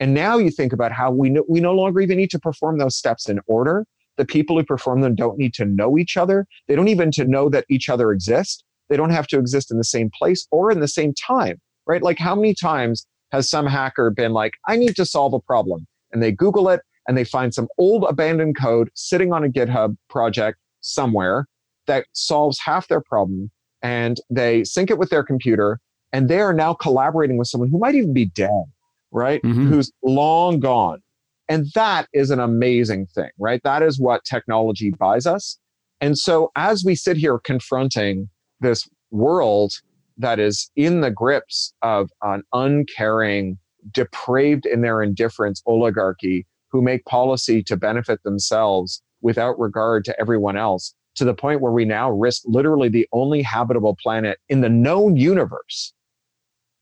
And 0.00 0.14
now 0.14 0.38
you 0.38 0.50
think 0.50 0.72
about 0.72 0.92
how 0.92 1.10
we 1.10 1.30
no, 1.30 1.44
we 1.48 1.60
no 1.60 1.72
longer 1.72 2.00
even 2.00 2.18
need 2.18 2.30
to 2.30 2.38
perform 2.38 2.78
those 2.78 2.96
steps 2.96 3.28
in 3.28 3.40
order. 3.46 3.86
The 4.16 4.24
people 4.24 4.56
who 4.56 4.64
perform 4.64 5.02
them 5.02 5.14
don't 5.14 5.38
need 5.38 5.52
to 5.54 5.66
know 5.66 5.98
each 5.98 6.16
other. 6.16 6.46
They 6.66 6.74
don't 6.74 6.88
even 6.88 7.10
to 7.12 7.24
know 7.26 7.50
that 7.50 7.66
each 7.68 7.90
other 7.90 8.12
exist 8.12 8.64
they 8.88 8.96
don't 8.96 9.10
have 9.10 9.26
to 9.28 9.38
exist 9.38 9.70
in 9.70 9.78
the 9.78 9.84
same 9.84 10.10
place 10.10 10.46
or 10.50 10.70
in 10.70 10.80
the 10.80 10.88
same 10.88 11.12
time, 11.14 11.60
right? 11.86 12.02
Like, 12.02 12.18
how 12.18 12.34
many 12.34 12.54
times 12.54 13.06
has 13.32 13.48
some 13.48 13.66
hacker 13.66 14.10
been 14.10 14.32
like, 14.32 14.54
I 14.68 14.76
need 14.76 14.96
to 14.96 15.04
solve 15.04 15.34
a 15.34 15.40
problem? 15.40 15.86
And 16.12 16.22
they 16.22 16.32
Google 16.32 16.68
it 16.68 16.80
and 17.08 17.16
they 17.16 17.24
find 17.24 17.52
some 17.52 17.68
old 17.78 18.04
abandoned 18.08 18.56
code 18.58 18.88
sitting 18.94 19.32
on 19.32 19.44
a 19.44 19.48
GitHub 19.48 19.96
project 20.08 20.58
somewhere 20.80 21.46
that 21.86 22.06
solves 22.12 22.58
half 22.64 22.88
their 22.88 23.00
problem. 23.00 23.50
And 23.82 24.16
they 24.30 24.64
sync 24.64 24.90
it 24.90 24.98
with 24.98 25.10
their 25.10 25.22
computer 25.22 25.78
and 26.12 26.28
they 26.28 26.40
are 26.40 26.52
now 26.52 26.74
collaborating 26.74 27.36
with 27.36 27.48
someone 27.48 27.70
who 27.70 27.78
might 27.78 27.94
even 27.94 28.12
be 28.12 28.26
dead, 28.26 28.64
right? 29.10 29.42
Mm-hmm. 29.42 29.68
Who's 29.68 29.92
long 30.02 30.60
gone. 30.60 31.02
And 31.48 31.66
that 31.74 32.08
is 32.12 32.30
an 32.30 32.40
amazing 32.40 33.06
thing, 33.06 33.30
right? 33.38 33.60
That 33.62 33.82
is 33.82 34.00
what 34.00 34.24
technology 34.24 34.90
buys 34.90 35.26
us. 35.26 35.58
And 36.00 36.18
so 36.18 36.50
as 36.56 36.84
we 36.84 36.94
sit 36.94 37.16
here 37.16 37.38
confronting 37.38 38.28
this 38.60 38.88
world 39.10 39.72
that 40.18 40.38
is 40.38 40.70
in 40.76 41.00
the 41.00 41.10
grips 41.10 41.74
of 41.82 42.10
an 42.22 42.42
uncaring, 42.52 43.58
depraved 43.90 44.66
in 44.66 44.80
their 44.80 45.02
indifference 45.02 45.62
oligarchy 45.66 46.46
who 46.70 46.82
make 46.82 47.04
policy 47.04 47.62
to 47.62 47.76
benefit 47.76 48.22
themselves 48.22 49.02
without 49.20 49.58
regard 49.58 50.04
to 50.04 50.20
everyone 50.20 50.56
else 50.56 50.94
to 51.14 51.24
the 51.24 51.34
point 51.34 51.60
where 51.60 51.72
we 51.72 51.84
now 51.84 52.10
risk 52.10 52.42
literally 52.44 52.88
the 52.88 53.08
only 53.12 53.42
habitable 53.42 53.96
planet 54.02 54.38
in 54.48 54.60
the 54.60 54.68
known 54.68 55.16
universe. 55.16 55.92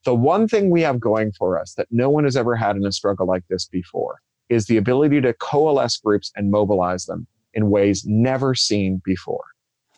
The 0.05 0.15
one 0.15 0.49
thing 0.49 0.71
we 0.71 0.83
have 0.83 1.01
going 1.01 1.33
for 1.33 1.59
us 1.59 1.75
that 1.75 1.89
no 1.91 2.11
one 2.11 2.25
has 2.25 2.37
ever 2.37 2.57
had 2.57 2.77
in 2.77 2.85
a 2.85 2.93
struggle 2.93 3.27
like 3.27 3.45
this 3.49 3.67
before 3.67 4.21
is 4.49 4.67
the 4.67 4.77
ability 4.77 5.21
to 5.23 5.33
coalesce 5.35 5.97
groups 5.99 6.31
and 6.37 6.51
mobilize 6.51 7.07
them 7.07 7.27
in 7.55 7.71
ways 7.71 8.05
never 8.05 8.55
seen 8.55 9.01
before. 9.05 9.45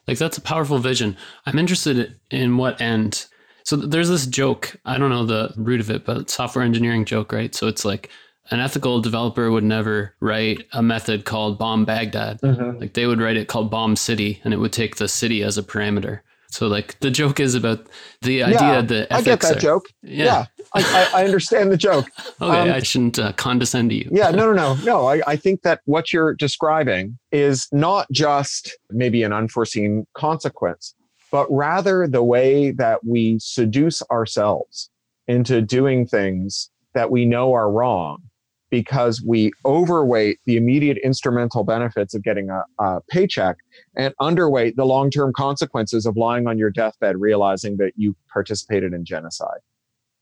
Like 0.07 0.19
that's 0.19 0.39
a 0.39 0.43
powerful 0.43 0.79
vision. 0.79 1.17
I'm 1.47 1.59
interested 1.59 2.19
in 2.31 2.57
what 2.57 2.81
end. 2.81 3.27
So 3.65 3.75
there's 3.77 4.09
this 4.09 4.27
joke. 4.27 4.77
I 4.85 4.97
don't 4.99 5.11
know 5.11 5.27
the 5.27 5.53
root 5.57 5.81
of 5.81 5.91
it, 5.91 6.05
but 6.05 6.31
software 6.31 6.65
engineering 6.65 7.05
joke, 7.05 7.33
right? 7.33 7.55
So 7.55 7.67
it's 7.67 7.85
like 7.85 8.11
an 8.51 8.61
ethical 8.61 9.01
developer 9.01 9.51
would 9.51 9.65
never 9.65 10.15
write 10.21 10.67
a 10.73 10.83
method 10.83 11.25
called 11.25 11.59
bomb 11.59 11.85
Baghdad. 11.85 12.41
Mm-hmm. 12.41 12.79
Like 12.79 12.93
they 12.93 13.07
would 13.07 13.21
write 13.21 13.37
it 13.37 13.49
called 13.49 13.71
bomb 13.71 13.97
city, 13.97 14.41
and 14.45 14.55
it 14.55 14.59
would 14.59 14.73
take 14.73 14.97
the 14.97 15.09
city 15.09 15.43
as 15.43 15.59
a 15.59 15.63
parameter. 15.63 16.21
So 16.57 16.69
like 16.69 16.99
the 17.01 17.11
joke 17.11 17.39
is 17.39 17.55
about 17.55 17.87
the 18.23 18.43
idea 18.43 18.61
yeah, 18.61 18.81
that 18.81 19.13
I 19.13 19.21
get 19.21 19.43
that 19.43 19.59
are, 19.59 19.61
joke. 19.61 19.89
Yeah, 20.03 20.25
yeah 20.25 20.45
I, 20.75 21.11
I, 21.15 21.25
understand 21.27 21.71
the 21.71 21.77
joke. 21.77 22.07
okay, 22.41 22.61
um, 22.61 22.71
I 22.71 22.81
shouldn't 22.81 23.19
uh, 23.19 23.33
condescend 23.35 23.91
to 23.91 23.97
you. 23.97 24.09
yeah, 24.11 24.31
no, 24.31 24.51
no, 24.51 24.55
no, 24.55 24.75
no. 24.85 25.07
I, 25.07 25.21
I 25.27 25.37
think 25.37 25.61
that 25.65 25.83
what 25.85 26.15
you're 26.15 26.33
describing 26.33 27.19
is 27.31 27.69
not 27.73 28.11
just 28.11 28.75
maybe 28.89 29.23
an 29.23 29.35
unforeseen 29.35 30.07
consequence, 30.15 30.95
but 31.31 31.47
rather 31.51 32.09
the 32.09 32.23
way 32.23 32.71
that 32.71 33.05
we 33.05 33.39
seduce 33.39 34.01
ourselves 34.11 34.89
into 35.29 35.61
doing 35.61 36.07
things 36.07 36.71
that 36.95 37.11
we 37.11 37.27
know 37.27 37.53
are 37.53 37.71
wrong 37.71 38.23
because 38.71 39.23
we 39.25 39.53
overweight 39.65 40.39
the 40.45 40.57
immediate 40.57 40.99
instrumental 41.05 41.65
benefits 41.65 42.15
of 42.15 42.23
getting 42.23 42.51
a, 42.51 42.65
a 42.79 43.01
paycheck 43.09 43.57
and 43.97 44.15
underweight 44.21 44.75
the 44.77 44.85
long-term 44.85 45.33
consequences 45.37 46.05
of 46.05 46.17
lying 46.17 46.47
on 46.47 46.59
your 46.59 46.71
deathbed 46.71 47.17
realizing 47.19 47.77
that 47.77 47.93
you 47.97 48.17
participated 48.33 48.93
in 48.93 49.05
genocide 49.05 49.61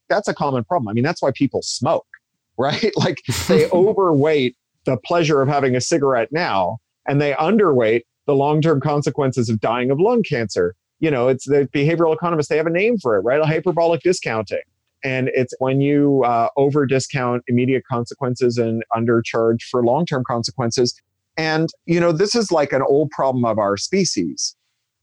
that's 0.08 0.28
a 0.28 0.34
common 0.34 0.64
problem. 0.64 0.88
I 0.88 0.92
mean, 0.92 1.04
that's 1.04 1.22
why 1.22 1.30
people 1.34 1.62
smoke, 1.62 2.06
right? 2.58 2.92
like 2.96 3.22
they 3.48 3.68
overweight 3.72 4.56
the 4.84 4.96
pleasure 4.98 5.40
of 5.40 5.48
having 5.48 5.74
a 5.74 5.80
cigarette 5.80 6.28
now 6.30 6.78
and 7.08 7.20
they 7.20 7.32
underweight 7.32 8.02
the 8.26 8.34
long-term 8.34 8.80
consequences 8.80 9.48
of 9.48 9.60
dying 9.60 9.90
of 9.90 10.00
lung 10.00 10.22
cancer. 10.22 10.74
You 11.00 11.10
know, 11.10 11.28
it's 11.28 11.46
the 11.46 11.68
behavioral 11.74 12.14
economists, 12.14 12.48
they 12.48 12.56
have 12.56 12.66
a 12.66 12.70
name 12.70 12.98
for 12.98 13.16
it, 13.16 13.20
right? 13.20 13.40
A 13.40 13.46
hyperbolic 13.46 14.00
discounting. 14.02 14.62
And 15.04 15.30
it's 15.34 15.54
when 15.58 15.80
you 15.80 16.24
uh, 16.24 16.48
over 16.56 16.86
discount 16.86 17.42
immediate 17.46 17.84
consequences 17.90 18.56
and 18.58 18.82
undercharge 18.92 19.62
for 19.70 19.84
long 19.84 20.06
term 20.06 20.24
consequences. 20.26 21.00
And, 21.36 21.68
you 21.84 22.00
know, 22.00 22.12
this 22.12 22.34
is 22.34 22.50
like 22.50 22.72
an 22.72 22.82
old 22.82 23.10
problem 23.10 23.44
of 23.44 23.58
our 23.58 23.76
species, 23.76 24.56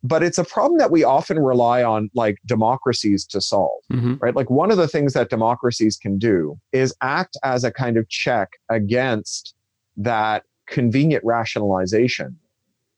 but 0.03 0.23
it's 0.23 0.37
a 0.37 0.43
problem 0.43 0.79
that 0.79 0.91
we 0.91 1.03
often 1.03 1.39
rely 1.39 1.83
on 1.83 2.09
like 2.15 2.37
democracies 2.45 3.25
to 3.27 3.41
solve, 3.41 3.83
mm-hmm. 3.91 4.15
right? 4.19 4.35
Like 4.35 4.49
one 4.49 4.71
of 4.71 4.77
the 4.77 4.87
things 4.87 5.13
that 5.13 5.29
democracies 5.29 5.97
can 5.97 6.17
do 6.17 6.57
is 6.71 6.95
act 7.01 7.37
as 7.43 7.63
a 7.63 7.71
kind 7.71 7.97
of 7.97 8.09
check 8.09 8.49
against 8.69 9.53
that 9.97 10.43
convenient 10.67 11.23
rationalization 11.23 12.37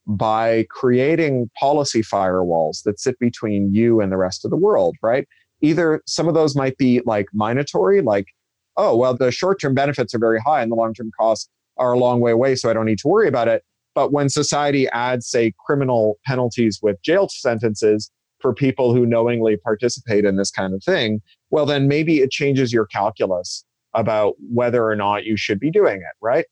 by 0.06 0.66
creating 0.70 1.50
policy 1.58 2.02
firewalls 2.02 2.82
that 2.84 3.00
sit 3.00 3.18
between 3.18 3.72
you 3.74 4.00
and 4.00 4.12
the 4.12 4.16
rest 4.16 4.44
of 4.44 4.50
the 4.50 4.56
world, 4.56 4.96
right? 5.02 5.26
Either 5.64 6.02
some 6.06 6.28
of 6.28 6.34
those 6.34 6.54
might 6.54 6.76
be 6.76 7.00
like 7.06 7.26
minatory, 7.34 8.04
like, 8.04 8.26
oh, 8.76 8.94
well, 8.94 9.16
the 9.16 9.30
short 9.30 9.60
term 9.60 9.74
benefits 9.74 10.14
are 10.14 10.18
very 10.18 10.38
high 10.40 10.60
and 10.62 10.70
the 10.70 10.76
long 10.76 10.92
term 10.92 11.10
costs 11.18 11.48
are 11.78 11.92
a 11.92 11.98
long 11.98 12.20
way 12.20 12.32
away, 12.32 12.54
so 12.54 12.68
I 12.68 12.74
don't 12.74 12.84
need 12.84 12.98
to 12.98 13.08
worry 13.08 13.28
about 13.28 13.48
it. 13.48 13.64
But 13.94 14.12
when 14.12 14.28
society 14.28 14.88
adds, 14.88 15.26
say, 15.26 15.54
criminal 15.64 16.18
penalties 16.26 16.80
with 16.82 17.00
jail 17.02 17.28
sentences 17.28 18.10
for 18.40 18.52
people 18.52 18.92
who 18.92 19.06
knowingly 19.06 19.56
participate 19.56 20.24
in 20.24 20.36
this 20.36 20.50
kind 20.50 20.74
of 20.74 20.82
thing, 20.82 21.22
well, 21.50 21.64
then 21.64 21.88
maybe 21.88 22.18
it 22.18 22.30
changes 22.30 22.72
your 22.72 22.86
calculus 22.86 23.64
about 23.94 24.34
whether 24.52 24.86
or 24.86 24.96
not 24.96 25.24
you 25.24 25.36
should 25.36 25.60
be 25.60 25.70
doing 25.70 25.98
it, 25.98 26.16
right? 26.20 26.44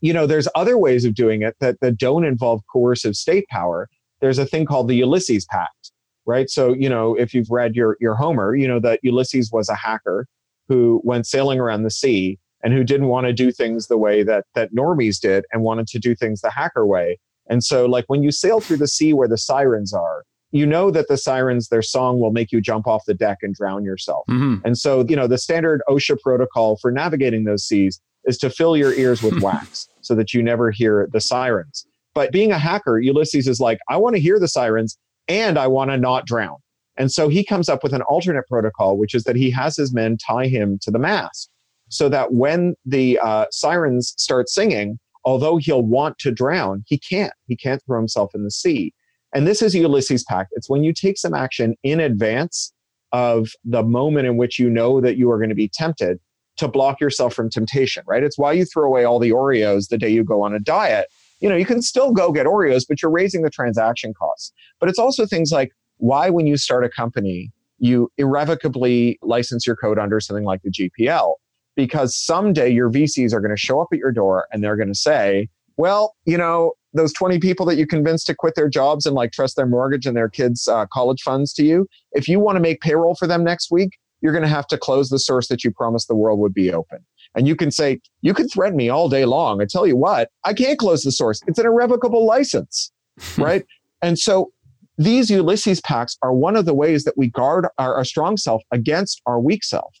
You 0.00 0.12
know, 0.12 0.26
there's 0.26 0.48
other 0.54 0.76
ways 0.76 1.04
of 1.04 1.14
doing 1.14 1.42
it 1.42 1.54
that, 1.60 1.78
that 1.80 1.98
don't 1.98 2.24
involve 2.24 2.62
coercive 2.72 3.14
state 3.14 3.46
power. 3.48 3.88
There's 4.20 4.38
a 4.38 4.46
thing 4.46 4.64
called 4.64 4.88
the 4.88 4.96
Ulysses 4.96 5.44
Pact, 5.44 5.92
right? 6.26 6.48
So, 6.50 6.72
you 6.72 6.88
know, 6.88 7.14
if 7.14 7.34
you've 7.34 7.50
read 7.50 7.74
your, 7.74 7.96
your 8.00 8.14
Homer, 8.14 8.54
you 8.54 8.68
know 8.68 8.80
that 8.80 9.00
Ulysses 9.02 9.50
was 9.52 9.68
a 9.68 9.74
hacker 9.74 10.26
who 10.68 11.00
went 11.04 11.26
sailing 11.26 11.60
around 11.60 11.82
the 11.82 11.90
sea 11.90 12.38
and 12.62 12.72
who 12.72 12.82
didn't 12.82 13.08
want 13.08 13.26
to 13.26 13.32
do 13.32 13.52
things 13.52 13.86
the 13.86 13.98
way 13.98 14.22
that 14.22 14.46
that 14.54 14.72
normies 14.74 15.20
did 15.20 15.44
and 15.52 15.62
wanted 15.62 15.86
to 15.88 15.98
do 15.98 16.14
things 16.14 16.40
the 16.40 16.50
hacker 16.50 16.86
way. 16.86 17.18
And 17.48 17.62
so 17.62 17.84
like 17.86 18.06
when 18.08 18.22
you 18.22 18.32
sail 18.32 18.60
through 18.60 18.78
the 18.78 18.88
sea 18.88 19.12
where 19.12 19.28
the 19.28 19.36
sirens 19.36 19.92
are, 19.92 20.24
you 20.50 20.64
know 20.64 20.90
that 20.90 21.08
the 21.08 21.18
sirens 21.18 21.68
their 21.68 21.82
song 21.82 22.20
will 22.20 22.30
make 22.30 22.52
you 22.52 22.60
jump 22.60 22.86
off 22.86 23.04
the 23.06 23.12
deck 23.12 23.38
and 23.42 23.54
drown 23.54 23.84
yourself. 23.84 24.24
Mm-hmm. 24.30 24.64
And 24.64 24.78
so, 24.78 25.04
you 25.06 25.16
know, 25.16 25.26
the 25.26 25.36
standard 25.36 25.82
OSHA 25.88 26.20
protocol 26.20 26.76
for 26.76 26.90
navigating 26.90 27.44
those 27.44 27.64
seas 27.64 28.00
is 28.24 28.38
to 28.38 28.48
fill 28.48 28.76
your 28.76 28.94
ears 28.94 29.22
with 29.22 29.40
wax 29.42 29.88
so 30.00 30.14
that 30.14 30.32
you 30.32 30.42
never 30.42 30.70
hear 30.70 31.08
the 31.12 31.20
sirens. 31.20 31.86
But 32.14 32.30
being 32.30 32.52
a 32.52 32.58
hacker, 32.58 33.00
Ulysses 33.00 33.48
is 33.48 33.58
like, 33.58 33.78
I 33.88 33.96
want 33.96 34.14
to 34.14 34.22
hear 34.22 34.38
the 34.38 34.48
sirens 34.48 34.96
and 35.28 35.58
I 35.58 35.66
want 35.66 35.90
to 35.90 35.96
not 35.96 36.26
drown. 36.26 36.56
And 36.96 37.10
so 37.10 37.28
he 37.28 37.44
comes 37.44 37.68
up 37.68 37.82
with 37.82 37.92
an 37.92 38.02
alternate 38.02 38.46
protocol, 38.46 38.96
which 38.96 39.14
is 39.14 39.24
that 39.24 39.36
he 39.36 39.50
has 39.50 39.76
his 39.76 39.92
men 39.92 40.16
tie 40.16 40.46
him 40.46 40.78
to 40.82 40.90
the 40.90 40.98
mast 40.98 41.50
so 41.88 42.08
that 42.08 42.32
when 42.32 42.74
the 42.84 43.18
uh, 43.22 43.46
sirens 43.50 44.14
start 44.16 44.48
singing, 44.48 44.98
although 45.24 45.56
he'll 45.56 45.82
want 45.82 46.18
to 46.18 46.30
drown, 46.30 46.84
he 46.86 46.98
can't. 46.98 47.32
He 47.46 47.56
can't 47.56 47.82
throw 47.84 47.98
himself 47.98 48.34
in 48.34 48.44
the 48.44 48.50
sea. 48.50 48.92
And 49.34 49.46
this 49.46 49.62
is 49.62 49.74
Ulysses 49.74 50.24
Pact. 50.24 50.50
It's 50.52 50.70
when 50.70 50.84
you 50.84 50.92
take 50.92 51.18
some 51.18 51.34
action 51.34 51.74
in 51.82 51.98
advance 51.98 52.72
of 53.12 53.48
the 53.64 53.82
moment 53.82 54.26
in 54.26 54.36
which 54.36 54.58
you 54.58 54.70
know 54.70 55.00
that 55.00 55.16
you 55.16 55.30
are 55.30 55.38
going 55.38 55.48
to 55.48 55.54
be 55.54 55.68
tempted 55.68 56.18
to 56.56 56.68
block 56.68 57.00
yourself 57.00 57.34
from 57.34 57.50
temptation, 57.50 58.04
right? 58.06 58.22
It's 58.22 58.38
why 58.38 58.52
you 58.52 58.64
throw 58.64 58.86
away 58.86 59.04
all 59.04 59.18
the 59.18 59.30
Oreos 59.30 59.88
the 59.88 59.98
day 59.98 60.08
you 60.08 60.22
go 60.22 60.42
on 60.42 60.54
a 60.54 60.60
diet. 60.60 61.08
You 61.40 61.48
know, 61.48 61.56
you 61.56 61.66
can 61.66 61.82
still 61.82 62.12
go 62.12 62.32
get 62.32 62.46
Oreos, 62.46 62.84
but 62.88 63.02
you're 63.02 63.10
raising 63.10 63.42
the 63.42 63.50
transaction 63.50 64.14
costs. 64.14 64.52
But 64.80 64.88
it's 64.88 64.98
also 64.98 65.26
things 65.26 65.52
like 65.52 65.72
why, 65.98 66.30
when 66.30 66.46
you 66.46 66.56
start 66.56 66.84
a 66.84 66.88
company, 66.88 67.52
you 67.78 68.10
irrevocably 68.18 69.18
license 69.22 69.66
your 69.66 69.76
code 69.76 69.98
under 69.98 70.20
something 70.20 70.44
like 70.44 70.62
the 70.62 70.70
GPL 70.70 71.34
because 71.76 72.16
someday 72.16 72.70
your 72.70 72.90
VCs 72.90 73.32
are 73.32 73.40
going 73.40 73.50
to 73.50 73.56
show 73.56 73.80
up 73.80 73.88
at 73.92 73.98
your 73.98 74.12
door 74.12 74.46
and 74.52 74.62
they're 74.62 74.76
going 74.76 74.88
to 74.88 74.94
say, 74.94 75.48
well, 75.76 76.14
you 76.24 76.38
know, 76.38 76.72
those 76.92 77.12
20 77.12 77.40
people 77.40 77.66
that 77.66 77.76
you 77.76 77.86
convinced 77.86 78.26
to 78.28 78.34
quit 78.34 78.54
their 78.54 78.68
jobs 78.68 79.06
and 79.06 79.16
like 79.16 79.32
trust 79.32 79.56
their 79.56 79.66
mortgage 79.66 80.06
and 80.06 80.16
their 80.16 80.28
kids' 80.28 80.68
uh, 80.68 80.86
college 80.92 81.20
funds 81.22 81.52
to 81.54 81.64
you, 81.64 81.88
if 82.12 82.28
you 82.28 82.38
want 82.38 82.56
to 82.56 82.60
make 82.60 82.80
payroll 82.80 83.16
for 83.16 83.26
them 83.26 83.42
next 83.42 83.70
week, 83.70 83.98
you're 84.20 84.32
going 84.32 84.42
to 84.42 84.48
have 84.48 84.66
to 84.68 84.78
close 84.78 85.10
the 85.10 85.18
source 85.18 85.48
that 85.48 85.64
you 85.64 85.70
promised 85.70 86.08
the 86.08 86.14
world 86.14 86.38
would 86.38 86.54
be 86.54 86.72
open. 86.72 87.04
And 87.34 87.48
you 87.48 87.56
can 87.56 87.70
say, 87.70 88.00
you 88.22 88.34
can 88.34 88.48
threaten 88.48 88.76
me 88.76 88.88
all 88.88 89.08
day 89.08 89.24
long. 89.24 89.60
I 89.60 89.66
tell 89.66 89.86
you 89.86 89.96
what, 89.96 90.30
I 90.44 90.54
can't 90.54 90.78
close 90.78 91.02
the 91.02 91.12
source. 91.12 91.40
It's 91.46 91.58
an 91.58 91.66
irrevocable 91.66 92.24
license, 92.26 92.92
right? 93.38 93.64
and 94.02 94.18
so 94.18 94.50
these 94.96 95.28
Ulysses 95.28 95.80
pacts 95.80 96.16
are 96.22 96.32
one 96.32 96.54
of 96.54 96.66
the 96.66 96.74
ways 96.74 97.02
that 97.04 97.18
we 97.18 97.28
guard 97.28 97.66
our, 97.78 97.96
our 97.96 98.04
strong 98.04 98.36
self 98.36 98.62
against 98.70 99.20
our 99.26 99.40
weak 99.40 99.64
self 99.64 99.92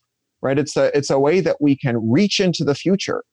right? 0.44 0.58
It's 0.58 0.76
a, 0.76 0.96
it's 0.96 1.10
a 1.10 1.18
way 1.18 1.40
that 1.40 1.60
we 1.60 1.74
can 1.74 2.08
reach 2.08 2.38
into 2.38 2.64
the 2.64 2.74
future 2.74 3.24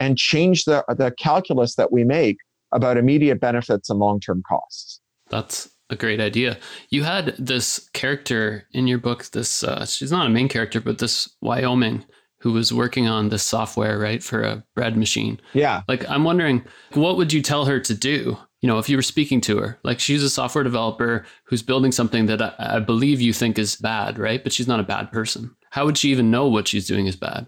and 0.00 0.16
change 0.16 0.64
the, 0.64 0.84
the 0.96 1.12
calculus 1.18 1.74
that 1.74 1.92
we 1.92 2.04
make 2.04 2.38
about 2.72 2.96
immediate 2.96 3.40
benefits 3.40 3.90
and 3.90 3.98
long 3.98 4.20
term 4.20 4.42
costs. 4.48 5.00
That's 5.28 5.68
a 5.90 5.96
great 5.96 6.20
idea. 6.20 6.58
You 6.88 7.02
had 7.02 7.34
this 7.38 7.90
character 7.92 8.66
in 8.72 8.86
your 8.86 8.98
book, 8.98 9.24
this, 9.32 9.62
uh, 9.62 9.84
she's 9.84 10.12
not 10.12 10.26
a 10.26 10.30
main 10.30 10.48
character, 10.48 10.80
but 10.80 10.98
this 10.98 11.28
Wyoming 11.42 12.06
who 12.42 12.52
was 12.52 12.72
working 12.72 13.06
on 13.06 13.28
this 13.28 13.42
software, 13.42 13.98
right, 13.98 14.22
for 14.22 14.42
a 14.42 14.64
bread 14.74 14.96
machine. 14.96 15.40
Yeah. 15.54 15.82
Like, 15.88 16.08
I'm 16.10 16.24
wondering, 16.24 16.64
what 16.94 17.16
would 17.16 17.32
you 17.32 17.40
tell 17.40 17.64
her 17.64 17.80
to 17.80 17.94
do? 17.94 18.36
You 18.60 18.68
know, 18.68 18.78
if 18.78 18.88
you 18.88 18.96
were 18.96 19.02
speaking 19.02 19.40
to 19.42 19.58
her, 19.58 19.78
like 19.82 19.98
she's 19.98 20.22
a 20.22 20.30
software 20.30 20.62
developer 20.62 21.24
who's 21.44 21.62
building 21.62 21.90
something 21.90 22.26
that 22.26 22.42
I, 22.42 22.54
I 22.58 22.78
believe 22.78 23.20
you 23.20 23.32
think 23.32 23.58
is 23.58 23.76
bad, 23.76 24.18
right? 24.18 24.42
But 24.42 24.52
she's 24.52 24.68
not 24.68 24.80
a 24.80 24.84
bad 24.84 25.10
person 25.10 25.56
how 25.72 25.86
would 25.86 25.96
she 25.96 26.10
even 26.10 26.30
know 26.30 26.46
what 26.48 26.68
she's 26.68 26.86
doing 26.86 27.06
is 27.06 27.16
bad? 27.16 27.46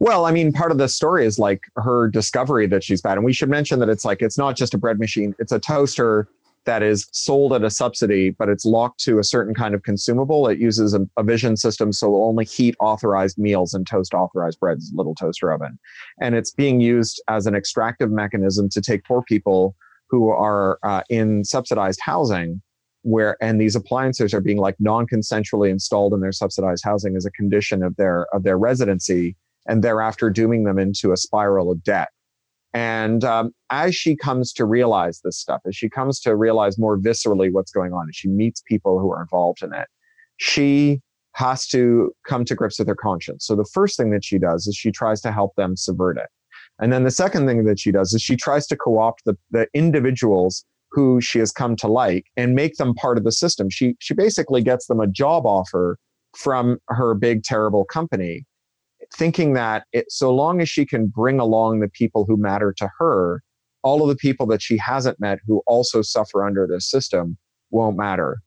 Well, 0.00 0.26
I 0.26 0.32
mean, 0.32 0.52
part 0.52 0.72
of 0.72 0.78
the 0.78 0.88
story 0.88 1.24
is 1.24 1.38
like 1.38 1.62
her 1.76 2.08
discovery 2.08 2.66
that 2.66 2.82
she's 2.82 3.00
bad. 3.00 3.16
And 3.16 3.24
we 3.24 3.32
should 3.32 3.48
mention 3.48 3.78
that 3.78 3.88
it's 3.88 4.04
like, 4.04 4.22
it's 4.22 4.36
not 4.36 4.56
just 4.56 4.74
a 4.74 4.78
bread 4.78 4.98
machine, 4.98 5.36
it's 5.38 5.52
a 5.52 5.60
toaster 5.60 6.26
that 6.66 6.82
is 6.82 7.08
sold 7.12 7.52
at 7.52 7.64
a 7.64 7.70
subsidy, 7.70 8.30
but 8.30 8.48
it's 8.48 8.64
locked 8.64 9.00
to 9.00 9.18
a 9.18 9.24
certain 9.24 9.54
kind 9.54 9.74
of 9.74 9.82
consumable. 9.82 10.48
It 10.48 10.58
uses 10.58 10.94
a, 10.94 11.00
a 11.16 11.22
vision 11.22 11.56
system, 11.56 11.92
so 11.92 12.22
only 12.22 12.44
heat 12.44 12.74
authorized 12.80 13.38
meals 13.38 13.72
and 13.74 13.86
toast 13.86 14.14
authorized 14.14 14.60
breads, 14.60 14.92
little 14.94 15.14
toaster 15.14 15.52
oven. 15.52 15.78
And 16.20 16.34
it's 16.34 16.52
being 16.52 16.80
used 16.80 17.22
as 17.28 17.46
an 17.46 17.54
extractive 17.54 18.10
mechanism 18.10 18.68
to 18.70 18.80
take 18.80 19.04
poor 19.04 19.22
people 19.22 19.74
who 20.10 20.28
are 20.28 20.78
uh, 20.82 21.02
in 21.08 21.44
subsidized 21.44 22.00
housing 22.02 22.60
where 23.02 23.36
and 23.42 23.58
these 23.58 23.74
appliances 23.74 24.34
are 24.34 24.42
being 24.42 24.58
like 24.58 24.76
non-consensually 24.78 25.70
installed 25.70 26.12
in 26.12 26.20
their 26.20 26.32
subsidized 26.32 26.84
housing 26.84 27.16
as 27.16 27.24
a 27.24 27.30
condition 27.30 27.82
of 27.82 27.96
their 27.96 28.26
of 28.34 28.42
their 28.42 28.58
residency 28.58 29.34
and 29.66 29.82
thereafter 29.82 30.28
dooming 30.28 30.64
them 30.64 30.78
into 30.78 31.12
a 31.12 31.16
spiral 31.16 31.70
of 31.70 31.82
debt 31.82 32.08
and 32.72 33.24
um, 33.24 33.52
as 33.70 33.94
she 33.94 34.14
comes 34.16 34.52
to 34.52 34.64
realize 34.64 35.20
this 35.22 35.38
stuff 35.38 35.60
as 35.66 35.76
she 35.76 35.88
comes 35.88 36.20
to 36.20 36.36
realize 36.36 36.78
more 36.78 36.98
viscerally 36.98 37.52
what's 37.52 37.72
going 37.72 37.92
on 37.92 38.06
as 38.08 38.16
she 38.16 38.28
meets 38.28 38.62
people 38.62 38.98
who 38.98 39.10
are 39.10 39.22
involved 39.22 39.62
in 39.62 39.72
it 39.72 39.88
she 40.36 41.00
has 41.34 41.66
to 41.66 42.12
come 42.26 42.44
to 42.44 42.54
grips 42.54 42.78
with 42.78 42.88
her 42.88 42.94
conscience 42.94 43.46
so 43.46 43.54
the 43.54 43.68
first 43.72 43.96
thing 43.96 44.10
that 44.10 44.24
she 44.24 44.38
does 44.38 44.66
is 44.66 44.76
she 44.76 44.90
tries 44.90 45.20
to 45.20 45.32
help 45.32 45.54
them 45.56 45.76
subvert 45.76 46.16
it 46.16 46.28
and 46.80 46.92
then 46.92 47.04
the 47.04 47.10
second 47.10 47.46
thing 47.46 47.64
that 47.64 47.78
she 47.78 47.92
does 47.92 48.12
is 48.12 48.22
she 48.22 48.36
tries 48.36 48.66
to 48.68 48.76
co-opt 48.76 49.22
the, 49.24 49.36
the 49.50 49.66
individuals 49.74 50.64
who 50.90 51.20
she 51.20 51.38
has 51.38 51.52
come 51.52 51.76
to 51.76 51.86
like 51.86 52.26
and 52.36 52.54
make 52.54 52.76
them 52.76 52.94
part 52.94 53.18
of 53.18 53.24
the 53.24 53.32
system. 53.32 53.70
She 53.70 53.94
she 54.00 54.14
basically 54.14 54.62
gets 54.62 54.86
them 54.86 55.00
a 55.00 55.06
job 55.06 55.46
offer 55.46 55.98
from 56.36 56.78
her 56.88 57.14
big 57.14 57.42
terrible 57.42 57.84
company, 57.84 58.44
thinking 59.14 59.54
that 59.54 59.84
it, 59.92 60.10
so 60.10 60.34
long 60.34 60.60
as 60.60 60.68
she 60.68 60.86
can 60.86 61.06
bring 61.06 61.40
along 61.40 61.80
the 61.80 61.88
people 61.88 62.24
who 62.26 62.36
matter 62.36 62.72
to 62.78 62.90
her, 62.98 63.42
all 63.82 64.02
of 64.02 64.08
the 64.08 64.16
people 64.16 64.46
that 64.46 64.62
she 64.62 64.76
hasn't 64.76 65.20
met 65.20 65.38
who 65.46 65.62
also 65.66 66.02
suffer 66.02 66.44
under 66.44 66.66
this 66.66 66.88
system 66.90 67.36
won't 67.70 67.96
matter. 67.96 68.38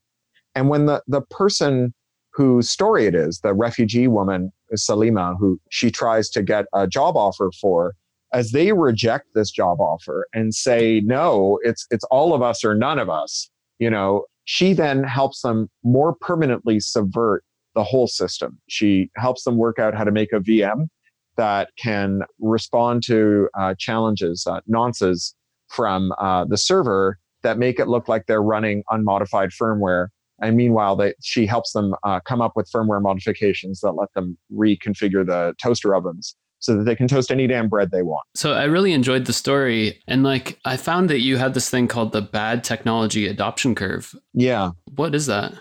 And 0.56 0.70
when 0.70 0.86
the 0.86 1.02
the 1.08 1.22
person 1.22 1.94
whose 2.34 2.70
story 2.70 3.06
it 3.06 3.16
is, 3.16 3.40
the 3.42 3.54
refugee 3.54 4.08
woman 4.08 4.52
Salima, 4.76 5.38
who 5.38 5.60
she 5.70 5.92
tries 5.92 6.30
to 6.32 6.42
get 6.42 6.66
a 6.74 6.88
job 6.88 7.16
offer 7.16 7.52
for, 7.62 7.94
as 8.34 8.52
they 8.52 8.74
reject 8.74 9.28
this 9.34 9.52
job 9.52 9.80
offer 9.80 10.28
and 10.34 10.54
say 10.54 11.02
no 11.06 11.60
it's 11.64 11.86
it's 11.92 12.04
all 12.06 12.34
of 12.34 12.42
us 12.42 12.66
or 12.66 12.76
none 12.76 13.00
of 13.00 13.10
us 13.10 13.50
you 13.80 13.90
know 13.90 14.26
she 14.46 14.74
then 14.74 15.04
helps 15.04 15.42
them 15.42 15.70
more 15.84 16.14
permanently 16.14 16.80
subvert 16.80 17.46
the 17.76 17.84
whole 17.84 18.08
system 18.08 18.60
she 18.68 19.10
helps 19.16 19.44
them 19.44 19.58
work 19.58 19.80
out 19.80 19.96
how 19.96 20.04
to 20.04 20.12
make 20.12 20.32
a 20.34 20.40
vm 20.40 20.88
that 21.36 21.70
can 21.78 22.22
respond 22.40 23.02
to 23.04 23.50
uh, 23.60 23.74
challenges 23.80 24.46
uh, 24.48 24.62
nonces 24.72 25.34
from 25.70 26.12
uh, 26.20 26.46
the 26.46 26.58
server 26.58 27.18
that 27.42 27.58
make 27.58 27.80
it 27.80 27.88
look 27.88 28.08
like 28.08 28.26
they're 28.28 28.44
running 28.44 28.84
unmodified 28.90 29.50
firmware 29.50 30.08
And 30.44 30.58
meanwhile, 30.58 30.96
they, 30.96 31.14
she 31.22 31.46
helps 31.46 31.72
them 31.72 31.96
uh, 32.04 32.20
come 32.22 32.42
up 32.42 32.54
with 32.56 32.70
firmware 32.72 33.02
modifications 33.02 33.80
that 33.82 33.94
let 33.94 34.14
them 34.14 34.38
reconfigure 34.52 35.26
the 35.26 35.54
toaster 35.62 35.96
ovens 35.96 36.36
so 36.60 36.76
that 36.78 36.84
they 36.84 36.96
can 36.96 37.08
toast 37.08 37.32
any 37.32 37.48
damn 37.48 37.68
bread 37.70 37.92
they 37.92 38.04
want. 38.04 38.24
So 38.36 38.54
I 38.54 38.66
really 38.66 38.94
enjoyed 38.94 39.26
the 39.26 39.34
story. 39.34 40.02
And 40.08 40.24
like, 40.24 40.60
I 40.66 40.78
found 40.78 41.10
that 41.10 41.20
you 41.20 41.38
had 41.38 41.54
this 41.54 41.70
thing 41.70 41.88
called 41.88 42.14
the 42.14 42.22
bad 42.22 42.64
technology 42.64 43.28
adoption 43.28 43.76
curve. 43.76 44.16
Yeah. 44.34 44.72
What 44.96 45.14
is 45.16 45.26
that? 45.28 45.54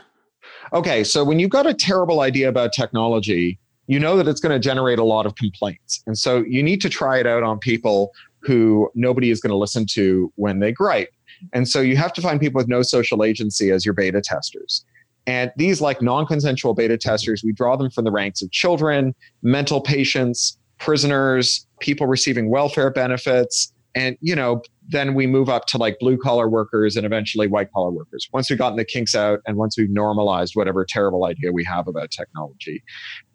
Okay. 0.73 1.05
So 1.05 1.25
when 1.25 1.39
you've 1.39 1.51
got 1.51 1.67
a 1.67 1.75
terrible 1.75 2.21
idea 2.21 2.49
about 2.49 2.73
technology, 2.73 3.59
you 3.87 3.99
know 3.99 4.17
that 4.17 4.27
it's 4.29 4.41
going 4.41 4.55
to 4.55 4.59
generate 4.59 4.99
a 4.99 5.05
lot 5.05 5.27
of 5.27 5.35
complaints. 5.35 6.03
And 6.07 6.17
so 6.17 6.45
you 6.47 6.63
need 6.63 6.81
to 6.83 6.89
try 6.89 7.19
it 7.19 7.27
out 7.27 7.43
on 7.43 7.59
people 7.59 8.13
who 8.41 8.91
nobody 8.95 9.31
is 9.31 9.41
going 9.41 9.51
to 9.51 9.57
listen 9.57 9.87
to 9.87 10.33
when 10.37 10.61
they 10.61 10.73
gripe. 10.73 11.11
And 11.53 11.69
so 11.69 11.81
you 11.81 11.97
have 11.97 12.13
to 12.15 12.21
find 12.21 12.41
people 12.41 12.59
with 12.59 12.69
no 12.69 12.83
social 12.83 13.25
agency 13.25 13.71
as 13.71 13.85
your 13.85 13.95
beta 13.95 14.21
testers. 14.21 14.85
And 15.27 15.53
these, 15.57 15.81
like 15.81 16.03
non 16.03 16.27
consensual 16.27 16.75
beta 16.75 16.97
testers, 16.97 17.45
we 17.45 17.53
draw 17.53 17.77
them 17.77 17.91
from 17.91 18.05
the 18.05 18.11
ranks 18.11 18.43
of 18.43 18.51
children, 18.51 19.15
mental 19.43 19.81
patients, 19.81 20.59
prisoners, 20.79 21.67
people 21.81 22.07
receiving 22.07 22.51
welfare 22.51 22.91
benefits. 22.91 23.73
And, 23.95 24.17
you 24.21 24.35
know, 24.35 24.63
then 24.88 25.14
we 25.14 25.27
move 25.27 25.49
up 25.49 25.66
to 25.66 25.79
like 25.79 25.99
blue 26.01 26.16
collar 26.16 26.49
workers 26.49 26.97
and 26.97 27.07
eventually 27.07 27.47
white 27.47 27.73
collar 27.73 27.90
workers. 27.90 28.29
Once 28.33 28.51
we've 28.51 28.59
gotten 28.59 28.77
the 28.77 28.85
kinks 28.85 29.14
out 29.14 29.40
and 29.47 29.57
once 29.57 29.77
we've 29.79 29.90
normalized 29.90 30.55
whatever 30.55 30.85
terrible 30.85 31.25
idea 31.25 31.53
we 31.53 31.64
have 31.64 31.87
about 31.87 32.11
technology. 32.11 32.83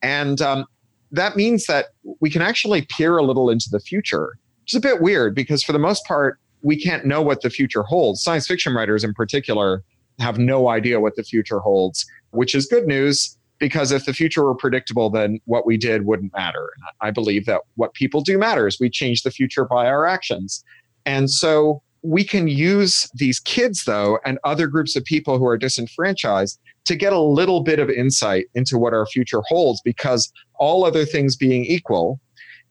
And 0.01 0.41
um, 0.41 0.65
that 1.12 1.36
means 1.36 1.65
that 1.67 1.88
we 2.19 2.29
can 2.29 2.41
actually 2.41 2.86
peer 2.89 3.17
a 3.17 3.23
little 3.23 3.49
into 3.49 3.69
the 3.71 3.79
future, 3.79 4.38
which 4.63 4.73
is 4.73 4.77
a 4.77 4.81
bit 4.81 5.01
weird 5.01 5.36
because 5.36 5.63
for 5.63 5.71
the 5.71 5.79
most 5.79 6.05
part, 6.05 6.39
we 6.62 6.79
can't 6.79 7.05
know 7.05 7.21
what 7.21 7.41
the 7.41 7.49
future 7.49 7.83
holds. 7.83 8.21
Science 8.21 8.47
fiction 8.47 8.73
writers, 8.73 9.03
in 9.03 9.13
particular, 9.13 9.83
have 10.19 10.38
no 10.38 10.67
idea 10.69 10.99
what 10.99 11.15
the 11.15 11.23
future 11.23 11.60
holds, 11.60 12.05
which 12.31 12.55
is 12.55 12.65
good 12.65 12.88
news 12.88 13.38
because 13.60 13.91
if 13.91 14.05
the 14.05 14.13
future 14.13 14.43
were 14.43 14.55
predictable, 14.55 15.10
then 15.10 15.39
what 15.45 15.65
we 15.65 15.77
did 15.77 16.05
wouldn't 16.05 16.33
matter. 16.33 16.69
And 16.75 16.86
I 17.01 17.12
believe 17.12 17.45
that 17.45 17.62
what 17.75 17.93
people 17.93 18.21
do 18.21 18.38
matters. 18.38 18.77
We 18.79 18.89
change 18.89 19.23
the 19.23 19.31
future 19.31 19.65
by 19.65 19.88
our 19.88 20.05
actions. 20.05 20.63
And 21.08 21.32
so 21.32 21.82
we 22.04 22.24
can 22.24 22.48
use 22.48 23.10
these 23.15 23.39
kids, 23.39 23.86
though, 23.86 24.20
and 24.26 24.38
other 24.43 24.67
groups 24.67 24.96
of 24.96 25.06
people 25.06 25.39
who 25.39 25.48
are 25.48 25.58
disenfranchised 25.58 26.60
to 26.86 26.96
get 26.96 27.13
a 27.13 27.20
little 27.20 27.62
bit 27.62 27.80
of 27.80 27.89
insight 27.89 28.46
into 28.56 28.78
what 28.78 28.93
our 28.93 29.06
future 29.06 29.41
holds 29.48 29.82
because 29.82 30.32
all 30.60 30.86
other 30.86 31.06
things 31.06 31.36
being 31.36 31.63
equal, 31.65 32.20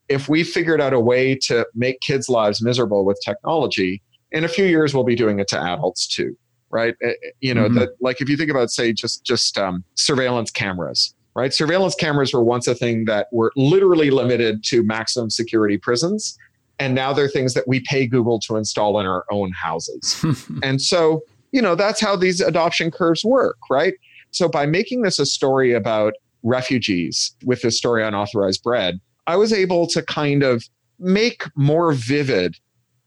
if 0.09 0.29
we 0.29 0.45
figured 0.45 0.83
out 0.83 0.93
a 0.93 1.01
way 1.01 1.35
to 1.35 1.67
make 1.75 2.01
kids' 2.01 2.29
lives 2.29 2.63
miserable 2.63 3.07
with 3.07 3.19
technology, 3.25 4.03
in 4.33 4.45
a 4.45 4.49
few 4.49 4.67
years 4.67 4.95
we'll 4.95 5.05
be 5.05 5.17
doing 5.17 5.39
it 5.39 5.49
to 5.49 5.59
adults 5.59 6.07
too, 6.07 6.37
right? 6.71 6.95
Eh, 7.03 7.09
eh, 7.09 7.31
you 7.41 7.55
know, 7.55 7.65
mm-hmm. 7.65 7.79
that 7.79 7.91
like 8.01 8.21
if 8.21 8.29
you 8.29 8.37
think 8.37 8.51
about 8.51 8.71
say 8.71 8.93
just 8.93 9.25
just 9.25 9.57
um, 9.57 9.83
surveillance 9.95 10.51
cameras, 10.51 11.15
right? 11.35 11.55
Surveillance 11.55 11.95
cameras 11.95 12.35
were 12.35 12.43
once 12.45 12.67
a 12.67 12.75
thing 12.75 13.07
that 13.07 13.29
were 13.33 13.51
literally 13.57 14.11
limited 14.11 14.63
to 14.65 14.83
maximum 14.83 15.31
security 15.31 15.79
prisons, 15.79 16.39
and 16.79 16.95
now 16.95 17.13
they're 17.13 17.29
things 17.29 17.55
that 17.55 17.67
we 17.67 17.81
pay 17.81 18.07
Google 18.07 18.39
to 18.41 18.57
install 18.57 19.01
in 19.01 19.07
our 19.07 19.25
own 19.31 19.53
houses. 19.53 20.25
and 20.63 20.81
so, 20.81 21.23
you 21.53 21.63
know, 21.63 21.75
that's 21.75 22.01
how 22.01 22.17
these 22.17 22.41
adoption 22.41 22.91
curves 22.91 23.25
work, 23.25 23.57
right? 23.71 23.95
So 24.31 24.49
by 24.49 24.67
making 24.67 25.03
this 25.03 25.19
a 25.19 25.27
story 25.27 25.73
about 25.73 26.15
refugees 26.43 27.35
with 27.45 27.63
this 27.63 27.77
story 27.77 28.05
Unauthorized 28.05 28.63
Bread, 28.63 29.01
I 29.27 29.37
was 29.37 29.53
able 29.53 29.87
to 29.89 30.03
kind 30.03 30.43
of 30.43 30.65
make 30.99 31.45
more 31.57 31.93
vivid 31.93 32.57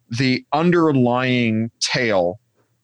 the 0.09 0.45
underlying 0.53 1.71
tale 1.79 2.39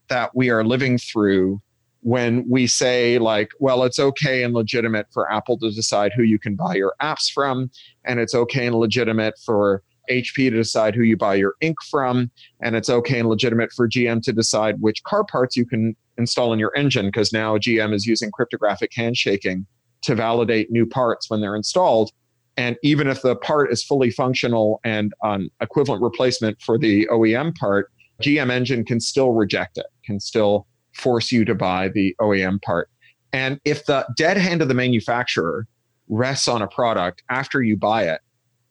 that 0.10 0.36
we 0.36 0.50
are 0.50 0.64
living 0.64 0.98
through 0.98 1.62
when 2.02 2.48
we 2.48 2.68
say 2.68 3.18
like 3.18 3.50
well 3.60 3.84
it's 3.84 3.98
okay 3.98 4.44
and 4.44 4.54
legitimate 4.54 5.08
for 5.12 5.32
apple 5.32 5.58
to 5.58 5.72
decide 5.72 6.12
who 6.16 6.22
you 6.22 6.38
can 6.38 6.56
buy 6.56 6.76
your 6.76 6.94
apps 7.02 7.32
from 7.32 7.72
and 8.04 8.20
it's 8.20 8.36
okay 8.36 8.68
and 8.68 8.76
legitimate 8.76 9.34
for 9.44 9.82
hp 10.10 10.36
to 10.36 10.52
decide 10.52 10.96
who 10.96 11.04
you 11.04 11.18
buy 11.18 11.36
your 11.36 11.56
ink 11.62 11.78
from 11.90 12.30
and 12.62 12.76
it's 12.76 12.90
okay 12.90 13.20
and 13.20 13.30
legitimate 13.30 13.72
for 13.72 13.88
gm 13.88 14.22
to 14.22 14.34
decide 14.34 14.76
which 14.80 15.04
car 15.04 15.24
parts 15.24 15.56
you 15.56 15.66
can 15.66 15.96
install 16.18 16.54
in 16.54 16.60
your 16.60 16.76
engine 16.76 17.08
because 17.08 17.34
now 17.34 17.58
gm 17.58 17.94
is 17.94 18.06
using 18.06 18.32
cryptographic 18.32 18.92
handshaking 18.94 19.66
to 20.02 20.16
validate 20.16 20.72
new 20.72 20.86
parts 20.86 21.30
when 21.30 21.42
they're 21.42 21.56
installed 21.56 22.12
and 22.58 22.78
even 22.84 23.08
if 23.08 23.22
the 23.22 23.36
part 23.36 23.72
is 23.72 23.84
fully 23.84 24.10
functional 24.10 24.80
and 24.84 25.14
an 25.24 25.50
equivalent 25.62 26.02
replacement 26.02 26.62
for 26.62 26.78
the 26.78 27.08
OEM 27.12 27.56
part, 27.56 27.92
GM 28.22 28.50
Engine 28.50 28.86
can 28.86 29.00
still 29.00 29.32
reject 29.32 29.78
it, 29.78 29.88
can 30.06 30.20
still 30.20 30.68
force 30.94 31.32
you 31.32 31.44
to 31.46 31.54
buy 31.54 31.90
the 31.90 32.16
OEM 32.22 32.62
part. 32.62 32.90
And 33.34 33.60
if 33.66 33.86
the 33.86 34.08
dead 34.16 34.38
hand 34.38 34.62
of 34.62 34.70
the 34.70 34.74
manufacturer 34.74 35.68
rests 36.08 36.48
on 36.48 36.62
a 36.62 36.68
product 36.68 37.24
after 37.30 37.62
you 37.62 37.76
buy 37.76 38.04
it 38.04 38.22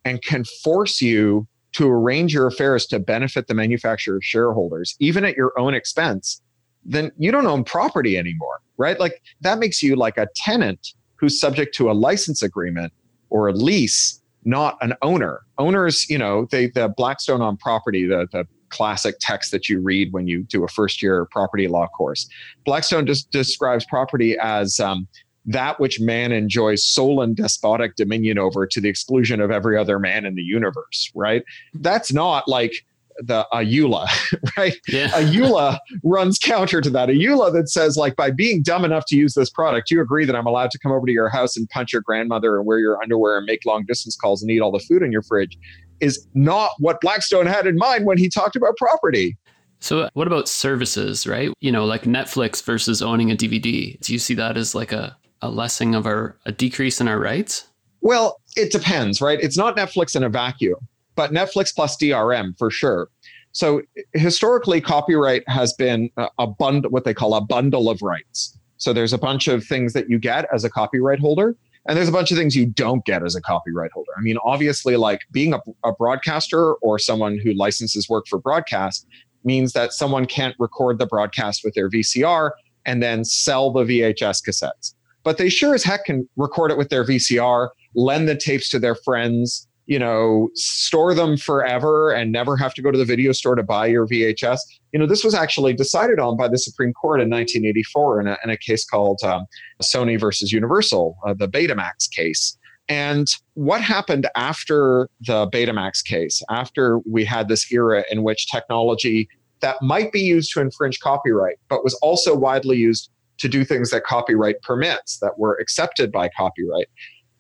and 0.05 0.23
can 0.23 0.45
force 0.63 1.01
you 1.01 1.47
to 1.73 1.91
arrange 1.91 2.33
your 2.33 2.47
affairs 2.47 2.87
to 2.87 2.99
benefit 2.99 3.49
the 3.49 3.55
manufacturer's 3.55 4.25
shareholders, 4.25 4.95
even 5.01 5.25
at 5.25 5.37
your 5.37 5.53
own 5.59 5.75
expense, 5.75 6.41
then 6.85 7.11
you 7.19 7.33
don't 7.33 7.47
own 7.47 7.65
property 7.65 8.17
anymore, 8.17 8.61
right? 8.77 9.01
Like 9.01 9.23
that 9.41 9.59
makes 9.59 9.83
you 9.83 9.97
like 9.97 10.17
a 10.17 10.29
tenant 10.37 10.89
who's 11.17 11.41
subject 11.41 11.75
to 11.77 11.91
a 11.91 11.93
license 11.93 12.43
agreement 12.43 12.93
or 13.31 13.49
a 13.49 13.53
lease, 13.53 14.21
not 14.45 14.77
an 14.83 14.95
owner. 15.03 15.41
Owners, 15.59 16.09
you 16.09 16.19
know, 16.19 16.47
they 16.51 16.69
the 16.69 16.89
Blackstone 16.97 17.43
on 17.43 17.57
property, 17.57 18.07
the, 18.07 18.29
the 18.31 18.47
classic 18.69 19.17
text 19.21 19.51
that 19.53 19.69
you 19.69 19.81
read 19.81 20.13
when 20.13 20.27
you 20.27 20.43
do 20.45 20.65
a 20.65 20.69
first 20.69 21.03
year 21.03 21.27
property 21.31 21.69
law 21.69 21.87
course. 21.89 22.29
Blackstone 22.65 23.07
just 23.07 23.31
describes 23.31 23.85
property 23.87 24.37
as 24.39 24.81
um, 24.81 25.07
that 25.47 25.79
which 25.79 26.01
man 26.01 26.33
enjoys 26.33 26.85
sole 26.85 27.21
and 27.21 27.37
despotic 27.37 27.97
dominion 27.97 28.39
over 28.39 28.67
to 28.67 28.81
the 28.81 28.89
exclusion 28.89 29.41
of 29.41 29.51
every 29.51 29.77
other 29.77 29.99
man 29.99 30.25
in 30.25 30.35
the 30.35 30.43
universe, 30.43 31.11
right? 31.15 31.45
That's 31.75 32.13
not 32.13 32.49
like 32.49 32.85
the 33.19 33.47
EULA, 33.53 34.09
right? 34.57 34.77
Yeah. 34.89 35.09
EULA 35.11 35.79
runs 36.03 36.39
counter 36.39 36.81
to 36.81 36.91
that. 36.91 37.09
EULA 37.09 37.53
that 37.53 37.69
says, 37.69 37.97
like, 37.97 38.17
by 38.17 38.31
being 38.31 38.63
dumb 38.63 38.85
enough 38.85 39.05
to 39.07 39.17
use 39.17 39.35
this 39.35 39.51
product, 39.51 39.91
you 39.91 40.01
agree 40.01 40.25
that 40.25 40.35
I'm 40.35 40.47
allowed 40.47 40.71
to 40.73 40.79
come 40.79 40.93
over 40.93 41.07
to 41.07 41.13
your 41.13 41.29
house 41.29 41.57
and 41.57 41.69
punch 41.71 41.93
your 41.93 42.03
grandmother 42.03 42.57
and 42.57 42.67
wear 42.67 42.79
your 42.79 43.01
underwear 43.03 43.37
and 43.37 43.47
make 43.47 43.65
long 43.65 43.85
distance 43.87 44.17
calls 44.17 44.43
and 44.43 44.51
eat 44.51 44.61
all 44.61 44.73
the 44.73 44.81
food 44.81 45.03
in 45.03 45.13
your 45.13 45.23
fridge, 45.23 45.59
is 46.01 46.27
not 46.35 46.71
what 46.79 47.01
Blackstone 47.01 47.47
had 47.47 47.67
in 47.67 47.77
mind 47.77 48.05
when 48.05 48.19
he 48.19 48.29
talked 48.29 48.57
about 48.57 48.77
property. 48.77 49.37
So, 49.81 50.09
what 50.15 50.27
about 50.27 50.49
services, 50.49 51.27
right? 51.27 51.51
You 51.61 51.71
know, 51.71 51.85
like 51.85 52.05
Netflix 52.05 52.63
versus 52.65 53.03
owning 53.03 53.31
a 53.31 53.37
DVD. 53.37 54.01
Do 54.01 54.13
you 54.13 54.19
see 54.19 54.35
that 54.35 54.57
as 54.57 54.75
like 54.75 54.93
a, 54.93 55.17
a 55.43 55.51
lessing 55.51 55.95
of 55.95 56.07
our, 56.07 56.37
a 56.47 56.53
decrease 56.53 57.01
in 57.01 57.09
our 57.09 57.19
rights? 57.19 57.69
Well, 58.01 58.41
it 58.57 58.71
depends, 58.71 59.21
right? 59.21 59.39
It's 59.41 59.57
not 59.57 59.77
Netflix 59.77 60.15
in 60.15 60.23
a 60.23 60.29
vacuum 60.29 60.77
but 61.17 61.33
Netflix 61.33 61.75
plus 61.75 61.97
DRM 61.97 62.57
for 62.59 62.71
sure. 62.71 63.09
So 63.53 63.83
historically, 64.15 64.81
copyright 64.81 65.49
has 65.49 65.73
been 65.75 66.11
a, 66.39 66.47
bundle, 66.47 66.91
what 66.91 67.05
they 67.05 67.15
call 67.15 67.35
a 67.35 67.41
bundle 67.41 67.89
of 67.89 68.03
rights. 68.03 68.59
So 68.79 68.93
there's 68.93 69.13
a 69.13 69.19
bunch 69.19 69.47
of 69.47 69.65
things 69.65 69.93
that 69.93 70.11
you 70.11 70.19
get 70.19 70.47
as 70.53 70.65
a 70.65 70.71
copyright 70.71 71.21
holder, 71.21 71.57
and 71.87 71.97
there's 71.97 72.09
a 72.09 72.13
bunch 72.13 72.33
of 72.33 72.39
things 72.39 72.57
you 72.57 72.67
don't 72.67 73.05
get 73.05 73.25
as 73.25 73.37
a 73.37 73.41
copyright 73.41 73.93
holder. 73.93 74.11
I 74.17 74.23
mean, 74.23 74.39
obviously, 74.45 74.97
like 74.97 75.21
being 75.31 75.53
a, 75.53 75.61
a 75.85 75.93
broadcaster 75.93 76.75
or 76.75 76.99
someone 76.99 77.39
who 77.39 77.53
licenses 77.53 78.09
work 78.09 78.27
for 78.29 78.39
broadcast 78.41 79.07
means 79.45 79.73
that 79.75 79.93
someone 79.93 80.27
can't 80.27 80.57
record 80.59 80.99
the 80.99 81.07
broadcast 81.07 81.63
with 81.63 81.75
their 81.75 81.89
VCR 81.89 82.51
and 82.87 83.03
then 83.03 83.25
sell 83.25 83.71
the 83.71 83.85
VHS 83.85 84.43
cassettes. 84.45 84.94
But 85.25 85.39
they 85.39 85.49
sure 85.49 85.75
as 85.75 85.83
heck 85.83 86.05
can 86.05 86.29
record 86.37 86.71
it 86.71 86.79
with 86.79 86.91
their 86.91 87.05
VCR, 87.05 87.71
lend 87.95 88.29
the 88.29 88.37
tapes 88.37 88.69
to 88.71 88.79
their 88.79 88.95
friends, 88.95 89.67
you 89.87 89.99
know, 89.99 90.49
store 90.55 91.15
them 91.15 91.37
forever 91.37 92.11
and 92.11 92.33
never 92.33 92.57
have 92.57 92.75
to 92.75 92.83
go 92.83 92.91
to 92.91 92.99
the 92.99 93.05
video 93.05 93.33
store 93.33 93.55
to 93.55 93.63
buy 93.63 93.87
your 93.87 94.07
VHS. 94.07 94.59
You 94.93 94.99
know, 94.99 95.07
this 95.07 95.25
was 95.25 95.35
actually 95.35 95.75
decided 95.75 96.19
on 96.19 96.37
by 96.37 96.49
the 96.49 96.59
Supreme 96.59 96.93
Court 96.93 97.21
in 97.21 97.29
1984 97.29 98.21
in 98.21 98.29
a, 98.29 98.39
in 98.45 98.51
a 98.51 98.57
case 98.57 98.85
called 98.85 99.21
um, 99.25 99.47
Sony 99.83 100.19
versus 100.19 100.53
Universal, 100.53 101.17
uh, 101.27 101.35
the 101.35 101.49
Betamax 101.49 102.11
case. 102.11 102.57
And 102.89 103.29
what 103.55 103.81
happened 103.81 104.29
after 104.37 105.09
the 105.21 105.49
Betamax 105.49 106.05
case, 106.05 106.43
after 106.51 106.99
we 107.11 107.25
had 107.25 107.49
this 107.49 107.71
era 107.73 108.05
in 108.11 108.23
which 108.23 108.47
technology 108.51 109.29
that 109.61 109.81
might 109.81 110.13
be 110.13 110.21
used 110.21 110.53
to 110.53 110.61
infringe 110.61 111.01
copyright, 111.01 111.57
but 111.71 111.83
was 111.83 111.95
also 112.03 112.35
widely 112.35 112.77
used 112.77 113.09
to 113.39 113.49
do 113.49 113.65
things 113.65 113.91
that 113.91 114.05
copyright 114.05 114.61
permits 114.63 115.19
that 115.19 115.39
were 115.39 115.57
accepted 115.61 116.13
by 116.13 116.29
copyright 116.37 116.89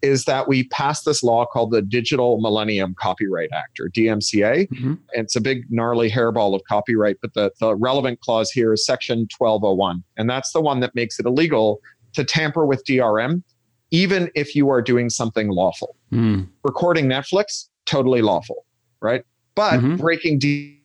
is 0.04 0.26
that 0.26 0.46
we 0.46 0.68
passed 0.68 1.06
this 1.06 1.22
law 1.22 1.46
called 1.46 1.70
the 1.70 1.80
Digital 1.80 2.38
Millennium 2.38 2.94
Copyright 3.00 3.48
Act 3.52 3.80
or 3.80 3.88
DMCA. 3.88 4.68
Mm-hmm. 4.68 4.88
And 4.88 4.98
it's 5.14 5.34
a 5.34 5.40
big, 5.40 5.64
gnarly 5.70 6.10
hairball 6.10 6.54
of 6.54 6.60
copyright, 6.68 7.16
but 7.22 7.32
the, 7.32 7.50
the 7.58 7.74
relevant 7.74 8.20
clause 8.20 8.50
here 8.50 8.74
is 8.74 8.84
Section 8.84 9.26
1201. 9.38 10.04
And 10.18 10.28
that's 10.28 10.52
the 10.52 10.60
one 10.60 10.80
that 10.80 10.94
makes 10.94 11.18
it 11.18 11.24
illegal 11.24 11.80
to 12.12 12.22
tamper 12.22 12.66
with 12.66 12.84
DRM, 12.84 13.42
even 13.90 14.30
if 14.34 14.54
you 14.54 14.68
are 14.68 14.82
doing 14.82 15.08
something 15.08 15.48
lawful. 15.48 15.96
Mm. 16.12 16.48
Recording 16.64 17.06
Netflix, 17.06 17.68
totally 17.86 18.20
lawful, 18.20 18.66
right? 19.00 19.24
But 19.54 19.80
mm-hmm. 19.80 19.96
breaking 19.96 20.38
D- 20.38 20.82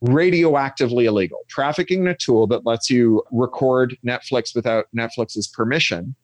radioactively 0.00 1.04
illegal. 1.04 1.40
Trafficking 1.48 2.06
a 2.06 2.16
tool 2.16 2.46
that 2.48 2.64
lets 2.64 2.90
you 2.90 3.22
record 3.30 3.96
Netflix 4.04 4.54
without 4.54 4.86
Netflix's 4.96 5.48
permission, 5.48 6.14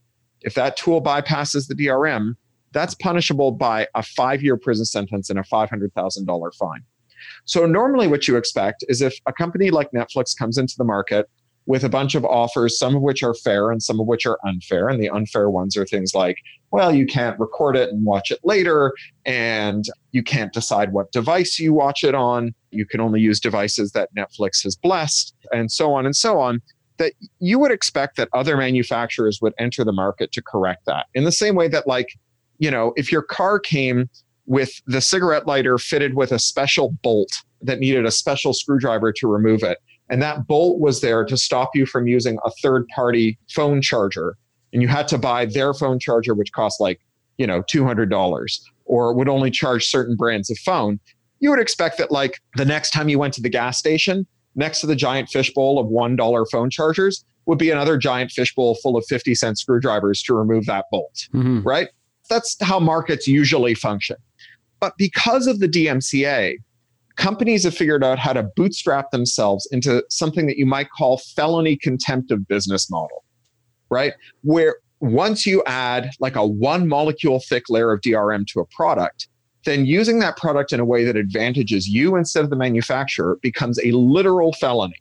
if 0.42 0.54
that 0.54 0.76
tool 0.76 1.02
bypasses 1.02 1.68
the 1.68 1.74
DRM, 1.74 2.36
that's 2.72 2.94
punishable 2.94 3.52
by 3.52 3.88
a 3.94 4.02
five 4.02 4.42
year 4.42 4.56
prison 4.56 4.84
sentence 4.84 5.30
and 5.30 5.38
a 5.38 5.42
$500,000 5.42 6.54
fine. 6.54 6.82
So, 7.44 7.66
normally, 7.66 8.06
what 8.06 8.28
you 8.28 8.36
expect 8.36 8.84
is 8.88 9.00
if 9.00 9.14
a 9.26 9.32
company 9.32 9.70
like 9.70 9.90
Netflix 9.92 10.36
comes 10.36 10.58
into 10.58 10.74
the 10.76 10.84
market 10.84 11.28
with 11.66 11.82
a 11.84 11.88
bunch 11.88 12.14
of 12.14 12.24
offers, 12.24 12.78
some 12.78 12.94
of 12.94 13.02
which 13.02 13.22
are 13.22 13.34
fair 13.34 13.70
and 13.70 13.82
some 13.82 14.00
of 14.00 14.06
which 14.06 14.24
are 14.24 14.38
unfair. 14.46 14.88
And 14.88 15.02
the 15.02 15.08
unfair 15.10 15.50
ones 15.50 15.76
are 15.76 15.84
things 15.84 16.14
like, 16.14 16.38
well, 16.76 16.94
you 16.94 17.06
can't 17.06 17.40
record 17.40 17.74
it 17.74 17.88
and 17.88 18.04
watch 18.04 18.30
it 18.30 18.38
later, 18.44 18.92
and 19.24 19.86
you 20.12 20.22
can't 20.22 20.52
decide 20.52 20.92
what 20.92 21.10
device 21.10 21.58
you 21.58 21.72
watch 21.72 22.04
it 22.04 22.14
on. 22.14 22.54
You 22.70 22.84
can 22.84 23.00
only 23.00 23.18
use 23.18 23.40
devices 23.40 23.92
that 23.92 24.10
Netflix 24.14 24.62
has 24.62 24.76
blessed, 24.76 25.34
and 25.52 25.72
so 25.72 25.94
on 25.94 26.04
and 26.04 26.14
so 26.14 26.38
on. 26.38 26.60
That 26.98 27.14
you 27.38 27.58
would 27.58 27.70
expect 27.70 28.18
that 28.18 28.28
other 28.34 28.58
manufacturers 28.58 29.38
would 29.40 29.54
enter 29.58 29.84
the 29.84 29.92
market 29.92 30.32
to 30.32 30.42
correct 30.42 30.84
that. 30.84 31.06
In 31.14 31.24
the 31.24 31.32
same 31.32 31.54
way 31.54 31.66
that, 31.68 31.86
like, 31.86 32.08
you 32.58 32.70
know, 32.70 32.92
if 32.94 33.10
your 33.10 33.22
car 33.22 33.58
came 33.58 34.10
with 34.44 34.78
the 34.84 35.00
cigarette 35.00 35.46
lighter 35.46 35.78
fitted 35.78 36.12
with 36.12 36.30
a 36.30 36.38
special 36.38 36.94
bolt 37.02 37.30
that 37.62 37.78
needed 37.78 38.04
a 38.04 38.10
special 38.10 38.52
screwdriver 38.52 39.14
to 39.14 39.26
remove 39.26 39.62
it, 39.62 39.78
and 40.10 40.20
that 40.20 40.46
bolt 40.46 40.78
was 40.78 41.00
there 41.00 41.24
to 41.24 41.38
stop 41.38 41.70
you 41.72 41.86
from 41.86 42.06
using 42.06 42.36
a 42.44 42.50
third 42.62 42.86
party 42.88 43.38
phone 43.48 43.80
charger. 43.80 44.36
And 44.76 44.82
you 44.82 44.88
had 44.88 45.08
to 45.08 45.16
buy 45.16 45.46
their 45.46 45.72
phone 45.72 45.98
charger, 45.98 46.34
which 46.34 46.52
cost 46.52 46.82
like, 46.82 47.00
you 47.38 47.46
know, 47.46 47.62
$200 47.62 48.60
or 48.84 49.14
would 49.14 49.26
only 49.26 49.50
charge 49.50 49.86
certain 49.86 50.16
brands 50.16 50.50
of 50.50 50.58
phone. 50.58 51.00
You 51.40 51.48
would 51.48 51.58
expect 51.58 51.96
that, 51.96 52.12
like, 52.12 52.42
the 52.56 52.66
next 52.66 52.90
time 52.90 53.08
you 53.08 53.18
went 53.18 53.32
to 53.34 53.40
the 53.40 53.48
gas 53.48 53.78
station, 53.78 54.26
next 54.54 54.82
to 54.82 54.86
the 54.86 54.94
giant 54.94 55.30
fishbowl 55.30 55.78
of 55.78 55.86
$1 55.86 56.50
phone 56.52 56.68
chargers 56.68 57.24
would 57.46 57.56
be 57.56 57.70
another 57.70 57.96
giant 57.96 58.32
fishbowl 58.32 58.74
full 58.82 58.98
of 58.98 59.06
50 59.08 59.34
cent 59.34 59.58
screwdrivers 59.58 60.22
to 60.24 60.34
remove 60.34 60.66
that 60.66 60.84
bolt, 60.90 61.26
mm-hmm. 61.32 61.62
right? 61.62 61.88
That's 62.28 62.54
how 62.60 62.78
markets 62.78 63.26
usually 63.26 63.74
function. 63.74 64.16
But 64.78 64.92
because 64.98 65.46
of 65.46 65.58
the 65.58 65.70
DMCA, 65.70 66.56
companies 67.16 67.64
have 67.64 67.74
figured 67.74 68.04
out 68.04 68.18
how 68.18 68.34
to 68.34 68.42
bootstrap 68.42 69.10
themselves 69.10 69.66
into 69.72 70.04
something 70.10 70.46
that 70.48 70.58
you 70.58 70.66
might 70.66 70.90
call 70.90 71.16
felony 71.16 71.76
contempt 71.76 72.30
of 72.30 72.46
business 72.46 72.90
model, 72.90 73.24
right? 73.90 74.14
Where 74.42 74.76
once 75.00 75.46
you 75.46 75.62
add 75.66 76.10
like 76.20 76.36
a 76.36 76.46
one 76.46 76.88
molecule 76.88 77.40
thick 77.40 77.64
layer 77.68 77.92
of 77.92 78.00
DRM 78.00 78.46
to 78.48 78.60
a 78.60 78.66
product, 78.66 79.28
then 79.64 79.84
using 79.84 80.20
that 80.20 80.36
product 80.36 80.72
in 80.72 80.80
a 80.80 80.84
way 80.84 81.04
that 81.04 81.16
advantages 81.16 81.88
you 81.88 82.16
instead 82.16 82.44
of 82.44 82.50
the 82.50 82.56
manufacturer 82.56 83.38
becomes 83.42 83.78
a 83.84 83.90
literal 83.92 84.52
felony. 84.54 85.00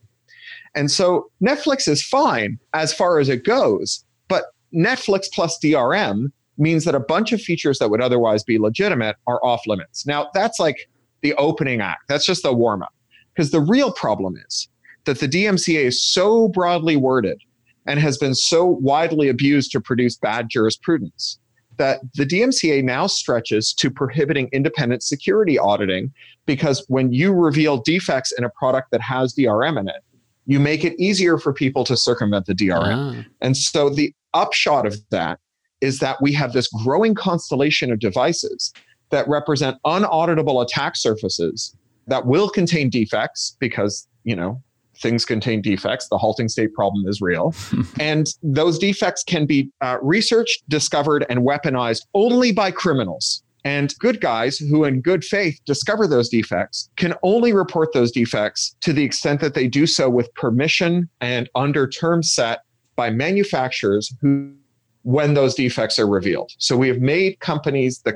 And 0.75 0.91
so 0.91 1.31
Netflix 1.41 1.87
is 1.87 2.03
fine 2.03 2.59
as 2.73 2.93
far 2.93 3.19
as 3.19 3.29
it 3.29 3.45
goes, 3.45 4.03
but 4.27 4.45
Netflix 4.73 5.31
plus 5.31 5.57
DRM 5.59 6.31
means 6.57 6.83
that 6.85 6.95
a 6.95 6.99
bunch 6.99 7.31
of 7.31 7.41
features 7.41 7.79
that 7.79 7.89
would 7.89 8.01
otherwise 8.01 8.43
be 8.43 8.57
legitimate 8.57 9.15
are 9.27 9.43
off 9.43 9.61
limits. 9.67 10.05
Now, 10.05 10.29
that's 10.33 10.59
like 10.59 10.89
the 11.21 11.33
opening 11.35 11.81
act. 11.81 12.03
That's 12.07 12.25
just 12.25 12.43
the 12.43 12.53
warm 12.53 12.83
up. 12.83 12.93
Because 13.33 13.51
the 13.51 13.59
real 13.59 13.91
problem 13.91 14.35
is 14.47 14.67
that 15.05 15.19
the 15.19 15.27
DMCA 15.27 15.85
is 15.85 16.01
so 16.01 16.47
broadly 16.49 16.95
worded 16.95 17.41
and 17.85 17.99
has 17.99 18.17
been 18.17 18.35
so 18.35 18.65
widely 18.65 19.29
abused 19.29 19.71
to 19.71 19.81
produce 19.81 20.17
bad 20.17 20.49
jurisprudence 20.49 21.39
that 21.77 21.99
the 22.15 22.25
DMCA 22.25 22.83
now 22.83 23.07
stretches 23.07 23.73
to 23.73 23.89
prohibiting 23.89 24.49
independent 24.53 25.03
security 25.03 25.57
auditing 25.57 26.13
because 26.45 26.85
when 26.87 27.11
you 27.11 27.33
reveal 27.33 27.77
defects 27.77 28.31
in 28.31 28.43
a 28.43 28.49
product 28.49 28.91
that 28.91 29.01
has 29.01 29.33
DRM 29.33 29.79
in 29.79 29.87
it, 29.89 30.03
you 30.45 30.59
make 30.59 30.83
it 30.85 30.93
easier 30.99 31.37
for 31.37 31.51
people 31.51 31.83
to 31.83 31.97
circumvent 31.97 32.45
the 32.45 32.53
DRM. 32.53 33.25
Ah. 33.25 33.29
And 33.41 33.57
so 33.57 33.89
the 33.89 34.13
upshot 34.33 34.85
of 34.85 34.97
that 35.09 35.39
is 35.81 35.99
that 35.99 36.21
we 36.21 36.33
have 36.33 36.53
this 36.53 36.67
growing 36.83 37.15
constellation 37.15 37.91
of 37.91 37.99
devices 37.99 38.73
that 39.09 39.27
represent 39.27 39.77
unauditable 39.85 40.63
attack 40.63 40.95
surfaces 40.95 41.75
that 42.07 42.25
will 42.25 42.49
contain 42.49 42.89
defects 42.89 43.55
because, 43.59 44.07
you 44.23 44.35
know, 44.35 44.61
things 44.97 45.25
contain 45.25 45.62
defects. 45.62 46.08
The 46.10 46.17
halting 46.17 46.49
state 46.49 46.73
problem 46.73 47.08
is 47.08 47.21
real. 47.21 47.53
and 47.99 48.27
those 48.43 48.79
defects 48.79 49.23
can 49.23 49.45
be 49.45 49.71
uh, 49.81 49.97
researched, 50.01 50.67
discovered, 50.69 51.25
and 51.29 51.39
weaponized 51.39 52.01
only 52.13 52.51
by 52.51 52.71
criminals. 52.71 53.43
And 53.63 53.93
good 53.97 54.21
guys 54.21 54.60
who, 54.60 54.84
in 54.84 55.01
good 55.01 55.25
faith, 55.25 55.60
discover 55.65 56.05
those 56.05 56.29
defects 56.29 56.88
can 56.97 57.15
only 57.23 57.51
report 57.51 57.93
those 57.93 58.12
defects 58.12 58.75
to 58.81 58.93
the 58.93 59.03
extent 59.03 59.41
that 59.41 59.55
they 59.55 59.67
do 59.67 59.88
so 59.88 60.08
with 60.08 60.31
permission 60.36 61.10
and 61.19 61.49
under 61.55 61.88
terms 61.88 62.31
set 62.31 62.60
by 62.95 63.10
manufacturers 63.10 64.13
who, 64.21 64.53
when 65.01 65.34
those 65.34 65.55
defects 65.55 65.97
are 65.97 66.08
revealed. 66.08 66.51
So 66.60 66.77
we 66.77 66.88
have 66.88 66.99
made 66.99 67.39
companies 67.39 68.01
the 68.03 68.13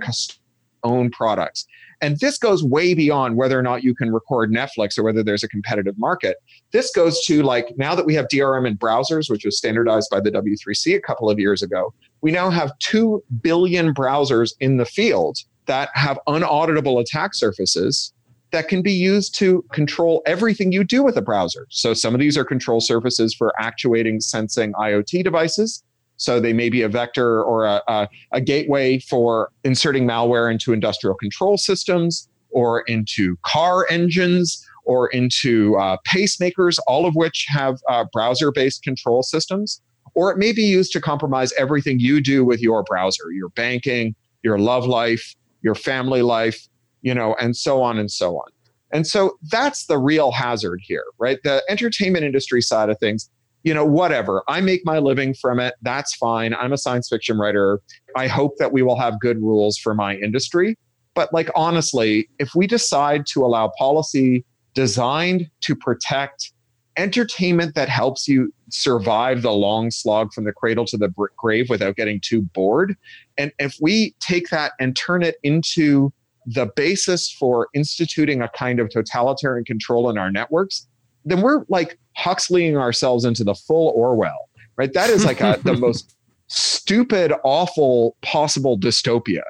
own 0.83 1.09
products. 1.09 1.65
And 2.01 2.17
this 2.19 2.37
goes 2.37 2.63
way 2.63 2.93
beyond 2.93 3.35
whether 3.35 3.59
or 3.59 3.61
not 3.61 3.83
you 3.83 3.93
can 3.93 4.11
record 4.11 4.51
Netflix 4.51 4.97
or 4.97 5.03
whether 5.03 5.21
there's 5.21 5.43
a 5.43 5.49
competitive 5.49 5.97
market. 5.97 6.37
This 6.71 6.91
goes 6.91 7.23
to 7.25 7.43
like 7.43 7.73
now 7.77 7.93
that 7.95 8.05
we 8.05 8.13
have 8.15 8.27
DRM 8.27 8.65
in 8.67 8.77
browsers, 8.77 9.29
which 9.29 9.43
was 9.43 9.57
standardized 9.57 10.09
by 10.09 10.21
the 10.21 10.31
W3C 10.31 10.95
a 10.95 11.01
couple 11.01 11.29
of 11.29 11.39
years 11.39 11.61
ago, 11.61 11.93
we 12.21 12.31
now 12.31 12.49
have 12.49 12.77
2 12.79 13.23
billion 13.41 13.93
browsers 13.93 14.53
in 14.59 14.77
the 14.77 14.85
field 14.85 15.39
that 15.65 15.89
have 15.93 16.19
unauditable 16.27 16.99
attack 16.99 17.33
surfaces 17.33 18.13
that 18.51 18.67
can 18.67 18.81
be 18.81 18.91
used 18.91 19.35
to 19.35 19.63
control 19.71 20.23
everything 20.25 20.71
you 20.71 20.83
do 20.83 21.03
with 21.03 21.17
a 21.17 21.21
browser. 21.21 21.67
So 21.69 21.93
some 21.93 22.15
of 22.15 22.19
these 22.19 22.37
are 22.37 22.43
control 22.43 22.81
surfaces 22.81 23.33
for 23.33 23.53
actuating 23.59 24.19
sensing 24.21 24.73
IoT 24.73 25.23
devices. 25.23 25.83
So 26.19 26.39
they 26.39 26.53
may 26.53 26.69
be 26.69 26.81
a 26.81 26.89
vector 26.89 27.41
or 27.41 27.65
a, 27.65 27.81
a, 27.87 28.07
a 28.33 28.41
gateway 28.41 28.99
for 28.99 29.51
inserting 29.63 30.05
malware 30.05 30.51
into 30.51 30.73
industrial 30.73 31.15
control 31.15 31.57
systems 31.57 32.27
or 32.51 32.81
into 32.81 33.37
car 33.43 33.87
engines 33.89 34.65
or 34.83 35.07
into 35.09 35.77
uh, 35.77 35.95
pacemakers, 36.05 36.77
all 36.87 37.05
of 37.05 37.15
which 37.15 37.45
have 37.49 37.79
uh, 37.89 38.03
browser 38.11 38.51
based 38.51 38.83
control 38.83 39.23
systems. 39.23 39.81
Or 40.13 40.29
it 40.31 40.37
may 40.37 40.51
be 40.51 40.63
used 40.63 40.91
to 40.93 41.01
compromise 41.01 41.53
everything 41.53 41.99
you 42.01 42.19
do 42.19 42.43
with 42.43 42.59
your 42.59 42.83
browser, 42.83 43.31
your 43.31 43.49
banking, 43.49 44.13
your 44.43 44.59
love 44.59 44.85
life, 44.85 45.35
your 45.61 45.75
family 45.75 46.21
life, 46.21 46.67
you 47.01 47.13
know, 47.13 47.35
and 47.39 47.55
so 47.55 47.81
on 47.81 47.97
and 47.97 48.11
so 48.11 48.35
on. 48.35 48.51
And 48.91 49.07
so 49.07 49.37
that's 49.51 49.85
the 49.85 49.97
real 49.97 50.31
hazard 50.31 50.81
here, 50.83 51.05
right? 51.17 51.37
The 51.43 51.63
entertainment 51.69 52.25
industry 52.25 52.61
side 52.61 52.89
of 52.89 52.99
things 52.99 53.29
you 53.63 53.73
know, 53.73 53.85
whatever. 53.85 54.43
I 54.47 54.61
make 54.61 54.85
my 54.85 54.99
living 54.99 55.33
from 55.33 55.59
it. 55.59 55.75
That's 55.81 56.15
fine. 56.15 56.53
I'm 56.53 56.73
a 56.73 56.77
science 56.77 57.09
fiction 57.09 57.37
writer. 57.37 57.81
I 58.15 58.27
hope 58.27 58.57
that 58.57 58.71
we 58.71 58.81
will 58.81 58.97
have 58.97 59.19
good 59.19 59.41
rules 59.41 59.77
for 59.77 59.93
my 59.93 60.15
industry. 60.15 60.77
But, 61.13 61.33
like, 61.33 61.49
honestly, 61.55 62.29
if 62.39 62.55
we 62.55 62.67
decide 62.67 63.25
to 63.27 63.43
allow 63.43 63.71
policy 63.77 64.45
designed 64.73 65.49
to 65.61 65.75
protect 65.75 66.53
entertainment 66.95 67.75
that 67.75 67.89
helps 67.89 68.27
you 68.27 68.53
survive 68.69 69.41
the 69.41 69.51
long 69.51 69.89
slog 69.91 70.31
from 70.33 70.43
the 70.43 70.53
cradle 70.53 70.85
to 70.85 70.97
the 70.97 71.09
grave 71.37 71.69
without 71.69 71.95
getting 71.95 72.19
too 72.21 72.41
bored, 72.53 72.95
and 73.37 73.51
if 73.59 73.77
we 73.81 74.15
take 74.19 74.49
that 74.49 74.73
and 74.79 74.95
turn 74.95 75.23
it 75.23 75.35
into 75.43 76.13
the 76.45 76.67
basis 76.75 77.31
for 77.31 77.67
instituting 77.73 78.41
a 78.41 78.49
kind 78.49 78.79
of 78.79 78.89
totalitarian 78.89 79.65
control 79.65 80.09
in 80.09 80.17
our 80.17 80.31
networks, 80.31 80.87
then 81.25 81.41
we're 81.41 81.65
like 81.69 81.99
Huxleying 82.17 82.77
ourselves 82.77 83.25
into 83.25 83.43
the 83.43 83.55
full 83.55 83.89
Orwell, 83.95 84.49
right? 84.77 84.91
That 84.93 85.09
is 85.09 85.25
like 85.25 85.41
a, 85.41 85.59
the 85.63 85.73
most 85.77 86.15
stupid, 86.47 87.31
awful 87.43 88.15
possible 88.21 88.77
dystopia, 88.77 89.43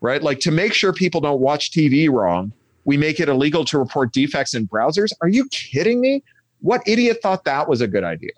right? 0.00 0.22
Like 0.22 0.40
to 0.40 0.50
make 0.50 0.72
sure 0.72 0.92
people 0.92 1.20
don't 1.20 1.40
watch 1.40 1.70
TV 1.70 2.10
wrong, 2.10 2.52
we 2.84 2.96
make 2.96 3.20
it 3.20 3.28
illegal 3.28 3.64
to 3.66 3.78
report 3.78 4.12
defects 4.12 4.54
in 4.54 4.66
browsers. 4.68 5.10
Are 5.20 5.28
you 5.28 5.46
kidding 5.50 6.00
me? 6.00 6.22
What 6.60 6.82
idiot 6.86 7.18
thought 7.22 7.44
that 7.44 7.68
was 7.68 7.80
a 7.80 7.88
good 7.88 8.04
idea? 8.04 8.30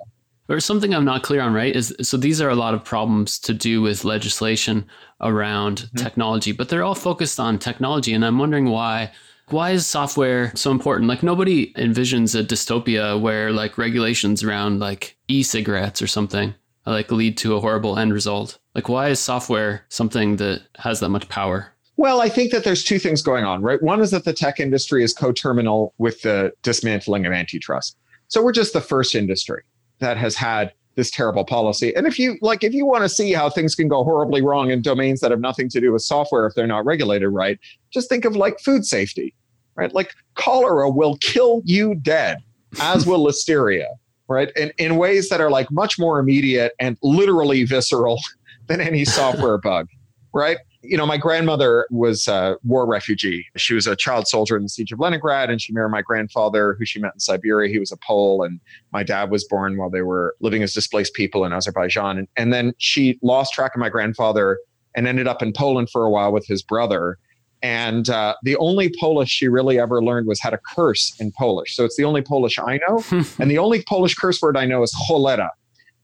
Or 0.48 0.60
something 0.60 0.94
I'm 0.94 1.04
not 1.04 1.22
clear 1.22 1.42
on, 1.42 1.52
right? 1.52 1.76
Is 1.76 1.94
so 2.00 2.16
these 2.16 2.40
are 2.40 2.48
a 2.48 2.54
lot 2.54 2.72
of 2.72 2.82
problems 2.82 3.38
to 3.40 3.52
do 3.52 3.82
with 3.82 4.04
legislation 4.04 4.86
around 5.20 5.82
mm-hmm. 5.82 5.96
technology, 5.98 6.52
but 6.52 6.70
they're 6.70 6.82
all 6.82 6.94
focused 6.94 7.38
on 7.38 7.58
technology. 7.58 8.14
And 8.14 8.24
I'm 8.24 8.38
wondering 8.38 8.70
why 8.70 9.12
why 9.50 9.70
is 9.70 9.86
software 9.86 10.52
so 10.54 10.70
important? 10.70 11.08
Like 11.08 11.22
nobody 11.22 11.72
envisions 11.74 12.38
a 12.38 12.44
dystopia 12.44 13.20
where 13.20 13.52
like 13.52 13.78
regulations 13.78 14.42
around 14.42 14.80
like 14.80 15.16
e-cigarettes 15.28 16.02
or 16.02 16.06
something 16.06 16.54
like 16.86 17.12
lead 17.12 17.36
to 17.38 17.54
a 17.54 17.60
horrible 17.60 17.98
end 17.98 18.12
result. 18.12 18.58
Like 18.74 18.88
why 18.88 19.08
is 19.08 19.20
software 19.20 19.84
something 19.88 20.36
that 20.36 20.62
has 20.78 21.00
that 21.00 21.10
much 21.10 21.28
power? 21.28 21.72
Well, 21.96 22.20
I 22.20 22.28
think 22.28 22.52
that 22.52 22.64
there's 22.64 22.84
two 22.84 22.98
things 22.98 23.22
going 23.22 23.44
on, 23.44 23.60
right? 23.60 23.82
One 23.82 24.00
is 24.00 24.12
that 24.12 24.24
the 24.24 24.32
tech 24.32 24.60
industry 24.60 25.02
is 25.02 25.12
coterminal 25.12 25.94
with 25.98 26.22
the 26.22 26.52
dismantling 26.62 27.26
of 27.26 27.32
antitrust. 27.32 27.96
So 28.28 28.42
we're 28.42 28.52
just 28.52 28.72
the 28.72 28.80
first 28.80 29.14
industry 29.14 29.62
that 29.98 30.16
has 30.16 30.36
had 30.36 30.72
this 30.98 31.10
terrible 31.10 31.46
policy. 31.46 31.96
And 31.96 32.06
if 32.06 32.18
you 32.18 32.36
like, 32.42 32.62
if 32.62 32.74
you 32.74 32.84
want 32.84 33.04
to 33.04 33.08
see 33.08 33.32
how 33.32 33.48
things 33.48 33.74
can 33.74 33.88
go 33.88 34.04
horribly 34.04 34.42
wrong 34.42 34.70
in 34.70 34.82
domains 34.82 35.20
that 35.20 35.30
have 35.30 35.40
nothing 35.40 35.70
to 35.70 35.80
do 35.80 35.92
with 35.92 36.02
software 36.02 36.46
if 36.46 36.54
they're 36.54 36.66
not 36.66 36.84
regulated 36.84 37.30
right, 37.30 37.58
just 37.90 38.10
think 38.10 38.26
of 38.26 38.36
like 38.36 38.60
food 38.60 38.84
safety 38.84 39.34
right? 39.78 39.94
Like 39.94 40.12
cholera 40.34 40.90
will 40.90 41.16
kill 41.18 41.62
you 41.64 41.94
dead, 41.94 42.38
as 42.80 43.06
will 43.06 43.24
listeria, 43.30 43.86
right? 44.26 44.50
And 44.56 44.72
in 44.76 44.96
ways 44.96 45.30
that 45.30 45.40
are 45.40 45.50
like 45.50 45.70
much 45.70 45.98
more 45.98 46.18
immediate 46.18 46.72
and 46.80 46.98
literally 47.02 47.64
visceral 47.64 48.20
than 48.66 48.80
any 48.82 49.04
software 49.06 49.56
bug, 49.56 49.88
right? 50.34 50.58
You 50.88 50.96
know, 50.96 51.04
my 51.04 51.18
grandmother 51.18 51.86
was 51.90 52.28
a 52.28 52.56
war 52.64 52.86
refugee. 52.86 53.46
She 53.56 53.74
was 53.74 53.86
a 53.86 53.94
child 53.94 54.26
soldier 54.26 54.56
in 54.56 54.62
the 54.62 54.70
siege 54.70 54.90
of 54.90 54.98
Leningrad, 54.98 55.50
and 55.50 55.60
she 55.60 55.72
married 55.74 55.90
my 55.90 56.00
grandfather, 56.00 56.76
who 56.78 56.86
she 56.86 56.98
met 56.98 57.12
in 57.12 57.20
Siberia. 57.20 57.70
He 57.70 57.78
was 57.78 57.92
a 57.92 57.96
Pole, 57.98 58.42
and 58.42 58.58
my 58.90 59.02
dad 59.02 59.30
was 59.30 59.44
born 59.44 59.76
while 59.76 59.90
they 59.90 60.00
were 60.00 60.34
living 60.40 60.62
as 60.62 60.72
displaced 60.72 61.12
people 61.12 61.44
in 61.44 61.52
Azerbaijan. 61.52 62.18
And, 62.18 62.28
and 62.36 62.54
then 62.54 62.72
she 62.78 63.18
lost 63.22 63.52
track 63.52 63.74
of 63.74 63.80
my 63.80 63.90
grandfather 63.90 64.58
and 64.94 65.06
ended 65.06 65.28
up 65.28 65.42
in 65.42 65.52
Poland 65.52 65.90
for 65.90 66.04
a 66.04 66.10
while 66.10 66.32
with 66.32 66.46
his 66.46 66.62
brother. 66.62 67.18
And 67.62 68.08
uh, 68.08 68.36
the 68.42 68.56
only 68.56 68.90
Polish 68.98 69.28
she 69.28 69.48
really 69.48 69.78
ever 69.78 70.02
learned 70.02 70.26
was 70.26 70.40
how 70.40 70.50
to 70.50 70.58
curse 70.74 71.14
in 71.20 71.32
Polish. 71.32 71.76
So 71.76 71.84
it's 71.84 71.96
the 71.96 72.04
only 72.04 72.22
Polish 72.22 72.58
I 72.58 72.80
know. 72.88 73.04
and 73.38 73.50
the 73.50 73.58
only 73.58 73.82
Polish 73.82 74.14
curse 74.14 74.40
word 74.40 74.56
I 74.56 74.64
know 74.64 74.82
is 74.82 74.94
cholera, 75.06 75.50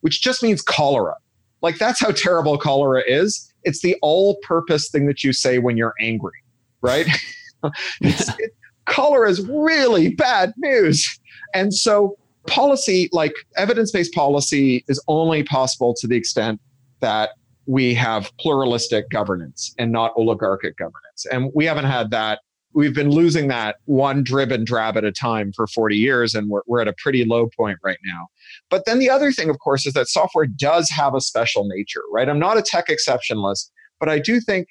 which 0.01 0.21
just 0.21 0.43
means 0.43 0.61
cholera. 0.61 1.15
Like 1.61 1.77
that's 1.77 1.99
how 1.99 2.11
terrible 2.11 2.57
cholera 2.57 3.03
is. 3.07 3.51
It's 3.65 3.81
the 3.81 3.95
all 4.01 4.37
purpose 4.43 4.89
thing 4.89 5.07
that 5.07 5.23
you 5.23 5.33
say 5.33 5.57
when 5.59 5.75
you're 5.77 5.95
angry, 5.99 6.41
right? 6.81 7.07
it, 8.01 8.53
cholera 8.85 9.29
is 9.29 9.45
really 9.47 10.09
bad 10.09 10.53
news. 10.57 11.19
And 11.53 11.73
so 11.73 12.17
policy, 12.47 13.09
like 13.11 13.33
evidence 13.57 13.91
based 13.91 14.13
policy, 14.13 14.83
is 14.87 15.03
only 15.07 15.43
possible 15.43 15.93
to 15.95 16.07
the 16.07 16.15
extent 16.15 16.61
that 16.99 17.31
we 17.65 17.93
have 17.95 18.31
pluralistic 18.39 19.09
governance 19.09 19.73
and 19.79 19.91
not 19.91 20.13
oligarchic 20.17 20.77
governance. 20.77 21.25
And 21.31 21.51
we 21.55 21.65
haven't 21.65 21.85
had 21.85 22.11
that. 22.11 22.39
We've 22.75 22.93
been 22.93 23.09
losing 23.09 23.47
that 23.47 23.77
one 23.85 24.23
drib 24.23 24.51
and 24.51 24.65
drab 24.65 24.97
at 24.97 25.03
a 25.03 25.11
time 25.11 25.51
for 25.53 25.65
40 25.65 25.95
years, 25.95 26.35
and 26.35 26.49
we're, 26.49 26.61
we're 26.67 26.81
at 26.81 26.87
a 26.87 26.93
pretty 26.97 27.25
low 27.25 27.49
point 27.57 27.79
right 27.83 27.97
now. 28.05 28.27
But 28.69 28.85
then 28.85 28.99
the 28.99 29.09
other 29.09 29.31
thing, 29.31 29.49
of 29.49 29.57
course, 29.59 29.85
is 29.85 29.93
that 29.93 30.07
software 30.07 30.45
does 30.45 30.89
have 30.89 31.15
a 31.15 31.21
special 31.21 31.65
nature, 31.65 32.01
right? 32.11 32.29
I'm 32.29 32.39
not 32.39 32.57
a 32.57 32.61
tech 32.61 32.87
exceptionalist, 32.87 33.69
but 33.99 34.09
I 34.09 34.19
do 34.19 34.39
think 34.39 34.67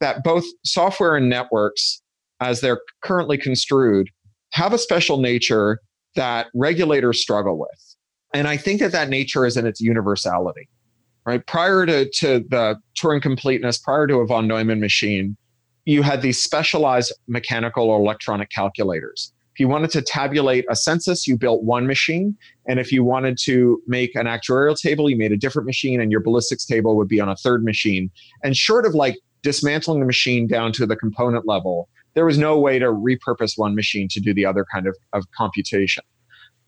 that 0.00 0.22
both 0.22 0.44
software 0.64 1.16
and 1.16 1.28
networks, 1.28 2.00
as 2.40 2.60
they're 2.60 2.80
currently 3.02 3.36
construed, 3.36 4.08
have 4.52 4.72
a 4.72 4.78
special 4.78 5.18
nature 5.18 5.80
that 6.14 6.46
regulators 6.54 7.20
struggle 7.20 7.58
with. 7.58 7.96
And 8.32 8.46
I 8.46 8.56
think 8.56 8.80
that 8.80 8.92
that 8.92 9.08
nature 9.08 9.44
is 9.44 9.56
in 9.56 9.66
its 9.66 9.80
universality 9.80 10.68
right? 11.28 11.46
Prior 11.46 11.84
to, 11.84 12.08
to 12.08 12.42
the 12.48 12.80
Turing 12.98 13.20
completeness, 13.20 13.76
prior 13.76 14.06
to 14.06 14.14
a 14.14 14.26
von 14.26 14.48
Neumann 14.48 14.80
machine, 14.80 15.36
you 15.88 16.02
had 16.02 16.20
these 16.20 16.38
specialized 16.38 17.14
mechanical 17.28 17.88
or 17.88 17.98
electronic 17.98 18.50
calculators. 18.50 19.32
If 19.54 19.60
you 19.60 19.68
wanted 19.68 19.90
to 19.92 20.02
tabulate 20.02 20.66
a 20.68 20.76
census, 20.76 21.26
you 21.26 21.38
built 21.38 21.62
one 21.62 21.86
machine. 21.86 22.36
And 22.68 22.78
if 22.78 22.92
you 22.92 23.02
wanted 23.02 23.38
to 23.44 23.82
make 23.86 24.14
an 24.14 24.26
actuarial 24.26 24.78
table, 24.78 25.08
you 25.08 25.16
made 25.16 25.32
a 25.32 25.36
different 25.38 25.64
machine, 25.64 25.98
and 25.98 26.12
your 26.12 26.20
ballistics 26.20 26.66
table 26.66 26.94
would 26.98 27.08
be 27.08 27.20
on 27.20 27.30
a 27.30 27.36
third 27.36 27.64
machine. 27.64 28.10
And 28.44 28.54
short 28.54 28.84
of 28.84 28.94
like 28.94 29.16
dismantling 29.42 30.00
the 30.00 30.04
machine 30.04 30.46
down 30.46 30.72
to 30.72 30.84
the 30.84 30.94
component 30.94 31.48
level, 31.48 31.88
there 32.12 32.26
was 32.26 32.36
no 32.36 32.58
way 32.58 32.78
to 32.78 32.92
repurpose 32.92 33.52
one 33.56 33.74
machine 33.74 34.08
to 34.10 34.20
do 34.20 34.34
the 34.34 34.44
other 34.44 34.66
kind 34.70 34.86
of, 34.86 34.94
of 35.14 35.24
computation. 35.34 36.04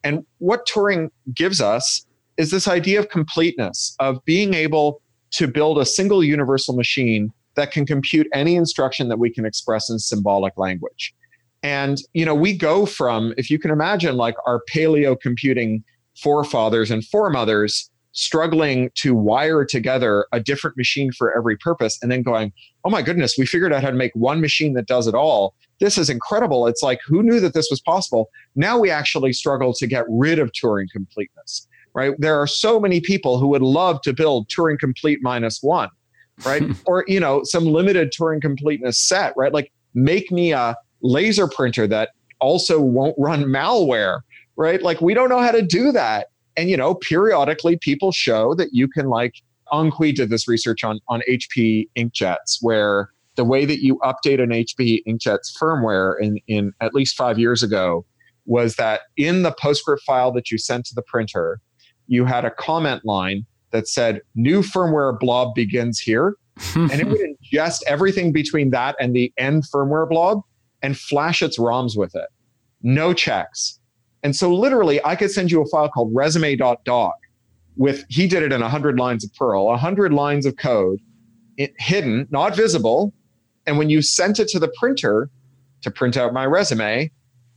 And 0.02 0.24
what 0.38 0.66
Turing 0.66 1.10
gives 1.34 1.60
us 1.60 2.06
is 2.38 2.50
this 2.50 2.66
idea 2.66 2.98
of 2.98 3.10
completeness, 3.10 3.94
of 4.00 4.24
being 4.24 4.54
able 4.54 5.02
to 5.32 5.46
build 5.46 5.78
a 5.78 5.84
single 5.84 6.24
universal 6.24 6.74
machine 6.74 7.34
that 7.60 7.72
can 7.72 7.84
compute 7.84 8.26
any 8.32 8.56
instruction 8.56 9.08
that 9.08 9.18
we 9.18 9.30
can 9.30 9.44
express 9.44 9.90
in 9.90 9.98
symbolic 9.98 10.56
language. 10.56 11.14
And, 11.62 11.98
you 12.14 12.24
know, 12.24 12.34
we 12.34 12.56
go 12.56 12.86
from, 12.86 13.34
if 13.36 13.50
you 13.50 13.58
can 13.58 13.70
imagine, 13.70 14.16
like 14.16 14.34
our 14.46 14.62
paleo 14.72 15.14
computing 15.20 15.84
forefathers 16.16 16.90
and 16.90 17.04
foremothers 17.04 17.90
struggling 18.12 18.90
to 18.94 19.14
wire 19.14 19.66
together 19.66 20.26
a 20.32 20.40
different 20.40 20.78
machine 20.78 21.12
for 21.12 21.36
every 21.36 21.56
purpose 21.58 21.98
and 22.00 22.10
then 22.10 22.22
going, 22.22 22.50
oh 22.86 22.90
my 22.90 23.02
goodness, 23.02 23.36
we 23.38 23.44
figured 23.44 23.74
out 23.74 23.82
how 23.82 23.90
to 23.90 23.96
make 23.96 24.12
one 24.14 24.40
machine 24.40 24.72
that 24.72 24.86
does 24.86 25.06
it 25.06 25.14
all. 25.14 25.54
This 25.80 25.98
is 25.98 26.08
incredible. 26.08 26.66
It's 26.66 26.82
like, 26.82 26.98
who 27.06 27.22
knew 27.22 27.40
that 27.40 27.52
this 27.52 27.68
was 27.70 27.82
possible? 27.82 28.30
Now 28.56 28.78
we 28.78 28.90
actually 28.90 29.34
struggle 29.34 29.74
to 29.74 29.86
get 29.86 30.06
rid 30.08 30.38
of 30.38 30.50
Turing 30.52 30.88
completeness 30.90 31.68
right? 31.94 32.14
There 32.18 32.40
are 32.40 32.46
so 32.46 32.78
many 32.78 33.00
people 33.00 33.38
who 33.38 33.48
would 33.48 33.62
love 33.62 34.00
to 34.02 34.12
build 34.12 34.48
Turing 34.48 34.78
complete 34.78 35.20
minus 35.22 35.62
one, 35.62 35.88
right? 36.44 36.62
or, 36.86 37.04
you 37.06 37.20
know, 37.20 37.42
some 37.44 37.64
limited 37.64 38.12
Turing 38.12 38.40
completeness 38.40 38.98
set, 38.98 39.32
right? 39.36 39.52
Like 39.52 39.72
make 39.94 40.30
me 40.30 40.52
a 40.52 40.76
laser 41.02 41.48
printer 41.48 41.86
that 41.88 42.10
also 42.40 42.80
won't 42.80 43.14
run 43.18 43.44
malware, 43.44 44.20
right? 44.56 44.82
Like 44.82 45.00
we 45.00 45.14
don't 45.14 45.28
know 45.28 45.40
how 45.40 45.52
to 45.52 45.62
do 45.62 45.92
that. 45.92 46.28
And, 46.56 46.68
you 46.68 46.76
know, 46.76 46.94
periodically 46.94 47.76
people 47.76 48.12
show 48.12 48.54
that 48.54 48.70
you 48.72 48.88
can 48.88 49.06
like, 49.08 49.34
Ang 49.72 49.90
Cui 49.92 50.12
did 50.12 50.30
this 50.30 50.48
research 50.48 50.82
on, 50.82 50.98
on 51.08 51.22
HP 51.28 51.88
inkjets 51.96 52.58
where 52.60 53.10
the 53.36 53.44
way 53.44 53.64
that 53.64 53.82
you 53.82 53.98
update 53.98 54.42
an 54.42 54.50
HP 54.50 55.02
inkjet's 55.06 55.56
firmware 55.56 56.20
in, 56.20 56.38
in 56.48 56.72
at 56.80 56.92
least 56.92 57.16
five 57.16 57.38
years 57.38 57.62
ago 57.62 58.04
was 58.46 58.74
that 58.76 59.02
in 59.16 59.42
the 59.42 59.52
PostScript 59.52 60.00
file 60.04 60.32
that 60.32 60.50
you 60.50 60.58
sent 60.58 60.84
to 60.86 60.94
the 60.94 61.02
printer, 61.02 61.60
you 62.08 62.24
had 62.24 62.44
a 62.44 62.50
comment 62.50 63.04
line 63.04 63.46
that 63.72 63.88
said 63.88 64.20
new 64.34 64.62
firmware 64.62 65.18
blob 65.18 65.54
begins 65.54 65.98
here. 65.98 66.36
And 66.74 66.92
it 66.92 67.06
would 67.06 67.20
ingest 67.20 67.78
everything 67.86 68.32
between 68.32 68.70
that 68.70 68.94
and 69.00 69.14
the 69.14 69.32
end 69.38 69.64
firmware 69.72 70.08
blob 70.08 70.42
and 70.82 70.98
flash 70.98 71.40
its 71.40 71.58
roms 71.58 71.96
with 71.96 72.14
it. 72.14 72.28
No 72.82 73.14
checks. 73.14 73.78
And 74.22 74.36
so 74.36 74.52
literally 74.54 75.02
i 75.04 75.16
could 75.16 75.30
send 75.30 75.50
you 75.50 75.62
a 75.62 75.66
file 75.66 75.88
called 75.88 76.10
resume.doc 76.14 77.14
with 77.76 78.04
he 78.08 78.26
did 78.26 78.42
it 78.42 78.52
in 78.52 78.60
100 78.60 78.98
lines 78.98 79.24
of 79.24 79.32
perl 79.34 79.66
100 79.66 80.12
lines 80.12 80.44
of 80.44 80.56
code 80.56 81.00
it, 81.56 81.74
hidden 81.78 82.26
not 82.30 82.56
visible. 82.56 83.12
And 83.66 83.78
when 83.78 83.90
you 83.90 84.02
sent 84.02 84.38
it 84.38 84.48
to 84.48 84.58
the 84.58 84.72
printer 84.78 85.30
to 85.82 85.90
print 85.90 86.16
out 86.16 86.32
my 86.32 86.44
resume 86.46 87.10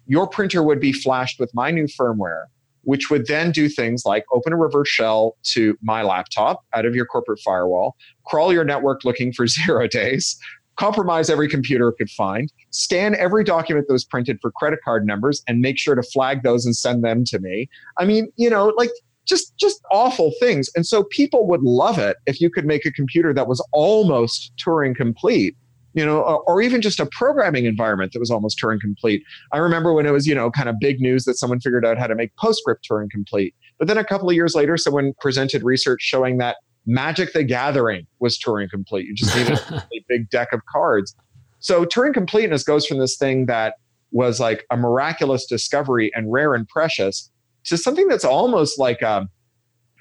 your 0.05 0.27
printer 0.27 0.61
would 0.63 0.79
be 0.79 0.91
flashed 0.91 1.39
with 1.39 1.53
my 1.53 1.71
new 1.71 1.85
firmware 1.85 2.45
which 2.83 3.09
would 3.09 3.27
then 3.27 3.51
do 3.51 3.67
things 3.67 4.05
like 4.05 4.25
open 4.31 4.53
a 4.53 4.57
reverse 4.57 4.89
shell 4.89 5.37
to 5.43 5.77
my 5.81 6.03
laptop 6.03 6.63
out 6.73 6.85
of 6.85 6.95
your 6.95 7.05
corporate 7.05 7.39
firewall, 7.39 7.95
crawl 8.25 8.53
your 8.53 8.63
network 8.63 9.03
looking 9.03 9.33
for 9.33 9.47
zero 9.47 9.87
days, 9.87 10.37
compromise 10.75 11.29
every 11.29 11.47
computer 11.47 11.89
it 11.89 11.95
could 11.97 12.09
find, 12.09 12.51
scan 12.71 13.15
every 13.15 13.43
document 13.43 13.87
that 13.87 13.93
was 13.93 14.05
printed 14.05 14.39
for 14.41 14.51
credit 14.51 14.79
card 14.83 15.05
numbers, 15.05 15.43
and 15.47 15.61
make 15.61 15.77
sure 15.77 15.95
to 15.95 16.03
flag 16.03 16.43
those 16.43 16.65
and 16.65 16.75
send 16.75 17.03
them 17.03 17.23
to 17.25 17.39
me. 17.39 17.69
I 17.97 18.05
mean, 18.05 18.31
you 18.35 18.49
know, 18.49 18.73
like 18.77 18.91
just 19.25 19.55
just 19.57 19.81
awful 19.91 20.33
things. 20.39 20.69
And 20.75 20.85
so 20.85 21.03
people 21.05 21.47
would 21.47 21.61
love 21.61 21.97
it 21.97 22.17
if 22.25 22.41
you 22.41 22.49
could 22.49 22.65
make 22.65 22.85
a 22.85 22.91
computer 22.91 23.33
that 23.33 23.47
was 23.47 23.65
almost 23.71 24.51
Turing 24.57 24.95
complete 24.95 25.55
you 25.93 26.05
know, 26.05 26.21
or 26.47 26.61
even 26.61 26.81
just 26.81 26.99
a 26.99 27.05
programming 27.05 27.65
environment 27.65 28.13
that 28.13 28.19
was 28.19 28.31
almost 28.31 28.59
Turing 28.59 28.79
complete. 28.79 29.23
I 29.51 29.59
remember 29.59 29.93
when 29.93 30.05
it 30.05 30.11
was, 30.11 30.25
you 30.25 30.33
know, 30.33 30.49
kind 30.49 30.67
of 30.67 30.75
big 30.79 30.99
news 30.99 31.25
that 31.25 31.35
someone 31.35 31.59
figured 31.59 31.85
out 31.85 31.97
how 31.97 32.07
to 32.07 32.15
make 32.15 32.35
PostScript 32.35 32.81
Turing 32.89 33.09
complete. 33.09 33.55
But 33.77 33.87
then 33.87 33.97
a 33.97 34.03
couple 34.03 34.29
of 34.29 34.35
years 34.35 34.55
later, 34.55 34.77
someone 34.77 35.13
presented 35.21 35.63
research 35.63 36.01
showing 36.01 36.37
that 36.39 36.57
Magic 36.85 37.33
the 37.33 37.43
Gathering 37.43 38.07
was 38.19 38.37
Turing 38.37 38.69
complete. 38.69 39.05
You 39.05 39.13
just 39.13 39.35
needed 39.35 39.59
a 39.69 39.83
big 40.07 40.29
deck 40.29 40.51
of 40.51 40.61
cards. 40.65 41.15
So 41.59 41.85
Turing 41.85 42.13
completeness 42.13 42.63
goes 42.63 42.85
from 42.85 42.97
this 42.97 43.15
thing 43.15 43.45
that 43.45 43.75
was 44.11 44.39
like 44.39 44.65
a 44.69 44.77
miraculous 44.77 45.45
discovery 45.45 46.11
and 46.13 46.31
rare 46.31 46.53
and 46.53 46.67
precious 46.67 47.29
to 47.65 47.77
something 47.77 48.07
that's 48.07 48.25
almost 48.25 48.77
like 48.77 49.01
a, 49.01 49.27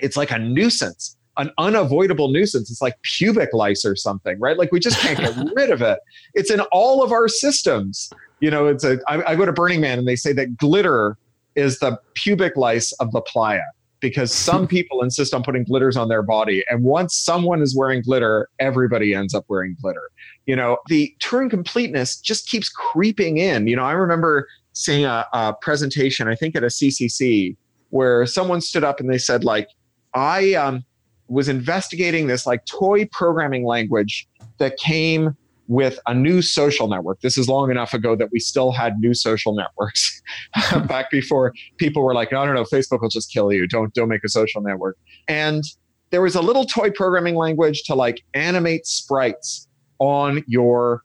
it's 0.01 0.17
like 0.17 0.31
a 0.31 0.39
nuisance 0.39 1.17
an 1.37 1.51
unavoidable 1.59 2.29
nuisance. 2.29 2.71
It's 2.71 2.83
like 2.83 3.01
pubic 3.03 3.51
lice 3.53 3.85
or 3.85 3.97
something, 3.97 4.39
right? 4.39 4.59
Like 4.59 4.73
we 4.73 4.81
just 4.81 4.99
can't 4.99 5.19
get 5.19 5.53
rid 5.57 5.71
of 5.71 5.83
it. 5.83 5.99
It's 6.35 6.51
in 6.51 6.61
all 6.73 7.03
of 7.03 7.13
our 7.13 7.29
systems. 7.29 8.11
You 8.41 8.51
know, 8.51 8.67
it's 8.67 8.85
a. 8.85 8.99
I, 9.09 9.33
I 9.33 9.37
go 9.37 9.45
to 9.45 9.53
Burning 9.53 9.81
Man 9.81 9.99
and 9.99 10.07
they 10.07 10.17
say 10.17 10.33
that 10.35 10.57
glitter 10.57 11.17
is 11.55 11.79
the 11.79 11.99
pubic 12.15 12.57
lice 12.57 12.93
of 12.93 13.13
the 13.13 13.21
playa 13.21 13.63
because 14.01 14.33
some 14.33 14.67
people 14.69 15.03
insist 15.03 15.33
on 15.33 15.43
putting 15.43 15.65
glitters 15.65 15.97
on 15.97 16.09
their 16.09 16.23
body. 16.23 16.63
And 16.69 16.83
once 16.83 17.17
someone 17.17 17.63
is 17.63 17.75
wearing 17.75 18.03
glitter, 18.03 18.49
everybody 18.59 19.15
ends 19.15 19.35
up 19.35 19.45
wearing 19.49 19.77
glitter. 19.81 20.11
You 20.47 20.57
know, 20.57 20.79
the 20.89 21.15
Turing 21.21 21.49
completeness 21.49 22.17
just 22.21 22.49
keeps 22.49 22.69
creeping 22.69 23.39
in. 23.39 23.67
You 23.67 23.77
know, 23.77 23.85
I 23.85 23.93
remember 23.93 24.49
seeing 24.75 25.05
a, 25.05 25.27
a 25.33 25.55
presentation, 25.61 26.29
I 26.29 26.35
think 26.35 26.57
at 26.57 26.65
a 26.65 26.69
CCC, 26.69 27.57
where 27.91 28.27
someone 28.27 28.61
stood 28.61 28.85
up 28.85 29.01
and 29.01 29.11
they 29.11 29.19
said, 29.19 29.45
like, 29.45 29.69
I 30.15 30.55
um, 30.55 30.85
was 31.33 31.49
investigating 31.49 32.27
this 32.27 32.47
like 32.47 32.65
toy 32.67 33.07
programming 33.07 33.65
language 33.65 34.29
that 34.59 34.77
came 34.77 35.37
with 35.69 35.99
a 36.07 36.15
new 36.15 36.43
social 36.43 36.89
network. 36.89 37.21
This 37.21 37.39
is 37.39 37.49
long 37.49 37.71
enough 37.71 37.95
ago 37.95 38.15
that 38.17 38.31
we 38.33 38.39
still 38.39 38.73
had 38.73 38.99
new 38.99 39.15
social 39.15 39.55
networks 39.55 40.21
back 40.87 41.11
before 41.11 41.55
people 41.79 42.03
were 42.03 42.15
like, 42.15 42.33
no, 42.33 42.45
no, 42.45 42.53
no, 42.53 42.65
Facebook 42.65 43.01
will 43.01 43.09
just 43.09 43.33
kill 43.33 43.53
you. 43.53 43.67
Don't 43.67 43.95
don't 43.95 44.09
make 44.09 44.25
a 44.25 44.29
social 44.29 44.61
network. 44.61 44.99
And 45.29 45.65
there 46.11 46.21
was 46.21 46.35
a 46.35 46.43
little 46.43 46.67
toy 46.67 46.91
programming 46.91 47.37
language 47.37 47.83
to 47.85 47.95
like 47.95 48.23
animate 48.35 48.87
sprites 48.87 49.67
on 49.99 50.45
your 50.47 51.03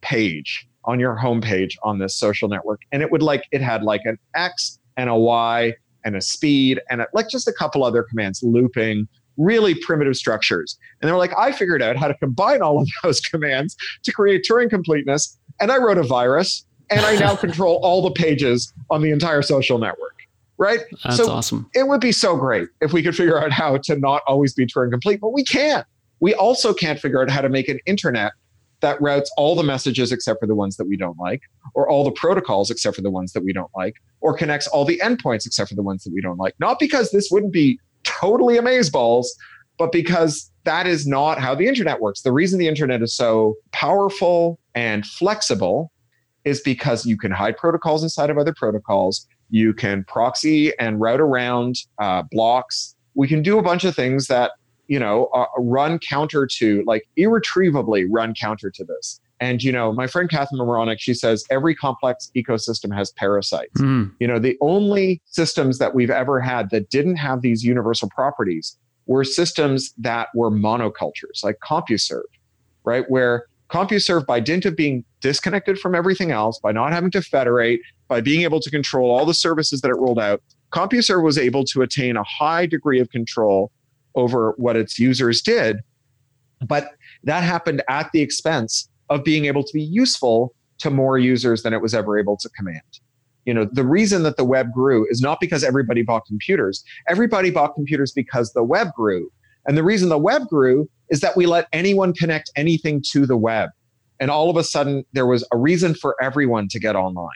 page 0.00 0.68
on 0.88 0.98
your 0.98 1.16
homepage 1.16 1.74
on 1.82 1.98
this 1.98 2.16
social 2.16 2.48
network. 2.48 2.80
And 2.92 3.02
it 3.02 3.12
would 3.12 3.22
like, 3.22 3.44
it 3.52 3.60
had 3.60 3.82
like 3.82 4.00
an 4.04 4.18
X 4.34 4.78
and 4.96 5.10
a 5.10 5.14
Y 5.14 5.74
and 6.04 6.16
a 6.16 6.20
speed 6.22 6.80
and 6.90 7.02
a, 7.02 7.06
like 7.12 7.28
just 7.28 7.46
a 7.46 7.52
couple 7.52 7.84
other 7.84 8.02
commands, 8.02 8.42
looping, 8.42 9.06
really 9.38 9.74
primitive 9.74 10.16
structures. 10.16 10.76
And 11.00 11.08
they 11.08 11.12
were 11.12 11.18
like, 11.18 11.32
I 11.38 11.52
figured 11.52 11.80
out 11.80 11.96
how 11.96 12.08
to 12.08 12.14
combine 12.14 12.60
all 12.60 12.80
of 12.80 12.88
those 13.02 13.20
commands 13.20 13.76
to 14.02 14.12
create 14.12 14.44
Turing 14.48 14.68
completeness. 14.68 15.38
And 15.60 15.72
I 15.72 15.78
wrote 15.78 15.98
a 15.98 16.02
virus 16.02 16.64
and 16.90 17.00
I 17.00 17.16
now 17.16 17.36
control 17.36 17.80
all 17.82 18.02
the 18.02 18.10
pages 18.10 18.72
on 18.90 19.02
the 19.02 19.10
entire 19.10 19.42
social 19.42 19.78
network. 19.78 20.14
Right. 20.58 20.80
That's 21.04 21.18
so 21.18 21.30
awesome. 21.30 21.70
It 21.72 21.86
would 21.86 22.00
be 22.00 22.10
so 22.10 22.36
great 22.36 22.68
if 22.80 22.92
we 22.92 23.00
could 23.00 23.14
figure 23.14 23.40
out 23.40 23.52
how 23.52 23.76
to 23.78 23.96
not 23.96 24.22
always 24.26 24.54
be 24.54 24.66
Turing 24.66 24.90
complete, 24.90 25.20
but 25.20 25.30
we 25.30 25.44
can't. 25.44 25.86
We 26.18 26.34
also 26.34 26.74
can't 26.74 26.98
figure 26.98 27.22
out 27.22 27.30
how 27.30 27.40
to 27.40 27.48
make 27.48 27.68
an 27.68 27.78
internet 27.86 28.32
that 28.80 29.00
routes 29.00 29.30
all 29.36 29.54
the 29.54 29.62
messages 29.62 30.12
except 30.12 30.40
for 30.40 30.46
the 30.46 30.54
ones 30.54 30.76
that 30.76 30.86
we 30.86 30.96
don't 30.96 31.18
like, 31.18 31.42
or 31.74 31.88
all 31.88 32.04
the 32.04 32.12
protocols 32.12 32.70
except 32.70 32.96
for 32.96 33.02
the 33.02 33.10
ones 33.10 33.32
that 33.32 33.44
we 33.44 33.52
don't 33.52 33.70
like, 33.76 33.94
or 34.20 34.36
connects 34.36 34.66
all 34.68 34.84
the 34.84 35.00
endpoints 35.02 35.46
except 35.46 35.68
for 35.68 35.74
the 35.74 35.82
ones 35.82 36.04
that 36.04 36.12
we 36.12 36.20
don't 36.20 36.38
like. 36.38 36.54
Not 36.58 36.78
because 36.78 37.10
this 37.10 37.28
wouldn't 37.30 37.52
be 37.52 37.78
totally 38.08 38.56
amazeballs, 38.56 39.26
but 39.78 39.92
because 39.92 40.50
that 40.64 40.86
is 40.86 41.06
not 41.06 41.38
how 41.38 41.54
the 41.54 41.66
internet 41.66 42.00
works. 42.00 42.22
The 42.22 42.32
reason 42.32 42.58
the 42.58 42.68
internet 42.68 43.02
is 43.02 43.14
so 43.14 43.54
powerful 43.72 44.58
and 44.74 45.06
flexible 45.06 45.92
is 46.44 46.60
because 46.60 47.06
you 47.06 47.16
can 47.16 47.30
hide 47.30 47.56
protocols 47.56 48.02
inside 48.02 48.30
of 48.30 48.38
other 48.38 48.54
protocols. 48.54 49.26
You 49.50 49.72
can 49.72 50.04
proxy 50.04 50.76
and 50.78 51.00
route 51.00 51.20
around 51.20 51.76
uh, 51.98 52.22
blocks. 52.30 52.94
We 53.14 53.28
can 53.28 53.42
do 53.42 53.58
a 53.58 53.62
bunch 53.62 53.84
of 53.84 53.94
things 53.94 54.26
that 54.26 54.52
you 54.88 54.98
know, 54.98 55.26
uh, 55.26 55.46
run 55.58 55.98
counter 55.98 56.46
to, 56.46 56.82
like 56.86 57.06
irretrievably 57.16 58.06
run 58.06 58.34
counter 58.34 58.70
to 58.70 58.84
this. 58.84 59.20
And, 59.40 59.62
you 59.62 59.70
know, 59.70 59.92
my 59.92 60.06
friend 60.06 60.28
Kathryn 60.28 60.58
Myronuk, 60.58 60.96
she 60.98 61.14
says 61.14 61.44
every 61.50 61.74
complex 61.74 62.30
ecosystem 62.36 62.94
has 62.94 63.12
parasites. 63.12 63.80
Mm. 63.80 64.12
You 64.18 64.26
know, 64.26 64.38
the 64.38 64.58
only 64.60 65.22
systems 65.26 65.78
that 65.78 65.94
we've 65.94 66.10
ever 66.10 66.40
had 66.40 66.70
that 66.70 66.90
didn't 66.90 67.16
have 67.16 67.40
these 67.40 67.62
universal 67.62 68.08
properties 68.08 68.76
were 69.06 69.24
systems 69.24 69.92
that 69.96 70.28
were 70.34 70.50
monocultures, 70.50 71.44
like 71.44 71.58
CompuServe, 71.64 72.22
right? 72.84 73.08
Where 73.08 73.46
CompuServe, 73.70 74.26
by 74.26 74.40
dint 74.40 74.64
of 74.64 74.76
being 74.76 75.04
disconnected 75.20 75.78
from 75.78 75.94
everything 75.94 76.30
else, 76.30 76.58
by 76.58 76.72
not 76.72 76.92
having 76.92 77.10
to 77.12 77.22
federate, 77.22 77.80
by 78.08 78.20
being 78.20 78.42
able 78.42 78.60
to 78.60 78.70
control 78.70 79.10
all 79.10 79.24
the 79.24 79.34
services 79.34 79.80
that 79.82 79.90
it 79.90 79.96
rolled 79.96 80.18
out, 80.18 80.42
CompuServe 80.72 81.22
was 81.22 81.38
able 81.38 81.64
to 81.64 81.82
attain 81.82 82.16
a 82.16 82.24
high 82.24 82.66
degree 82.66 83.00
of 83.00 83.08
control 83.10 83.70
over 84.14 84.54
what 84.56 84.76
its 84.76 84.98
users 84.98 85.40
did. 85.40 85.78
But 86.66 86.92
that 87.24 87.44
happened 87.44 87.82
at 87.88 88.10
the 88.12 88.20
expense 88.20 88.88
of 89.10 89.24
being 89.24 89.46
able 89.46 89.62
to 89.62 89.72
be 89.72 89.82
useful 89.82 90.54
to 90.78 90.90
more 90.90 91.18
users 91.18 91.62
than 91.62 91.72
it 91.72 91.82
was 91.82 91.94
ever 91.94 92.18
able 92.18 92.36
to 92.36 92.48
command. 92.50 92.82
You 93.44 93.54
know, 93.54 93.68
the 93.72 93.84
reason 93.84 94.22
that 94.24 94.36
the 94.36 94.44
web 94.44 94.72
grew 94.72 95.06
is 95.10 95.20
not 95.20 95.40
because 95.40 95.64
everybody 95.64 96.02
bought 96.02 96.26
computers. 96.26 96.84
Everybody 97.08 97.50
bought 97.50 97.74
computers 97.74 98.12
because 98.12 98.52
the 98.52 98.62
web 98.62 98.88
grew. 98.94 99.30
And 99.66 99.76
the 99.76 99.82
reason 99.82 100.08
the 100.08 100.18
web 100.18 100.48
grew 100.48 100.88
is 101.08 101.20
that 101.20 101.36
we 101.36 101.46
let 101.46 101.66
anyone 101.72 102.12
connect 102.12 102.50
anything 102.56 103.02
to 103.10 103.26
the 103.26 103.36
web. 103.36 103.70
And 104.20 104.30
all 104.30 104.50
of 104.50 104.56
a 104.56 104.64
sudden, 104.64 105.04
there 105.12 105.26
was 105.26 105.46
a 105.52 105.56
reason 105.56 105.94
for 105.94 106.16
everyone 106.20 106.68
to 106.68 106.78
get 106.78 106.96
online. 106.96 107.28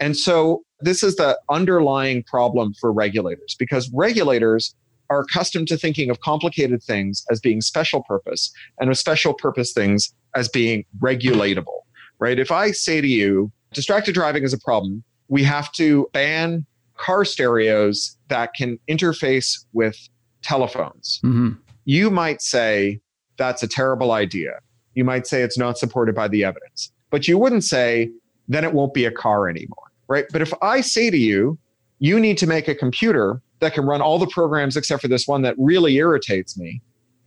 And 0.00 0.16
so, 0.16 0.62
this 0.80 1.02
is 1.02 1.16
the 1.16 1.38
underlying 1.48 2.22
problem 2.24 2.74
for 2.78 2.92
regulators 2.92 3.56
because 3.58 3.90
regulators 3.94 4.74
are 5.08 5.20
accustomed 5.20 5.68
to 5.68 5.76
thinking 5.76 6.10
of 6.10 6.20
complicated 6.20 6.82
things 6.82 7.24
as 7.30 7.40
being 7.40 7.60
special 7.60 8.02
purpose 8.02 8.52
and 8.80 8.90
of 8.90 8.98
special 8.98 9.32
purpose 9.32 9.72
things 9.72 10.12
as 10.36 10.48
being 10.48 10.84
regulatable, 11.00 11.80
right? 12.18 12.38
If 12.38 12.52
I 12.52 12.70
say 12.70 13.00
to 13.00 13.08
you, 13.08 13.50
distracted 13.72 14.14
driving 14.14 14.44
is 14.44 14.52
a 14.52 14.58
problem, 14.58 15.02
we 15.28 15.42
have 15.42 15.72
to 15.72 16.08
ban 16.12 16.64
car 16.96 17.24
stereos 17.24 18.16
that 18.28 18.52
can 18.54 18.78
interface 18.88 19.64
with 19.72 19.96
telephones. 20.42 21.20
Mm-hmm. 21.24 21.52
You 21.84 22.10
might 22.10 22.42
say 22.42 23.00
that's 23.36 23.62
a 23.62 23.68
terrible 23.68 24.12
idea. 24.12 24.60
You 24.94 25.04
might 25.04 25.26
say 25.26 25.42
it's 25.42 25.58
not 25.58 25.78
supported 25.78 26.14
by 26.14 26.28
the 26.28 26.44
evidence, 26.44 26.92
but 27.10 27.28
you 27.28 27.38
wouldn't 27.38 27.64
say 27.64 28.10
then 28.48 28.64
it 28.64 28.72
won't 28.72 28.94
be 28.94 29.04
a 29.04 29.10
car 29.10 29.48
anymore, 29.48 29.90
right? 30.08 30.24
But 30.32 30.40
if 30.42 30.52
I 30.62 30.80
say 30.80 31.10
to 31.10 31.18
you, 31.18 31.58
you 31.98 32.20
need 32.20 32.38
to 32.38 32.46
make 32.46 32.68
a 32.68 32.74
computer 32.74 33.40
that 33.60 33.74
can 33.74 33.84
run 33.84 34.00
all 34.00 34.18
the 34.18 34.26
programs 34.28 34.76
except 34.76 35.02
for 35.02 35.08
this 35.08 35.26
one 35.26 35.42
that 35.42 35.54
really 35.58 35.96
irritates 35.96 36.58
me. 36.58 36.80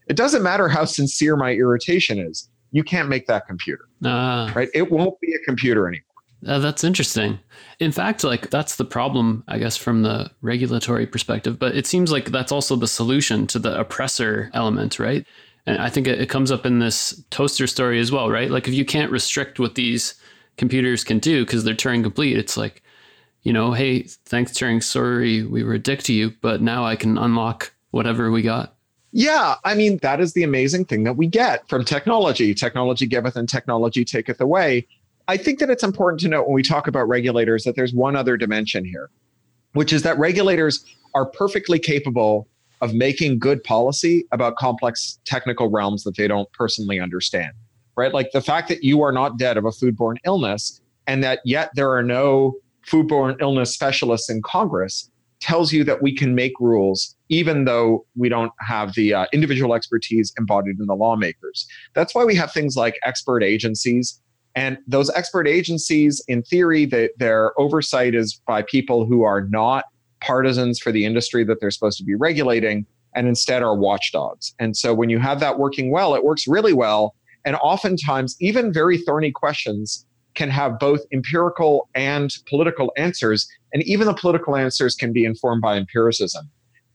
It 0.08 0.16
doesn't 0.16 0.44
matter 0.44 0.68
how 0.68 0.86
sincere 0.86 1.36
my 1.36 1.52
irritation 1.52 2.20
is. 2.20 2.50
You 2.72 2.84
can't 2.84 3.10
make 3.10 3.28
that 3.28 3.48
computer. 3.48 3.86
Uh, 4.04 4.52
right? 4.56 4.70
It 4.74 4.92
won't 4.92 5.20
be 5.20 5.34
a 5.34 5.40
computer 5.40 5.88
anymore. 5.88 6.04
Uh, 6.48 6.60
that's 6.60 6.84
interesting. 6.84 7.40
In 7.80 7.92
fact, 7.92 8.24
like 8.24 8.50
that's 8.50 8.78
the 8.78 8.86
problem, 8.86 9.44
I 9.48 9.58
guess, 9.58 9.76
from 9.76 10.04
the 10.04 10.32
regulatory 10.42 11.06
perspective. 11.06 11.60
But 11.60 11.76
it 11.76 11.86
seems 11.86 12.12
like 12.12 12.26
that's 12.32 12.52
also 12.52 12.76
the 12.76 12.88
solution 12.88 13.46
to 13.48 13.60
the 13.60 13.78
oppressor 13.78 14.50
element, 14.54 15.00
right? 15.00 15.26
And 15.66 15.80
I 15.80 15.90
think 15.90 16.08
it, 16.08 16.22
it 16.22 16.30
comes 16.30 16.52
up 16.52 16.66
in 16.66 16.80
this 16.80 17.22
toaster 17.30 17.68
story 17.68 18.00
as 18.00 18.12
well, 18.12 18.30
right? 18.30 18.50
Like 18.50 18.68
if 18.68 18.74
you 18.74 18.86
can't 18.86 19.12
restrict 19.12 19.60
what 19.60 19.76
these 19.76 20.16
computers 20.56 21.04
can 21.04 21.20
do 21.20 21.46
because 21.46 21.64
they're 21.64 21.74
Turing 21.74 22.04
complete, 22.04 22.38
it's 22.38 22.56
like 22.56 22.82
you 23.44 23.54
know, 23.54 23.72
hey, 23.72 24.04
thanks, 24.26 24.52
Turing. 24.52 24.84
Sorry, 24.84 25.44
we 25.44 25.64
were 25.64 25.74
a 25.74 25.80
dick 25.80 26.04
to 26.04 26.14
you, 26.14 26.34
but 26.42 26.62
now 26.62 26.86
I 26.86 26.96
can 26.96 27.18
unlock 27.18 27.72
whatever 27.92 28.32
we 28.32 28.42
got. 28.42 28.76
Yeah, 29.12 29.56
I 29.64 29.74
mean, 29.74 29.98
that 30.02 30.20
is 30.20 30.34
the 30.34 30.44
amazing 30.44 30.86
thing 30.86 31.04
that 31.04 31.14
we 31.14 31.28
get 31.28 31.68
from 31.68 31.84
technology. 31.84 32.54
Technology 32.54 33.08
giveth 33.08 33.36
and 33.36 33.50
technology 33.50 34.06
taketh 34.06 34.40
away. 34.40 34.88
I 35.28 35.38
think 35.38 35.60
that 35.60 35.70
it's 35.70 35.84
important 35.84 36.20
to 36.22 36.28
note 36.28 36.48
when 36.48 36.54
we 36.54 36.64
talk 36.64 36.88
about 36.88 37.08
regulators 37.08 37.64
that 37.64 37.76
there's 37.76 37.94
one 37.94 38.16
other 38.16 38.38
dimension 38.38 38.86
here, 38.86 39.10
which 39.74 39.94
is 39.94 40.04
that 40.04 40.18
regulators 40.20 40.86
are 41.16 41.26
perfectly 41.26 41.80
capable 41.80 42.48
of 42.82 42.94
making 42.94 43.40
good 43.40 43.64
policy 43.64 44.26
about 44.32 44.56
complex 44.56 45.20
technical 45.26 45.70
realms 45.70 46.04
that 46.04 46.16
they 46.16 46.28
don't 46.28 46.52
personally 46.54 47.00
understand, 47.00 47.52
right? 47.96 48.14
Like 48.14 48.32
the 48.32 48.42
fact 48.42 48.70
that 48.70 48.84
you 48.84 49.02
are 49.02 49.12
not 49.12 49.38
dead 49.38 49.58
of 49.58 49.66
a 49.66 49.72
foodborne 49.72 50.18
illness 50.24 50.82
and 51.08 51.24
that 51.24 51.40
yet 51.44 51.72
there 51.76 51.92
are 51.92 52.04
no 52.04 52.56
foodborne 52.88 53.36
illness 53.42 53.74
specialists 53.74 54.30
in 54.30 54.42
Congress 54.42 55.10
tells 55.40 55.74
you 55.74 55.84
that 55.84 56.02
we 56.02 56.16
can 56.16 56.36
make 56.36 56.54
rules 56.60 57.16
even 57.30 57.66
though 57.66 58.06
we 58.16 58.28
don't 58.28 58.52
have 58.60 58.94
the 58.96 59.14
uh, 59.14 59.26
individual 59.32 59.74
expertise 59.74 60.34
embodied 60.38 60.80
in 60.80 60.88
the 60.88 60.96
lawmakers. 60.96 61.68
That's 61.94 62.14
why 62.14 62.26
we 62.26 62.36
have 62.36 62.52
things 62.52 62.76
like 62.76 63.00
expert 63.04 63.44
agencies. 63.44 64.20
And 64.56 64.80
those 64.88 65.10
expert 65.12 65.48
agencies, 65.48 66.24
in 66.28 66.42
theory, 66.42 66.86
they, 66.86 67.10
their 67.18 67.58
oversight 67.60 68.16
is 68.16 68.42
by 68.48 68.64
people 68.64 69.06
who 69.06 69.24
are 69.24 69.42
not 69.42 69.86
partisans 70.22 70.80
for 70.80 70.92
the 70.92 71.06
industry 71.06 71.44
that 71.46 71.62
they're 71.62 71.72
supposed 71.72 71.98
to 72.00 72.04
be 72.04 72.16
regulating 72.16 72.86
and 73.16 73.28
instead 73.28 73.64
are 73.64 73.76
watchdogs. 73.76 74.54
And 74.60 74.76
so 74.76 74.94
when 74.94 75.10
you 75.10 75.20
have 75.20 75.40
that 75.40 75.60
working 75.60 75.92
well, 75.92 76.16
it 76.16 76.24
works 76.24 76.48
really 76.48 76.74
well. 76.74 77.16
And 77.46 77.56
oftentimes, 77.58 78.36
even 78.40 78.74
very 78.74 78.98
thorny 78.98 79.32
questions 79.32 80.06
can 80.36 80.50
have 80.50 80.78
both 80.80 81.02
empirical 81.12 81.90
and 81.96 82.32
political 82.48 82.92
answers. 82.98 83.48
And 83.74 83.82
even 83.84 84.08
the 84.08 84.14
political 84.14 84.56
answers 84.56 84.96
can 84.96 85.14
be 85.14 85.26
informed 85.26 85.62
by 85.62 85.78
empiricism. 85.78 86.50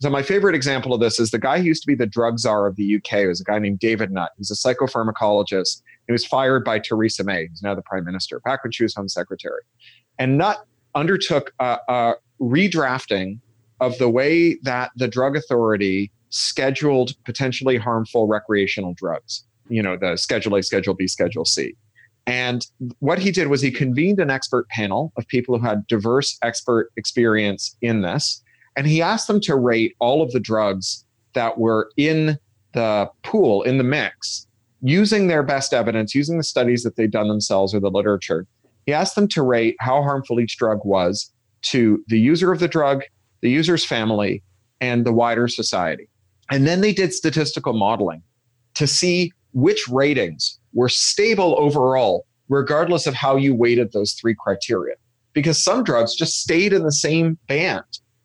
So, 0.05 0.11
my 0.11 0.23
favorite 0.23 0.55
example 0.55 0.93
of 0.93 1.01
this 1.01 1.19
is 1.19 1.31
the 1.31 1.39
guy 1.39 1.61
who 1.61 1.65
used 1.65 1.81
to 1.85 1.87
be 1.87 1.95
the 1.95 2.05
drug 2.05 2.39
czar 2.39 2.67
of 2.67 2.77
the 2.77 2.97
UK. 2.97 3.27
Was 3.27 3.41
a 3.41 3.45
guy 3.45 3.59
named 3.59 3.79
David 3.79 4.11
Nutt. 4.11 4.33
He's 4.37 4.51
a 4.51 4.55
psychopharmacologist. 4.55 5.81
He 6.07 6.13
was 6.13 6.27
fired 6.27 6.63
by 6.63 6.79
Theresa 6.79 7.25
May, 7.25 7.47
who's 7.47 7.63
now 7.63 7.75
the 7.75 7.81
prime 7.81 8.05
minister, 8.05 8.39
back 8.41 8.63
when 8.63 8.71
she 8.71 8.83
was 8.83 8.95
home 8.95 9.09
secretary. 9.09 9.63
And 10.19 10.37
Nutt 10.37 10.67
undertook 10.95 11.55
a, 11.59 11.79
a 11.89 12.15
redrafting 12.39 13.39
of 13.81 13.97
the 13.97 14.11
way 14.11 14.57
that 14.57 14.91
the 14.95 15.09
drug 15.09 15.39
authority 15.39 16.13
scheduled 16.29 17.15
potentially 17.25 17.79
harmful 17.79 18.27
recreational 18.27 18.93
drugs. 18.93 19.47
You 19.71 19.83
know, 19.83 19.97
the 19.97 20.19
Schedule 20.19 20.57
A, 20.57 20.63
Schedule 20.63 20.93
B, 20.93 21.09
Schedule 21.09 21.47
C. 21.47 21.77
And 22.27 22.67
what 22.99 23.19
he 23.19 23.31
did 23.31 23.49
was 23.49 23.63
he 23.63 23.71
convened 23.71 24.21
an 24.21 24.29
expert 24.29 24.69
panel 24.69 25.15
of 25.17 25.27
people 25.29 25.59
who 25.59 25.65
had 25.65 25.87
diverse 25.87 26.37
expert 26.43 26.91
experience 26.99 27.75
in 27.81 28.03
this. 28.03 28.43
And 28.77 28.87
he 28.87 29.01
asked 29.03 29.29
them 29.29 29.41
to 29.43 29.57
rate 29.57 29.95
all 30.01 30.23
of 30.23 30.33
the 30.33 30.41
drugs 30.41 31.05
that 31.35 31.59
were 31.59 31.91
in 31.97 32.39
the 32.73 33.09
pool, 33.23 33.63
in 33.63 33.79
the 33.79 33.85
mix, 33.85 34.47
using 34.83 35.29
their 35.29 35.43
best 35.43 35.73
evidence, 35.73 36.15
using 36.15 36.37
the 36.37 36.45
studies 36.45 36.83
that 36.83 36.97
they'd 36.97 37.11
done 37.11 37.29
themselves 37.29 37.75
or 37.75 37.81
the 37.81 37.91
literature. 37.91 38.47
He 38.87 38.93
asked 38.93 39.15
them 39.15 39.29
to 39.29 39.43
rate 39.43 39.77
how 39.81 40.03
harmful 40.03 40.41
each 40.41 40.59
drug 40.59 40.81
was 40.85 41.33
to 41.63 42.05
the 42.09 42.19
user 42.19 42.53
of 42.53 42.61
the 42.61 42.69
drug, 42.69 43.03
the 43.41 43.51
user's 43.51 43.85
family, 43.85 44.43
and 44.81 45.07
the 45.07 45.13
wider 45.13 45.49
society. 45.49 46.09
And 46.51 46.67
then 46.67 46.81
they 46.83 46.93
did 46.93 47.15
statistical 47.15 47.73
modeling 47.73 48.23
to 48.75 48.87
see 48.87 49.33
which 49.53 49.89
ratings 49.89 50.59
were 50.73 50.89
stable 50.89 51.55
overall, 51.59 52.27
regardless 52.49 53.07
of 53.07 53.15
how 53.15 53.37
you 53.37 53.55
weighted 53.55 53.93
those 53.93 54.13
three 54.13 54.35
criteria. 54.35 54.97
Because 55.33 55.63
some 55.63 55.83
drugs 55.83 56.15
just 56.15 56.41
stayed 56.41 56.73
in 56.73 56.83
the 56.83 56.93
same 56.93 57.39
band, 57.47 57.85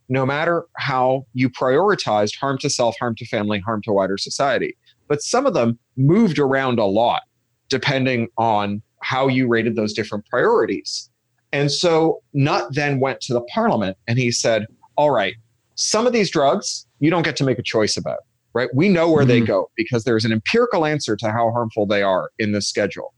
no 0.10 0.26
matter 0.26 0.66
how 0.78 1.26
you 1.34 1.50
prioritized 1.50 2.36
harm 2.36 2.58
to 2.60 2.70
self, 2.70 2.96
harm 3.00 3.16
to 3.16 3.26
family, 3.26 3.60
harm 3.60 3.82
to 3.84 3.92
wider 3.94 4.18
society. 4.18 4.76
But 5.08 5.22
some 5.22 5.46
of 5.46 5.54
them 5.54 5.80
moved 5.98 6.40
around 6.40 6.80
a 6.80 6.86
lot, 6.86 7.22
depending 7.70 8.28
on 8.38 8.82
how 9.02 9.28
you 9.28 9.48
rated 9.48 9.76
those 9.76 9.94
different 9.94 10.26
priorities. 10.26 11.10
And 11.52 11.72
so 11.72 12.22
Nutt 12.34 12.74
then 12.74 13.00
went 13.00 13.22
to 13.22 13.34
the 13.34 13.42
parliament 13.42 13.98
and 14.08 14.20
he 14.20 14.32
said, 14.32 14.66
All 14.98 15.12
right, 15.12 15.36
some 15.76 16.06
of 16.06 16.14
these 16.14 16.30
drugs 16.30 16.86
you 17.00 17.10
don't 17.10 17.24
get 17.24 17.38
to 17.38 17.44
make 17.44 17.58
a 17.58 17.64
choice 17.64 17.96
about, 17.96 18.20
right? 18.54 18.70
We 18.74 18.90
know 18.90 19.10
where 19.10 19.24
mm-hmm. 19.24 19.30
they 19.30 19.42
go 19.42 19.72
because 19.76 20.04
there's 20.04 20.26
an 20.26 20.32
empirical 20.32 20.86
answer 20.86 21.16
to 21.16 21.32
how 21.32 21.52
harmful 21.52 21.86
they 21.86 22.04
are 22.04 22.30
in 22.38 22.52
the 22.52 22.62
schedule. 22.62 23.14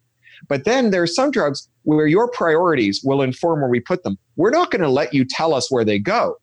But 0.47 0.65
then 0.65 0.91
there 0.91 1.03
are 1.03 1.07
some 1.07 1.31
drugs 1.31 1.67
where 1.83 2.07
your 2.07 2.29
priorities 2.29 3.01
will 3.03 3.21
inform 3.21 3.61
where 3.61 3.69
we 3.69 3.79
put 3.79 4.03
them. 4.03 4.17
We're 4.35 4.51
not 4.51 4.71
going 4.71 4.81
to 4.81 4.89
let 4.89 5.13
you 5.13 5.25
tell 5.25 5.53
us 5.53 5.71
where 5.71 5.85
they 5.85 5.99
go, 5.99 6.35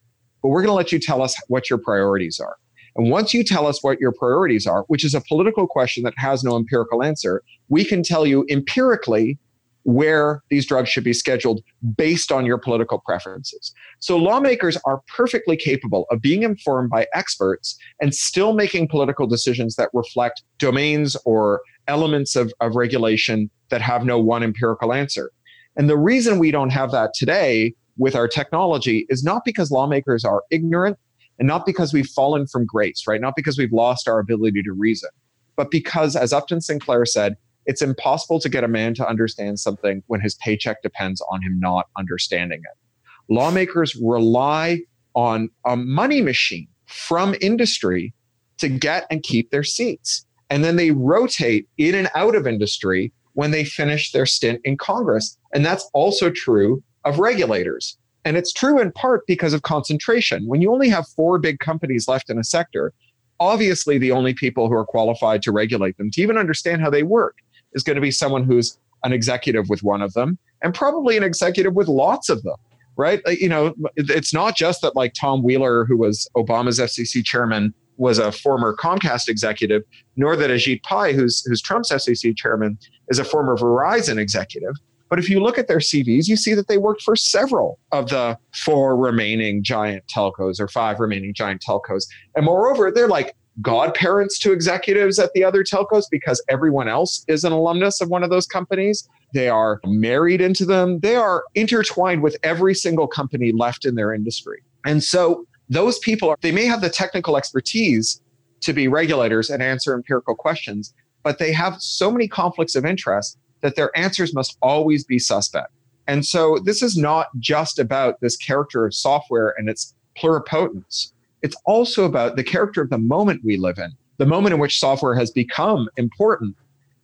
but 0.43 0.49
we're 0.49 0.63
going 0.63 0.71
to 0.71 0.75
let 0.75 0.93
you 0.93 0.99
tell 0.99 1.23
us 1.23 1.37
what 1.49 1.69
your 1.69 1.79
priorities 1.79 2.41
are. 2.41 2.57
And 2.97 3.11
once 3.11 3.33
you 3.33 3.45
tell 3.45 3.67
us 3.67 3.83
what 3.83 4.01
your 4.01 4.13
priorities 4.13 4.67
are, 4.67 4.85
which 4.89 5.05
is 5.05 5.15
a 5.15 5.21
political 5.21 5.67
question 5.67 6.03
that 6.03 6.15
has 6.17 6.43
no 6.43 6.57
empirical 6.57 7.03
answer, 7.03 7.43
we 7.69 7.85
can 7.85 8.03
tell 8.03 8.27
you 8.27 8.45
empirically 8.51 9.39
where 9.85 10.43
these 10.51 10.67
drugs 10.67 10.89
should 10.91 11.05
be 11.05 11.13
scheduled 11.15 11.63
based 11.97 12.31
on 12.31 12.45
your 12.45 12.59
political 12.59 12.99
preferences. 12.99 13.73
So 14.01 14.19
lawmakers 14.19 14.77
are 14.85 15.01
perfectly 15.07 15.57
capable 15.57 16.07
of 16.11 16.21
being 16.21 16.43
informed 16.43 16.91
by 16.91 17.07
experts 17.15 17.79
and 18.01 18.15
still 18.15 18.53
making 18.53 18.89
political 18.89 19.27
decisions 19.27 19.77
that 19.77 19.89
reflect 19.95 20.43
domains 20.59 21.17
or 21.25 21.63
elements 21.87 22.37
of, 22.37 22.53
of 22.61 22.77
regulation 22.77 23.49
that 23.71 23.81
have 23.81 24.05
no 24.05 24.19
one 24.19 24.43
empirical 24.43 24.93
answer. 24.93 25.31
And 25.77 25.89
the 25.89 25.97
reason 25.97 26.39
we 26.39 26.51
don't 26.51 26.71
have 26.71 26.91
that 26.91 27.13
today 27.15 27.73
with 27.99 28.15
our 28.15 28.29
technology 28.29 29.07
is 29.09 29.23
not 29.23 29.45
because 29.45 29.71
lawmakers 29.71 30.25
are 30.25 30.43
ignorant 30.51 30.97
and 31.39 31.47
not 31.47 31.67
because 31.67 31.93
we've 31.93 32.07
fallen 32.07 32.47
from 32.47 32.65
grace, 32.65 33.05
right? 33.07 33.21
Not 33.21 33.35
because 33.37 33.59
we've 33.59 33.73
lost 33.73 34.09
our 34.09 34.19
ability 34.19 34.63
to 34.63 34.73
reason, 34.73 35.11
but 35.57 35.71
because, 35.71 36.17
as 36.17 36.33
Upton 36.33 36.61
Sinclair 36.61 37.05
said, 37.05 37.37
it's 37.67 37.83
impossible 37.83 38.41
to 38.41 38.49
get 38.49 38.65
a 38.65 38.69
man 38.69 38.95
to 38.95 39.07
understand 39.07 39.61
something 39.61 40.03
when 40.07 40.21
his 40.21 40.35
paycheck 40.37 40.83
depends 40.83 41.21
on 41.31 41.43
him 41.43 41.61
not 41.61 41.87
understanding 41.99 42.61
it. 42.61 43.33
Lawmakers 43.33 43.95
rely 43.97 44.81
on 45.15 45.51
a 45.67 45.77
money 45.77 46.23
machine 46.23 46.69
from 46.87 47.35
industry 47.41 48.15
to 48.57 48.69
get 48.69 49.07
and 49.11 49.23
keep 49.23 49.51
their 49.51 49.63
seats. 49.63 50.25
And 50.51 50.65
then 50.65 50.77
they 50.77 50.93
rotate 50.93 51.69
in 51.77 51.95
and 51.95 52.09
out 52.15 52.35
of 52.35 52.47
industry 52.47 53.13
when 53.35 53.51
they 53.51 53.65
finish 53.65 54.13
their 54.13 54.27
stint 54.27 54.61
in 54.65 54.79
Congress. 54.79 55.37
And 55.53 55.65
that's 55.65 55.89
also 55.93 56.31
true 56.31 56.83
of 57.05 57.19
regulators. 57.19 57.97
And 58.25 58.37
it's 58.37 58.53
true 58.53 58.81
in 58.81 58.93
part 58.93 59.27
because 59.27 59.53
of 59.53 59.63
concentration. 59.63 60.47
When 60.47 60.61
you 60.61 60.73
only 60.73 60.89
have 60.89 61.07
four 61.09 61.39
big 61.39 61.61
companies 61.61 62.09
left 62.09 62.29
in 62.31 62.39
a 62.39 62.45
sector, 62.45 62.93
obviously 63.41 63.99
the 63.99 64.13
only 64.13 64.35
people 64.35 64.69
who 64.69 64.75
are 64.75 64.85
qualified 64.85 65.43
to 65.43 65.53
regulate 65.53 65.97
them, 65.97 66.11
to 66.11 66.23
even 66.23 66.37
understand 66.37 66.83
how 66.83 66.91
they 66.91 67.03
work, 67.03 67.37
is 67.73 67.83
going 67.83 67.95
to 67.95 68.03
be 68.03 68.11
someone 68.11 68.45
who's 68.45 68.79
an 69.05 69.13
executive 69.13 69.69
with 69.69 69.83
one 69.83 70.03
of 70.03 70.13
them 70.15 70.39
and 70.63 70.75
probably 70.75 71.17
an 71.17 71.23
executive 71.23 71.75
with 71.75 71.89
lots 71.89 72.29
of 72.29 72.43
them 72.43 72.57
right 72.97 73.21
uh, 73.27 73.31
you 73.31 73.49
know 73.49 73.75
it's 73.97 74.35
not 74.35 74.57
just 74.57 74.83
that 74.83 74.97
like 74.97 75.15
tom 75.15 75.43
wheeler 75.43 75.85
who 75.85 75.97
was 75.97 76.29
obama's 76.37 76.79
fcc 76.79 77.25
chairman 77.25 77.73
was 77.97 78.19
a 78.19 78.33
former 78.33 78.75
comcast 78.77 79.29
executive 79.29 79.83
nor 80.17 80.37
that 80.37 80.51
ajit 80.51 80.83
pai 80.83 81.13
who's, 81.13 81.45
who's 81.47 81.63
trump's 81.63 81.91
fcc 81.93 82.37
chairman 82.37 82.79
is 83.09 83.19
a 83.19 83.25
former 83.25 83.57
verizon 83.57 84.19
executive 84.19 84.75
but 85.09 85.19
if 85.19 85.29
you 85.31 85.41
look 85.41 85.59
at 85.59 85.69
their 85.69 85.79
CVs, 85.79 86.29
you 86.29 86.37
see 86.37 86.55
that 86.55 86.69
they 86.69 86.79
worked 86.79 87.03
for 87.03 87.17
several 87.17 87.79
of 87.93 88.09
the 88.09 88.39
four 88.55 88.97
remaining 88.97 89.63
giant 89.63 90.05
telcos 90.07 90.61
or 90.61 90.69
five 90.69 91.01
remaining 91.01 91.35
giant 91.35 91.63
telcos. 91.67 92.05
And 92.35 92.45
moreover, 92.45 92.91
they're 92.91 93.09
like 93.09 93.35
godparents 93.61 94.39
to 94.39 94.53
executives 94.53 95.19
at 95.19 95.33
the 95.33 95.43
other 95.43 95.65
telcos 95.65 96.05
because 96.11 96.43
everyone 96.49 96.89
else 96.89 97.25
is 97.29 97.45
an 97.45 97.53
alumnus 97.53 98.01
of 98.01 98.09
one 98.09 98.23
of 98.23 98.31
those 98.31 98.47
companies. 98.47 99.09
They 99.35 99.49
are 99.49 99.81
married 99.85 100.41
into 100.41 100.65
them. 100.65 101.01
They 101.01 101.17
are 101.17 101.45
intertwined 101.55 102.23
with 102.23 102.37
every 102.43 102.75
single 102.75 103.09
company 103.09 103.53
left 103.53 103.85
in 103.85 103.95
their 103.95 104.13
industry. 104.13 104.63
And 104.87 105.03
so 105.03 105.47
those 105.69 105.99
people, 105.99 106.37
they 106.41 106.53
may 106.53 106.67
have 106.67 106.81
the 106.81 106.89
technical 106.89 107.37
expertise 107.37 108.21
to 108.61 108.73
be 108.73 108.89
regulators 108.89 109.51
and 109.51 109.63
answer 109.63 109.95
empirical 109.95 110.35
questions, 110.35 110.95
but 111.23 111.39
they 111.39 111.53
have 111.53 111.81
so 111.81 112.11
many 112.11 112.29
conflicts 112.29 112.75
of 112.75 112.85
interest 112.85 113.39
that 113.61 113.77
their 113.77 113.97
answers 113.97 114.35
must 114.35 114.57
always 114.63 115.05
be 115.05 115.19
suspect. 115.19 115.73
And 116.07 116.25
so 116.25 116.59
this 116.65 116.83
is 116.83 116.97
not 116.97 117.27
just 117.39 117.79
about 117.79 118.21
this 118.21 118.37
character 118.37 118.87
of 118.87 118.95
software 118.95 119.55
and 119.59 119.69
its 119.69 119.95
pluripotence. 120.17 121.13
It's 121.43 121.57
also 121.67 122.05
about 122.05 122.37
the 122.37 122.45
character 122.45 122.83
of 122.83 122.91
the 122.91 122.99
moment 122.99 123.45
we 123.45 123.57
live 123.57 123.79
in, 123.79 123.93
the 124.17 124.27
moment 124.27 124.55
in 124.55 124.61
which 124.61 124.81
software 124.81 125.15
has 125.15 125.31
become 125.31 125.89
important. 125.97 126.57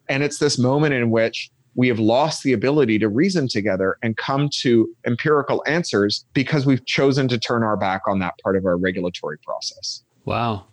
And 0.08 0.22
it's 0.22 0.38
this 0.38 0.58
moment 0.58 0.94
in 0.94 1.10
which 1.10 1.50
we 1.74 1.88
have 1.88 1.98
lost 1.98 2.42
the 2.42 2.52
ability 2.52 2.98
to 3.00 3.08
reason 3.08 3.48
together 3.48 3.98
and 4.02 4.16
come 4.16 4.48
to 4.60 4.88
empirical 5.06 5.62
answers 5.66 6.24
because 6.32 6.66
we've 6.66 6.84
chosen 6.86 7.28
to 7.28 7.38
turn 7.38 7.62
our 7.62 7.76
back 7.76 8.02
on 8.06 8.20
that 8.20 8.34
part 8.42 8.56
of 8.56 8.64
our 8.64 8.76
regulatory 8.76 9.38
process. 9.38 10.02
Wow. 10.24 10.64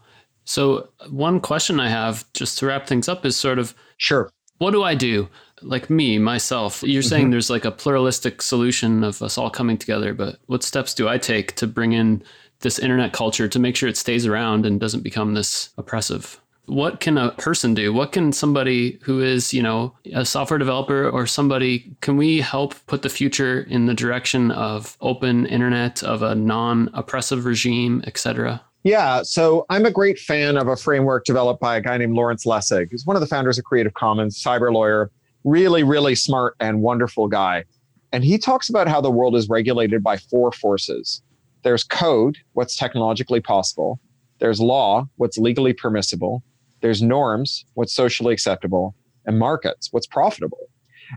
So, 0.44 0.90
one 1.10 1.40
question 1.40 1.80
I 1.80 1.90
have 1.90 2.32
just 2.34 2.58
to 2.60 2.66
wrap 2.66 2.88
things 2.88 3.08
up 3.08 3.26
is 3.26 3.36
sort 3.36 3.60
of 3.60 3.76
sure. 3.98 4.32
What 4.58 4.72
do 4.72 4.84
I 4.84 4.96
do? 4.96 5.28
Like 5.62 5.90
me, 5.90 6.18
myself, 6.18 6.84
you're 6.84 7.02
saying 7.02 7.26
mm-hmm. 7.26 7.32
there's 7.32 7.50
like 7.50 7.66
a 7.66 7.72
pluralistic 7.72 8.42
solution 8.42 9.04
of 9.04 9.22
us 9.22 9.38
all 9.38 9.50
coming 9.50 9.78
together, 9.78 10.14
but 10.14 10.40
what 10.48 10.64
steps 10.64 10.94
do 10.94 11.08
I 11.08 11.18
take 11.18 11.56
to 11.56 11.68
bring 11.68 11.94
in 11.94 12.24
this 12.62 12.80
internet 12.80 13.14
culture 13.14 13.48
to 13.48 13.60
make 13.60 13.76
sure 13.76 13.90
it 13.90 13.98
stays 13.98 14.26
around 14.26 14.66
and 14.66 14.80
doesn't 14.80 15.02
become 15.02 15.34
this 15.34 15.70
oppressive? 15.78 16.40
What 16.68 17.00
can 17.00 17.18
a 17.18 17.32
person 17.32 17.74
do? 17.74 17.92
What 17.92 18.12
can 18.12 18.32
somebody 18.32 19.00
who 19.02 19.22
is 19.22 19.54
you 19.54 19.64
know 19.64 19.94
a 20.14 20.26
software 20.26 20.60
developer 20.60 21.10
or 21.10 21.28
somebody 21.28 21.92
can 22.02 22.18
we 22.18 22.40
help 22.40 22.76
put 22.86 23.02
the 23.02 23.10
future 23.10 23.62
in 23.62 23.88
the 23.88 23.94
direction 23.94 24.52
of 24.52 24.96
open 25.02 25.46
internet 25.48 26.04
of 26.04 26.22
a 26.22 26.36
non-oppressive 26.36 27.46
regime 27.46 28.04
etc 28.06 28.62
yeah, 28.84 29.22
so 29.22 29.66
I'm 29.70 29.86
a 29.86 29.92
great 29.92 30.18
fan 30.18 30.58
of 30.58 30.68
a 30.68 30.76
framework 30.76 31.26
developed 31.26 31.62
by 31.62 31.78
a 31.78 31.82
guy 31.82 31.98
named 31.98 32.16
Lawrence 32.16 32.46
Lessig, 32.46 32.90
who's 32.90 33.06
one 33.06 33.16
of 33.16 33.20
the 33.20 33.28
founders 33.28 33.60
of 33.60 33.66
Creative 33.66 33.94
Commons, 33.94 34.42
cyber 34.42 34.74
lawyer, 34.74 35.12
really, 35.44 35.84
really 35.84 36.16
smart 36.16 36.56
and 36.60 36.82
wonderful 36.82 37.28
guy. 37.28 37.66
And 38.12 38.24
he 38.24 38.38
talks 38.38 38.70
about 38.70 38.88
how 38.88 39.02
the 39.02 39.12
world 39.12 39.36
is 39.36 39.50
regulated 39.50 40.04
by 40.04 40.18
four 40.18 40.52
forces 40.52 41.22
there's 41.64 41.84
code, 41.84 42.38
what's 42.54 42.76
technologically 42.76 43.40
possible. 43.40 44.00
There's 44.40 44.60
law, 44.60 45.08
what's 45.18 45.38
legally 45.38 45.74
permissible. 45.74 46.44
There's 46.82 47.02
norms, 47.02 47.66
what's 47.76 47.94
socially 47.94 48.34
acceptable. 48.34 48.96
And 49.26 49.38
markets, 49.38 49.90
what's 49.92 50.08
profitable. 50.08 50.70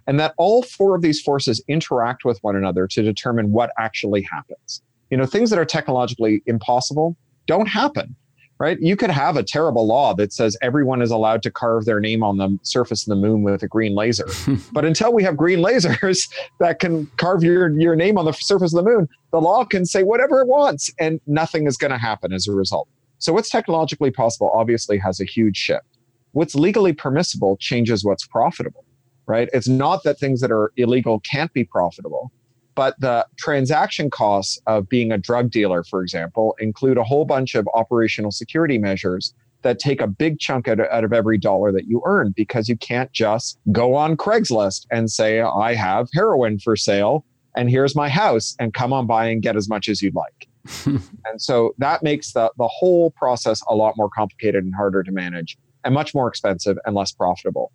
And 0.06 0.20
that 0.20 0.34
all 0.36 0.62
four 0.62 0.94
of 0.94 1.02
these 1.02 1.22
forces 1.22 1.64
interact 1.68 2.24
with 2.24 2.38
one 2.42 2.56
another 2.56 2.86
to 2.88 3.02
determine 3.02 3.52
what 3.52 3.70
actually 3.78 4.22
happens. 4.22 4.82
You 5.10 5.16
know, 5.16 5.24
things 5.24 5.48
that 5.50 5.58
are 5.58 5.64
technologically 5.64 6.42
impossible 6.46 7.16
don't 7.46 7.68
happen 7.68 8.14
right? 8.58 8.78
You 8.80 8.96
could 8.96 9.10
have 9.10 9.36
a 9.36 9.42
terrible 9.42 9.86
law 9.86 10.14
that 10.14 10.32
says 10.32 10.56
everyone 10.62 11.02
is 11.02 11.10
allowed 11.10 11.42
to 11.42 11.50
carve 11.50 11.84
their 11.84 12.00
name 12.00 12.22
on 12.22 12.36
the 12.36 12.58
surface 12.62 13.02
of 13.02 13.08
the 13.08 13.16
moon 13.16 13.42
with 13.42 13.62
a 13.62 13.68
green 13.68 13.94
laser. 13.94 14.26
but 14.72 14.84
until 14.84 15.12
we 15.12 15.22
have 15.22 15.36
green 15.36 15.58
lasers 15.58 16.32
that 16.60 16.78
can 16.78 17.06
carve 17.16 17.42
your, 17.42 17.68
your 17.78 17.96
name 17.96 18.18
on 18.18 18.24
the 18.24 18.32
surface 18.32 18.74
of 18.74 18.84
the 18.84 18.90
moon, 18.90 19.08
the 19.32 19.40
law 19.40 19.64
can 19.64 19.84
say 19.84 20.02
whatever 20.02 20.40
it 20.40 20.48
wants 20.48 20.92
and 20.98 21.20
nothing 21.26 21.66
is 21.66 21.76
going 21.76 21.90
to 21.90 21.98
happen 21.98 22.32
as 22.32 22.46
a 22.46 22.52
result. 22.52 22.88
So, 23.18 23.32
what's 23.32 23.50
technologically 23.50 24.10
possible 24.10 24.50
obviously 24.54 24.98
has 24.98 25.20
a 25.20 25.24
huge 25.24 25.56
shift. 25.56 25.86
What's 26.32 26.54
legally 26.54 26.92
permissible 26.92 27.56
changes 27.58 28.04
what's 28.04 28.26
profitable, 28.26 28.84
right? 29.26 29.48
It's 29.52 29.68
not 29.68 30.02
that 30.02 30.18
things 30.18 30.40
that 30.40 30.50
are 30.50 30.72
illegal 30.76 31.20
can't 31.20 31.52
be 31.52 31.64
profitable 31.64 32.32
but 32.74 32.98
the 33.00 33.26
transaction 33.38 34.10
costs 34.10 34.60
of 34.66 34.88
being 34.88 35.12
a 35.12 35.18
drug 35.18 35.50
dealer, 35.50 35.84
for 35.84 36.02
example, 36.02 36.56
include 36.58 36.98
a 36.98 37.04
whole 37.04 37.24
bunch 37.24 37.54
of 37.54 37.68
operational 37.74 38.30
security 38.30 38.78
measures 38.78 39.34
that 39.62 39.78
take 39.78 40.00
a 40.00 40.06
big 40.06 40.38
chunk 40.38 40.68
out 40.68 40.78
of, 40.78 41.12
every 41.12 41.38
dollar 41.38 41.72
that 41.72 41.86
you 41.86 42.02
earn 42.04 42.32
because 42.36 42.68
you 42.68 42.76
can't 42.76 43.10
just 43.12 43.58
go 43.72 43.94
on 43.94 44.16
Craigslist 44.16 44.86
and 44.90 45.10
say, 45.10 45.40
I 45.40 45.74
have 45.74 46.08
heroin 46.12 46.58
for 46.58 46.76
sale 46.76 47.24
and 47.56 47.70
here's 47.70 47.96
my 47.96 48.08
house 48.08 48.54
and 48.58 48.74
come 48.74 48.92
on 48.92 49.06
by 49.06 49.26
and 49.26 49.42
get 49.42 49.56
as 49.56 49.68
much 49.68 49.88
as 49.88 50.02
you'd 50.02 50.14
like. 50.14 50.48
and 50.86 51.40
so 51.40 51.74
that 51.78 52.02
makes 52.02 52.32
the, 52.32 52.50
the 52.58 52.68
whole 52.68 53.10
process 53.12 53.62
a 53.68 53.74
lot 53.74 53.94
more 53.96 54.10
complicated 54.10 54.64
and 54.64 54.74
harder 54.74 55.02
to 55.02 55.12
manage 55.12 55.56
and 55.84 55.94
much 55.94 56.14
more 56.14 56.28
expensive 56.28 56.76
and 56.84 56.94
less 56.94 57.12
profitable. 57.12 57.72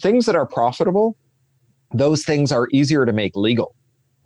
Things 0.00 0.26
that 0.26 0.34
are 0.34 0.46
profitable, 0.46 1.16
those 1.92 2.24
things 2.24 2.52
are 2.52 2.68
easier 2.72 3.06
to 3.06 3.12
make 3.12 3.36
legal 3.36 3.74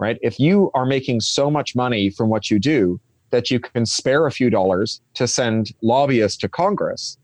right? 0.05 0.19
If 0.21 0.39
you 0.39 0.71
are 0.75 0.85
making 0.85 1.21
so 1.21 1.51
much 1.51 1.75
money 1.75 2.11
from 2.11 2.29
what 2.29 2.51
you 2.51 2.59
do 2.59 3.01
that 3.31 3.51
you 3.51 3.59
can 3.59 3.87
spare 3.87 4.27
a 4.27 4.31
few 4.31 4.51
dollars 4.51 5.01
to 5.15 5.27
send 5.27 5.73
lobbyists 5.81 6.37
to 6.41 6.49
Congress 6.49 7.17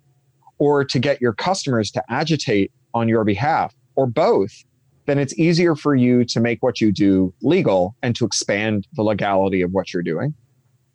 or 0.59 0.83
to 0.83 0.99
get 0.99 1.21
your 1.21 1.35
customers 1.35 1.91
to 1.91 2.03
agitate 2.09 2.73
on 2.95 3.07
your 3.07 3.23
behalf 3.23 3.75
or 3.97 4.07
both, 4.07 4.65
then 5.05 5.19
it's 5.19 5.39
easier 5.39 5.77
for 5.77 5.95
you 5.95 6.25
to 6.25 6.41
make 6.41 6.63
what 6.63 6.81
you 6.81 6.91
do 6.91 7.35
legal 7.43 7.95
and 8.03 8.17
to 8.17 8.25
expand 8.25 8.89
the 8.95 9.03
legality 9.03 9.61
of 9.61 9.73
what 9.73 9.93
you're 9.93 10.03
doing. 10.03 10.33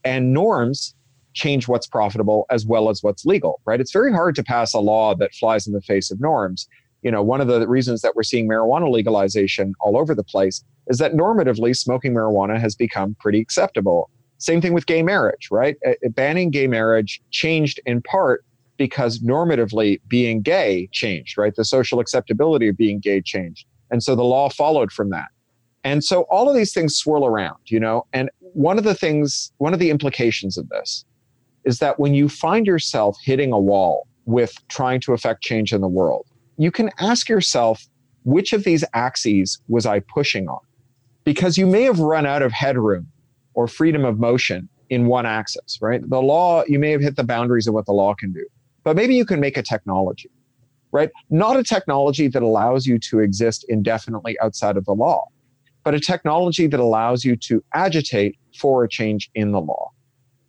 And 0.03 0.33
norms 0.33 0.95
change 1.33 1.67
what's 1.67 1.85
profitable 1.85 2.47
as 2.49 2.65
well 2.65 2.89
as 2.89 3.03
what's 3.03 3.25
legal, 3.25 3.61
right? 3.65 3.79
It's 3.79 3.91
very 3.91 4.11
hard 4.11 4.33
to 4.35 4.43
pass 4.43 4.73
a 4.73 4.79
law 4.79 5.13
that 5.17 5.35
flies 5.35 5.67
in 5.67 5.73
the 5.73 5.81
face 5.81 6.09
of 6.09 6.19
norms 6.19 6.67
you 7.05 7.11
know, 7.11 7.21
one 7.21 7.39
of 7.39 7.47
the 7.47 7.67
reasons 7.67 8.01
that 8.01 8.15
we're 8.15 8.23
seeing 8.23 8.49
marijuana 8.49 8.91
legalization 8.91 9.75
all 9.79 9.95
over 9.95 10.15
the 10.15 10.23
place 10.23 10.63
is 10.87 10.97
that 10.97 11.13
normatively 11.13 11.75
smoking 11.75 12.13
marijuana 12.13 12.59
has 12.59 12.75
become 12.75 13.15
pretty 13.19 13.39
acceptable. 13.39 14.09
Same 14.37 14.61
thing 14.61 14.73
with 14.73 14.85
gay 14.85 15.01
marriage, 15.01 15.47
right? 15.51 15.77
Uh, 15.85 15.93
banning 16.09 16.51
gay 16.51 16.67
marriage 16.67 17.21
changed 17.31 17.79
in 17.85 18.01
part 18.01 18.43
because 18.77 19.19
normatively 19.19 20.01
being 20.07 20.41
gay 20.41 20.89
changed, 20.91 21.37
right? 21.37 21.55
The 21.55 21.65
social 21.65 21.99
acceptability 21.99 22.67
of 22.67 22.77
being 22.77 22.99
gay 22.99 23.21
changed. 23.21 23.65
And 23.89 24.03
so 24.03 24.15
the 24.15 24.23
law 24.23 24.49
followed 24.49 24.91
from 24.91 25.09
that. 25.11 25.27
And 25.83 26.03
so 26.03 26.23
all 26.23 26.49
of 26.49 26.55
these 26.55 26.73
things 26.73 26.95
swirl 26.95 27.25
around, 27.25 27.59
you 27.67 27.79
know, 27.79 28.05
and 28.11 28.29
one 28.39 28.77
of 28.77 28.83
the 28.83 28.95
things, 28.95 29.51
one 29.57 29.73
of 29.73 29.79
the 29.79 29.91
implications 29.91 30.57
of 30.57 30.67
this 30.69 31.05
is 31.63 31.79
that 31.79 31.99
when 31.99 32.13
you 32.13 32.27
find 32.27 32.65
yourself 32.65 33.17
hitting 33.23 33.51
a 33.51 33.59
wall 33.59 34.07
with 34.25 34.55
trying 34.67 34.99
to 35.01 35.13
affect 35.13 35.43
change 35.43 35.73
in 35.73 35.81
the 35.81 35.87
world, 35.87 36.25
you 36.57 36.71
can 36.71 36.89
ask 36.99 37.29
yourself, 37.29 37.85
which 38.23 38.53
of 38.53 38.63
these 38.63 38.83
axes 38.93 39.59
was 39.67 39.85
I 39.85 39.99
pushing 39.99 40.47
on? 40.47 40.59
Because 41.25 41.57
you 41.57 41.67
may 41.67 41.83
have 41.83 41.99
run 41.99 42.25
out 42.25 42.41
of 42.41 42.51
headroom 42.51 43.07
or 43.53 43.67
freedom 43.67 44.05
of 44.05 44.19
motion 44.19 44.69
in 44.89 45.07
one 45.07 45.25
axis, 45.25 45.79
right? 45.81 46.07
The 46.07 46.21
law, 46.21 46.63
you 46.67 46.79
may 46.79 46.91
have 46.91 47.01
hit 47.01 47.15
the 47.15 47.23
boundaries 47.23 47.67
of 47.67 47.73
what 47.73 47.85
the 47.85 47.93
law 47.93 48.13
can 48.13 48.31
do, 48.31 48.45
but 48.83 48.95
maybe 48.95 49.15
you 49.15 49.25
can 49.25 49.39
make 49.39 49.57
a 49.57 49.63
technology, 49.63 50.29
right? 50.91 51.09
Not 51.29 51.57
a 51.57 51.63
technology 51.63 52.27
that 52.27 52.43
allows 52.43 52.85
you 52.85 52.99
to 52.99 53.19
exist 53.19 53.65
indefinitely 53.67 54.37
outside 54.39 54.77
of 54.77 54.85
the 54.85 54.93
law, 54.93 55.27
but 55.83 55.95
a 55.95 55.99
technology 55.99 56.67
that 56.67 56.79
allows 56.79 57.25
you 57.25 57.35
to 57.37 57.63
agitate 57.73 58.37
for 58.57 58.83
a 58.83 58.89
change 58.89 59.29
in 59.33 59.51
the 59.51 59.61
law, 59.61 59.89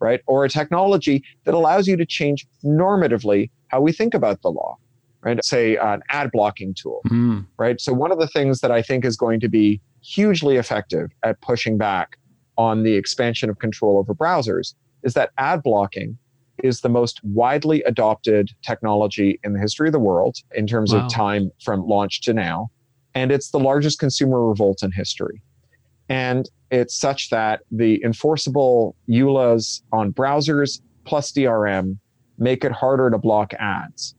right? 0.00 0.20
Or 0.26 0.44
a 0.44 0.48
technology 0.48 1.24
that 1.44 1.54
allows 1.54 1.88
you 1.88 1.96
to 1.96 2.06
change 2.06 2.46
normatively 2.64 3.50
how 3.68 3.80
we 3.80 3.92
think 3.92 4.14
about 4.14 4.42
the 4.42 4.50
law, 4.50 4.76
right? 5.22 5.42
Say 5.44 5.76
an 5.76 6.02
ad 6.10 6.30
blocking 6.30 6.74
tool, 6.74 7.00
mm. 7.08 7.46
right? 7.58 7.80
So 7.80 7.92
one 7.92 8.12
of 8.12 8.18
the 8.18 8.28
things 8.28 8.60
that 8.60 8.70
I 8.70 8.82
think 8.82 9.04
is 9.04 9.16
going 9.16 9.40
to 9.40 9.48
be 9.48 9.80
hugely 10.06 10.56
effective 10.56 11.10
at 11.24 11.40
pushing 11.40 11.76
back 11.76 12.16
on 12.56 12.84
the 12.84 12.94
expansion 12.94 13.50
of 13.50 13.58
control 13.58 13.98
over 13.98 14.14
browsers 14.14 14.74
is 15.02 15.14
that 15.14 15.30
ad 15.38 15.62
blocking 15.62 16.16
is 16.62 16.80
the 16.80 16.88
most 16.88 17.22
widely 17.22 17.82
adopted 17.82 18.50
technology 18.62 19.38
in 19.44 19.52
the 19.52 19.58
history 19.58 19.88
of 19.88 19.92
the 19.92 19.98
world 19.98 20.36
in 20.54 20.66
terms 20.66 20.94
wow. 20.94 21.04
of 21.04 21.12
time 21.12 21.50
from 21.62 21.86
launch 21.86 22.22
to 22.22 22.32
now. 22.32 22.70
And 23.14 23.30
it's 23.30 23.50
the 23.50 23.58
largest 23.58 23.98
consumer 23.98 24.46
revolt 24.46 24.82
in 24.82 24.92
history. 24.92 25.42
And 26.08 26.48
it's 26.70 26.94
such 26.94 27.30
that 27.30 27.60
the 27.70 28.02
enforceable 28.04 28.94
EULAs 29.08 29.82
on 29.92 30.12
browsers 30.12 30.80
plus 31.04 31.32
DRM 31.32 31.98
make 32.38 32.64
it 32.64 32.72
harder 32.72 33.10
to 33.10 33.18
block 33.18 33.52
ads. 33.54 34.14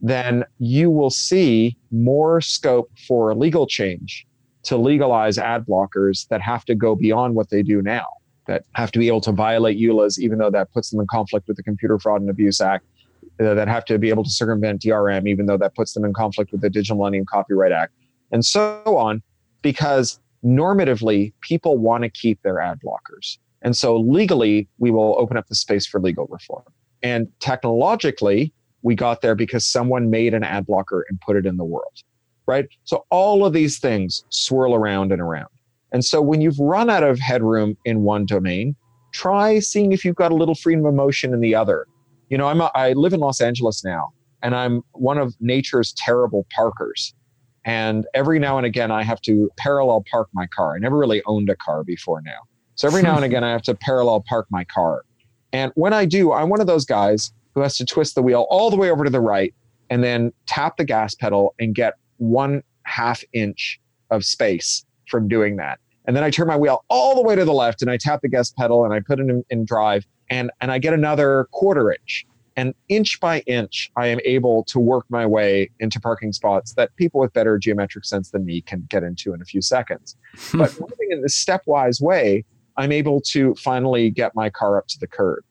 Then 0.00 0.44
you 0.58 0.90
will 0.90 1.10
see 1.10 1.76
more 1.90 2.40
scope 2.40 2.90
for 3.06 3.34
legal 3.34 3.66
change 3.66 4.25
to 4.66 4.76
legalize 4.76 5.38
ad 5.38 5.64
blockers 5.64 6.26
that 6.28 6.40
have 6.42 6.64
to 6.64 6.74
go 6.74 6.94
beyond 6.94 7.34
what 7.34 7.50
they 7.50 7.62
do 7.62 7.80
now, 7.80 8.06
that 8.46 8.64
have 8.74 8.90
to 8.92 8.98
be 8.98 9.06
able 9.06 9.20
to 9.22 9.32
violate 9.32 9.78
EULAs, 9.78 10.18
even 10.18 10.38
though 10.38 10.50
that 10.50 10.72
puts 10.72 10.90
them 10.90 11.00
in 11.00 11.06
conflict 11.06 11.46
with 11.46 11.56
the 11.56 11.62
Computer 11.62 11.98
Fraud 11.98 12.20
and 12.20 12.28
Abuse 12.28 12.60
Act, 12.60 12.84
uh, 13.40 13.54
that 13.54 13.68
have 13.68 13.84
to 13.84 13.98
be 13.98 14.08
able 14.08 14.24
to 14.24 14.30
circumvent 14.30 14.82
DRM, 14.82 15.28
even 15.28 15.46
though 15.46 15.56
that 15.56 15.74
puts 15.74 15.92
them 15.92 16.04
in 16.04 16.12
conflict 16.12 16.50
with 16.50 16.60
the 16.62 16.70
Digital 16.70 16.96
Millennium 16.96 17.24
Copyright 17.26 17.72
Act, 17.72 17.92
and 18.32 18.44
so 18.44 18.82
on, 18.84 19.22
because 19.62 20.18
normatively, 20.44 21.32
people 21.42 21.78
want 21.78 22.02
to 22.02 22.10
keep 22.10 22.42
their 22.42 22.60
ad 22.60 22.78
blockers. 22.84 23.38
And 23.62 23.76
so 23.76 23.96
legally, 23.96 24.68
we 24.78 24.90
will 24.90 25.14
open 25.18 25.36
up 25.36 25.46
the 25.46 25.54
space 25.54 25.86
for 25.86 26.00
legal 26.00 26.26
reform. 26.26 26.64
And 27.02 27.28
technologically, 27.38 28.52
we 28.82 28.96
got 28.96 29.22
there 29.22 29.34
because 29.34 29.64
someone 29.64 30.10
made 30.10 30.34
an 30.34 30.42
ad 30.42 30.66
blocker 30.66 31.04
and 31.08 31.20
put 31.20 31.36
it 31.36 31.46
in 31.46 31.56
the 31.56 31.64
world 31.64 32.02
right? 32.46 32.66
So 32.84 33.04
all 33.10 33.44
of 33.44 33.52
these 33.52 33.78
things 33.78 34.24
swirl 34.30 34.74
around 34.74 35.12
and 35.12 35.20
around. 35.20 35.48
And 35.92 36.04
so 36.04 36.20
when 36.20 36.40
you've 36.40 36.58
run 36.58 36.90
out 36.90 37.02
of 37.02 37.18
headroom 37.18 37.76
in 37.84 38.02
one 38.02 38.26
domain, 38.26 38.76
try 39.12 39.58
seeing 39.58 39.92
if 39.92 40.04
you've 40.04 40.16
got 40.16 40.32
a 40.32 40.34
little 40.34 40.54
freedom 40.54 40.84
of 40.84 40.94
motion 40.94 41.32
in 41.32 41.40
the 41.40 41.54
other. 41.54 41.86
You 42.28 42.38
know, 42.38 42.48
I'm 42.48 42.60
a, 42.60 42.70
I 42.74 42.92
live 42.92 43.12
in 43.12 43.20
Los 43.20 43.40
Angeles 43.40 43.84
now, 43.84 44.12
and 44.42 44.54
I'm 44.54 44.82
one 44.92 45.18
of 45.18 45.34
nature's 45.40 45.94
terrible 45.96 46.46
parkers. 46.54 47.14
And 47.64 48.06
every 48.14 48.38
now 48.38 48.58
and 48.58 48.66
again, 48.66 48.90
I 48.90 49.02
have 49.02 49.20
to 49.22 49.50
parallel 49.56 50.04
park 50.10 50.28
my 50.32 50.46
car. 50.48 50.76
I 50.76 50.78
never 50.78 50.96
really 50.96 51.22
owned 51.26 51.50
a 51.50 51.56
car 51.56 51.82
before 51.82 52.20
now. 52.22 52.38
So 52.74 52.86
every 52.86 53.02
now 53.02 53.16
and 53.16 53.24
again, 53.30 53.42
I 53.42 53.50
have 53.50 53.62
to 53.62 53.74
parallel 53.74 54.24
park 54.28 54.46
my 54.50 54.64
car. 54.64 55.04
And 55.52 55.72
when 55.74 55.92
I 55.92 56.04
do, 56.04 56.32
I'm 56.32 56.48
one 56.48 56.60
of 56.60 56.66
those 56.66 56.84
guys 56.84 57.32
who 57.54 57.62
has 57.62 57.76
to 57.78 57.84
twist 57.84 58.14
the 58.14 58.22
wheel 58.22 58.46
all 58.50 58.70
the 58.70 58.76
way 58.76 58.90
over 58.90 59.04
to 59.04 59.10
the 59.10 59.20
right 59.20 59.54
and 59.88 60.04
then 60.04 60.32
tap 60.46 60.76
the 60.76 60.84
gas 60.84 61.14
pedal 61.14 61.54
and 61.58 61.74
get 61.74 61.94
one 62.18 62.62
half 62.84 63.22
inch 63.32 63.80
of 64.10 64.24
space 64.24 64.84
from 65.08 65.28
doing 65.28 65.56
that. 65.56 65.78
And 66.06 66.16
then 66.16 66.22
I 66.22 66.30
turn 66.30 66.46
my 66.46 66.56
wheel 66.56 66.84
all 66.88 67.14
the 67.14 67.22
way 67.22 67.34
to 67.34 67.44
the 67.44 67.52
left 67.52 67.82
and 67.82 67.90
I 67.90 67.96
tap 67.96 68.20
the 68.22 68.28
gas 68.28 68.50
pedal 68.50 68.84
and 68.84 68.94
I 68.94 69.00
put 69.00 69.18
it 69.18 69.28
in, 69.28 69.44
in 69.50 69.64
drive 69.64 70.06
and, 70.30 70.50
and 70.60 70.70
I 70.70 70.78
get 70.78 70.94
another 70.94 71.48
quarter 71.52 71.90
inch. 71.92 72.26
And 72.58 72.74
inch 72.88 73.20
by 73.20 73.40
inch, 73.40 73.90
I 73.96 74.06
am 74.06 74.18
able 74.24 74.64
to 74.64 74.78
work 74.78 75.04
my 75.10 75.26
way 75.26 75.70
into 75.78 76.00
parking 76.00 76.32
spots 76.32 76.72
that 76.74 76.94
people 76.96 77.20
with 77.20 77.32
better 77.34 77.58
geometric 77.58 78.06
sense 78.06 78.30
than 78.30 78.46
me 78.46 78.62
can 78.62 78.86
get 78.88 79.02
into 79.02 79.34
in 79.34 79.42
a 79.42 79.44
few 79.44 79.60
seconds. 79.60 80.16
but 80.54 80.72
moving 80.80 81.08
in 81.10 81.20
this 81.20 81.44
stepwise 81.44 82.00
way, 82.00 82.44
I'm 82.78 82.92
able 82.92 83.20
to 83.32 83.54
finally 83.56 84.10
get 84.10 84.34
my 84.34 84.48
car 84.48 84.78
up 84.78 84.86
to 84.88 84.98
the 84.98 85.06
curb. 85.06 85.44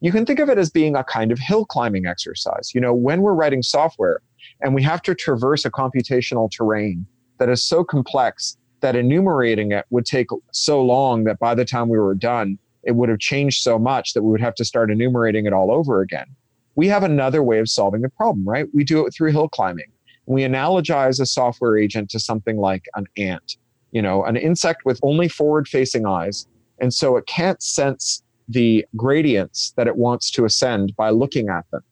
You 0.00 0.12
can 0.12 0.26
think 0.26 0.40
of 0.40 0.48
it 0.48 0.58
as 0.58 0.70
being 0.70 0.96
a 0.96 1.04
kind 1.04 1.30
of 1.32 1.38
hill 1.38 1.64
climbing 1.64 2.06
exercise. 2.06 2.72
You 2.74 2.80
know, 2.80 2.92
when 2.92 3.22
we're 3.22 3.34
writing 3.34 3.62
software, 3.62 4.20
and 4.62 4.74
we 4.74 4.82
have 4.82 5.02
to 5.02 5.14
traverse 5.14 5.64
a 5.64 5.70
computational 5.70 6.50
terrain 6.50 7.04
that 7.38 7.48
is 7.48 7.62
so 7.62 7.82
complex 7.84 8.56
that 8.80 8.96
enumerating 8.96 9.72
it 9.72 9.84
would 9.90 10.06
take 10.06 10.28
so 10.52 10.82
long 10.82 11.24
that 11.24 11.38
by 11.38 11.54
the 11.54 11.64
time 11.64 11.88
we 11.88 11.98
were 11.98 12.14
done, 12.14 12.58
it 12.84 12.92
would 12.92 13.08
have 13.08 13.18
changed 13.18 13.62
so 13.62 13.78
much 13.78 14.12
that 14.12 14.22
we 14.22 14.30
would 14.30 14.40
have 14.40 14.54
to 14.56 14.64
start 14.64 14.90
enumerating 14.90 15.46
it 15.46 15.52
all 15.52 15.70
over 15.70 16.00
again. 16.00 16.26
We 16.74 16.88
have 16.88 17.02
another 17.02 17.42
way 17.42 17.58
of 17.58 17.68
solving 17.68 18.00
the 18.00 18.08
problem, 18.08 18.48
right? 18.48 18.66
We 18.72 18.82
do 18.84 19.06
it 19.06 19.12
through 19.12 19.32
hill 19.32 19.48
climbing. 19.48 19.90
We 20.26 20.42
analogize 20.42 21.20
a 21.20 21.26
software 21.26 21.76
agent 21.76 22.10
to 22.10 22.20
something 22.20 22.56
like 22.56 22.84
an 22.94 23.06
ant, 23.16 23.56
you 23.90 24.02
know, 24.02 24.24
an 24.24 24.36
insect 24.36 24.84
with 24.84 24.98
only 25.02 25.28
forward 25.28 25.68
facing 25.68 26.06
eyes. 26.06 26.46
And 26.80 26.94
so 26.94 27.16
it 27.16 27.26
can't 27.26 27.62
sense 27.62 28.22
the 28.48 28.84
gradients 28.96 29.72
that 29.76 29.86
it 29.86 29.96
wants 29.96 30.30
to 30.32 30.44
ascend 30.44 30.94
by 30.96 31.10
looking 31.10 31.48
at 31.48 31.68
them, 31.70 31.82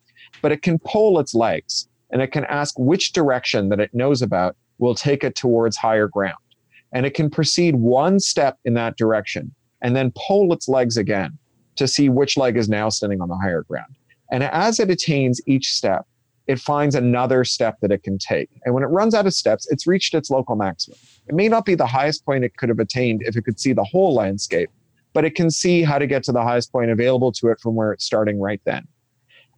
but 0.41 0.51
it 0.51 0.61
can 0.61 0.79
pull 0.79 1.19
its 1.19 1.33
legs 1.33 1.87
and 2.11 2.21
it 2.21 2.31
can 2.31 2.45
ask 2.45 2.77
which 2.77 3.13
direction 3.13 3.69
that 3.69 3.79
it 3.79 3.93
knows 3.93 4.21
about 4.21 4.55
will 4.79 4.95
take 4.95 5.23
it 5.23 5.35
towards 5.35 5.77
higher 5.77 6.07
ground. 6.07 6.37
And 6.91 7.05
it 7.05 7.13
can 7.13 7.29
proceed 7.29 7.75
one 7.75 8.19
step 8.19 8.57
in 8.65 8.73
that 8.73 8.97
direction 8.97 9.53
and 9.81 9.95
then 9.95 10.11
pull 10.27 10.51
its 10.53 10.67
legs 10.67 10.97
again 10.97 11.37
to 11.77 11.87
see 11.87 12.09
which 12.09 12.37
leg 12.37 12.57
is 12.57 12.67
now 12.67 12.89
standing 12.89 13.21
on 13.21 13.29
the 13.29 13.37
higher 13.37 13.63
ground. 13.63 13.95
And 14.31 14.43
as 14.43 14.79
it 14.79 14.89
attains 14.89 15.41
each 15.45 15.73
step, 15.73 16.05
it 16.47 16.59
finds 16.59 16.95
another 16.95 17.43
step 17.43 17.77
that 17.81 17.91
it 17.91 18.03
can 18.03 18.17
take. 18.17 18.49
And 18.65 18.73
when 18.73 18.83
it 18.83 18.87
runs 18.87 19.13
out 19.13 19.25
of 19.25 19.33
steps, 19.33 19.67
it's 19.71 19.87
reached 19.87 20.13
its 20.13 20.29
local 20.29 20.55
maximum. 20.55 20.97
It 21.27 21.35
may 21.35 21.47
not 21.47 21.65
be 21.65 21.75
the 21.75 21.85
highest 21.85 22.25
point 22.25 22.43
it 22.43 22.57
could 22.57 22.69
have 22.69 22.79
attained 22.79 23.21
if 23.23 23.37
it 23.37 23.43
could 23.43 23.59
see 23.59 23.73
the 23.73 23.83
whole 23.83 24.13
landscape, 24.13 24.69
but 25.13 25.23
it 25.23 25.35
can 25.35 25.49
see 25.49 25.83
how 25.83 25.97
to 25.97 26.07
get 26.07 26.23
to 26.23 26.31
the 26.31 26.41
highest 26.41 26.71
point 26.71 26.91
available 26.91 27.31
to 27.33 27.47
it 27.49 27.59
from 27.61 27.75
where 27.75 27.91
it's 27.93 28.05
starting 28.05 28.39
right 28.39 28.61
then. 28.65 28.87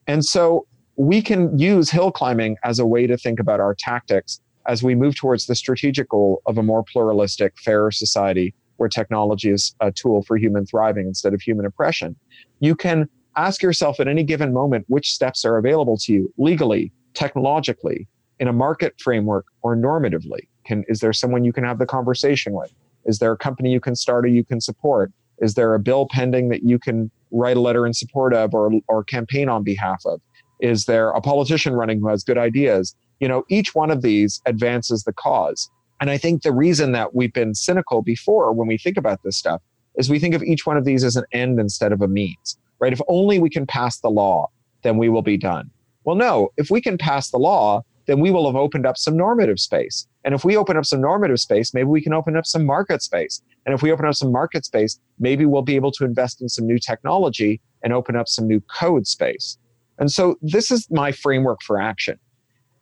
And 0.08 0.24
so 0.24 0.68
we 0.96 1.22
can 1.22 1.58
use 1.58 1.90
hill 1.90 2.12
climbing 2.12 2.58
as 2.64 2.80
a 2.80 2.86
way 2.86 3.08
to 3.08 3.18
think 3.18 3.40
about 3.40 3.60
our 3.60 3.76
tactics 3.76 4.40
as 4.68 4.84
we 4.84 4.96
move 4.96 5.16
towards 5.16 5.48
the 5.48 5.56
strategic 5.56 6.10
goal 6.10 6.42
of 6.46 6.58
a 6.58 6.64
more 6.64 6.84
pluralistic, 6.84 7.58
fairer 7.60 7.92
society 7.92 8.54
where 8.78 8.90
technology 8.90 9.50
is 9.50 9.76
a 9.82 9.92
tool 9.92 10.24
for 10.24 10.38
human 10.38 10.66
thriving 10.66 11.08
instead 11.08 11.34
of 11.34 11.42
human 11.42 11.66
oppression. 11.66 12.16
You 12.60 12.76
can 12.76 13.10
ask 13.36 13.62
yourself 13.62 14.00
at 14.00 14.08
any 14.08 14.24
given 14.24 14.54
moment 14.54 14.86
which 14.88 15.12
steps 15.12 15.44
are 15.46 15.58
available 15.58 15.98
to 15.98 16.14
you 16.14 16.34
legally, 16.38 16.92
technologically, 17.14 18.08
in 18.40 18.48
a 18.48 18.54
market 18.54 19.00
framework, 19.00 19.46
or 19.62 19.76
normatively. 19.76 20.48
Can, 20.66 20.84
is 20.88 21.00
there 21.00 21.14
someone 21.14 21.44
you 21.44 21.54
can 21.54 21.64
have 21.64 21.80
the 21.80 21.86
conversation 21.86 22.54
with? 22.54 22.74
Is 23.06 23.20
there 23.20 23.32
a 23.32 23.38
company 23.38 23.72
you 23.72 23.80
can 23.80 23.96
start 23.96 24.26
or 24.26 24.30
you 24.30 24.44
can 24.44 24.62
support? 24.62 25.12
Is 25.40 25.56
there 25.56 25.74
a 25.74 25.80
bill 25.80 26.08
pending 26.10 26.50
that 26.50 26.64
you 26.64 26.80
can 26.80 27.12
write 27.32 27.58
a 27.58 27.60
letter 27.60 27.86
in 27.86 27.94
support 27.94 28.34
of 28.34 28.54
or, 28.54 28.72
or 28.88 29.04
campaign 29.04 29.50
on 29.50 29.64
behalf 29.64 30.04
of? 30.06 30.22
Is 30.60 30.86
there 30.86 31.10
a 31.10 31.22
politician 31.22 31.74
running 31.74 32.00
who 32.00 32.08
has 32.08 32.24
good 32.24 32.38
ideas? 32.38 32.96
You 33.20 33.28
know, 33.28 33.44
each 33.50 33.76
one 33.76 33.92
of 33.92 34.02
these 34.02 34.42
advances 34.46 35.04
the 35.04 35.14
cause. 35.14 35.70
And 36.02 36.10
I 36.10 36.18
think 36.18 36.42
the 36.42 36.52
reason 36.52 36.92
that 36.94 37.16
we've 37.16 37.34
been 37.34 37.56
cynical 37.56 38.02
before 38.02 38.52
when 38.52 38.68
we 38.68 38.78
think 38.78 38.98
about 38.98 39.24
this 39.24 39.38
stuff 39.38 39.62
is 39.96 40.10
we 40.10 40.20
think 40.20 40.36
of 40.36 40.44
each 40.44 40.66
one 40.66 40.78
of 40.78 40.86
these 40.86 41.04
as 41.04 41.16
an 41.16 41.26
end 41.32 41.60
instead 41.60 41.92
of 41.92 42.02
a 42.02 42.08
means, 42.08 42.58
right? 42.80 42.94
If 42.94 43.02
only 43.08 43.40
we 43.40 43.50
can 43.50 43.66
pass 43.66 44.00
the 44.00 44.10
law, 44.10 44.50
then 44.82 44.98
we 44.98 45.10
will 45.10 45.22
be 45.22 45.38
done. 45.38 45.70
Well, 46.04 46.16
no, 46.16 46.50
if 46.58 46.70
we 46.70 46.82
can 46.82 46.98
pass 46.98 47.30
the 47.30 47.38
law, 47.38 47.84
then 48.06 48.20
we 48.20 48.32
will 48.32 48.46
have 48.46 48.56
opened 48.56 48.86
up 48.86 48.98
some 48.98 49.16
normative 49.16 49.60
space. 49.60 50.08
And 50.26 50.36
if 50.36 50.44
we 50.44 50.58
open 50.58 50.78
up 50.78 50.86
some 50.86 51.02
normative 51.02 51.40
space, 51.40 51.74
maybe 51.74 51.88
we 51.88 52.02
can 52.02 52.14
open 52.14 52.36
up 52.36 52.46
some 52.46 52.66
market 52.66 53.02
space. 53.02 53.42
And 53.66 53.74
if 53.74 53.82
we 53.82 53.92
open 53.92 54.06
up 54.06 54.16
some 54.16 54.32
market 54.32 54.66
space, 54.66 55.00
maybe 55.20 55.46
we'll 55.46 55.62
be 55.62 55.76
able 55.76 55.92
to 55.94 56.04
invest 56.04 56.42
in 56.42 56.50
some 56.50 56.68
new 56.68 56.80
technology 56.80 57.62
and 57.82 57.94
open 57.94 58.16
up 58.16 58.28
some 58.28 58.48
new 58.48 58.62
code 58.62 59.08
space. 59.08 59.58
And 60.00 60.12
so 60.12 60.36
this 60.42 60.72
is 60.72 60.90
my 60.90 61.12
framework 61.12 61.62
for 61.62 61.80
action. 61.80 62.20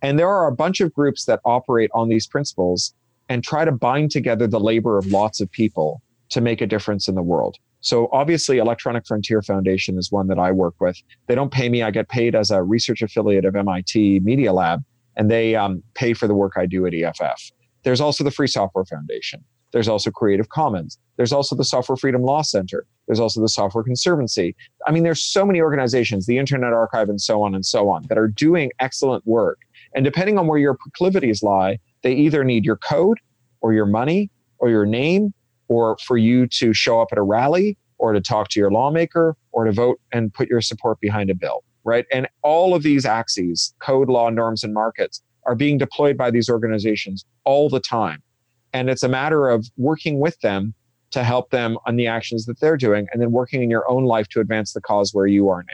And 0.02 0.18
there 0.18 0.30
are 0.30 0.48
a 0.48 0.52
bunch 0.52 0.82
of 0.82 0.94
groups 0.94 1.26
that 1.26 1.40
operate 1.46 1.92
on 1.94 2.10
these 2.10 2.26
principles 2.26 2.94
and 3.30 3.44
try 3.44 3.66
to 3.66 3.72
bind 3.72 4.12
together 4.12 4.48
the 4.48 4.60
labor 4.60 4.98
of 4.98 5.08
lots 5.08 5.40
of 5.40 5.52
people 5.52 6.02
to 6.30 6.42
make 6.42 6.62
a 6.62 6.68
difference 6.68 7.08
in 7.08 7.16
the 7.16 7.22
world. 7.22 7.58
So 7.82 8.10
obviously, 8.12 8.58
Electronic 8.58 9.08
Frontier 9.08 9.42
Foundation 9.42 9.98
is 9.98 10.12
one 10.12 10.28
that 10.28 10.38
I 10.38 10.52
work 10.52 10.76
with. 10.80 11.02
They 11.28 11.36
don't 11.36 11.52
pay 11.52 11.68
me; 11.68 11.82
I 11.82 11.92
get 11.92 12.10
paid 12.10 12.36
as 12.36 12.52
a 12.52 12.62
research 12.62 13.02
affiliate 13.02 13.44
of 13.44 13.56
MIT 13.56 14.20
Media 14.20 14.54
Lab, 14.54 14.84
and 15.18 15.32
they 15.32 15.56
um, 15.56 15.82
pay 15.96 16.14
for 16.14 16.28
the 16.28 16.36
work 16.36 16.54
I 16.58 16.68
do 16.68 16.86
at 16.86 16.94
EFF. 16.94 17.52
There's 17.84 18.00
also 18.00 18.24
the 18.24 18.32
Free 18.32 18.48
Software 18.48 18.86
Foundation. 18.86 19.44
There's 19.72 19.88
also 19.88 20.12
Creative 20.12 20.50
Commons. 20.50 20.98
There's 21.18 21.32
also 21.32 21.56
the 21.56 21.64
Software 21.64 21.96
Freedom 21.96 22.24
Law 22.24 22.42
Center. 22.42 22.86
There's 23.08 23.20
also 23.20 23.42
the 23.42 23.50
Software 23.50 23.84
Conservancy. 23.84 24.56
I 24.88 24.92
mean, 24.92 25.04
there's 25.04 25.24
so 25.24 25.46
many 25.46 25.62
organizations, 25.62 26.26
the 26.26 26.38
Internet 26.38 26.74
Archive, 26.74 27.10
and 27.10 27.22
so 27.22 27.42
on 27.42 27.56
and 27.56 27.66
so 27.66 27.90
on, 27.90 28.04
that 28.10 28.18
are 28.18 28.28
doing 28.28 28.72
excellent 28.80 29.26
work. 29.26 29.60
And 29.96 30.06
depending 30.06 30.38
on 30.38 30.48
where 30.48 30.60
your 30.60 30.74
proclivities 30.74 31.44
lie, 31.44 31.80
they 32.04 32.14
either 32.14 32.44
need 32.44 32.66
your 32.66 32.78
code 32.78 33.20
or 33.62 33.74
your 33.74 33.86
money 33.86 34.30
or 34.60 34.70
your 34.70 34.86
name 34.86 35.34
or 35.68 35.98
for 36.06 36.18
you 36.18 36.48
to 36.48 36.74
show 36.74 37.02
up 37.02 37.10
at 37.12 37.18
a 37.18 37.22
rally 37.22 37.78
or 37.98 38.14
to 38.14 38.22
talk 38.22 38.50
to 38.50 38.60
your 38.60 38.72
lawmaker 38.72 39.36
or 39.52 39.66
to 39.66 39.72
vote 39.72 40.00
and 40.12 40.34
put 40.34 40.50
your 40.50 40.62
support 40.62 41.00
behind 41.00 41.30
a 41.30 41.36
bill, 41.36 41.64
right? 41.84 42.06
And 42.12 42.28
all 42.42 42.74
of 42.74 42.84
these 42.84 43.06
axes, 43.06 43.74
code, 43.80 44.10
law, 44.10 44.30
norms, 44.30 44.64
and 44.64 44.74
markets, 44.74 45.22
are 45.46 45.56
being 45.56 45.78
deployed 45.78 46.18
by 46.18 46.32
these 46.32 46.50
organizations 46.50 47.26
all 47.46 47.70
the 47.70 47.80
time. 47.80 48.22
And 48.74 48.90
it's 48.90 49.04
a 49.04 49.10
matter 49.10 49.50
of 49.50 49.68
working 49.78 50.20
with 50.20 50.40
them 50.42 50.74
to 51.12 51.24
help 51.24 51.52
them 51.52 51.78
on 51.86 51.98
the 51.98 52.08
actions 52.08 52.46
that 52.46 52.60
they're 52.60 52.78
doing 52.78 53.08
and 53.12 53.22
then 53.22 53.32
working 53.32 53.62
in 53.62 53.70
your 53.70 53.90
own 53.90 54.06
life 54.06 54.28
to 54.30 54.40
advance 54.40 54.74
the 54.74 54.82
cause 54.82 55.14
where 55.14 55.28
you 55.28 55.50
are 55.50 55.64
now. 55.64 55.74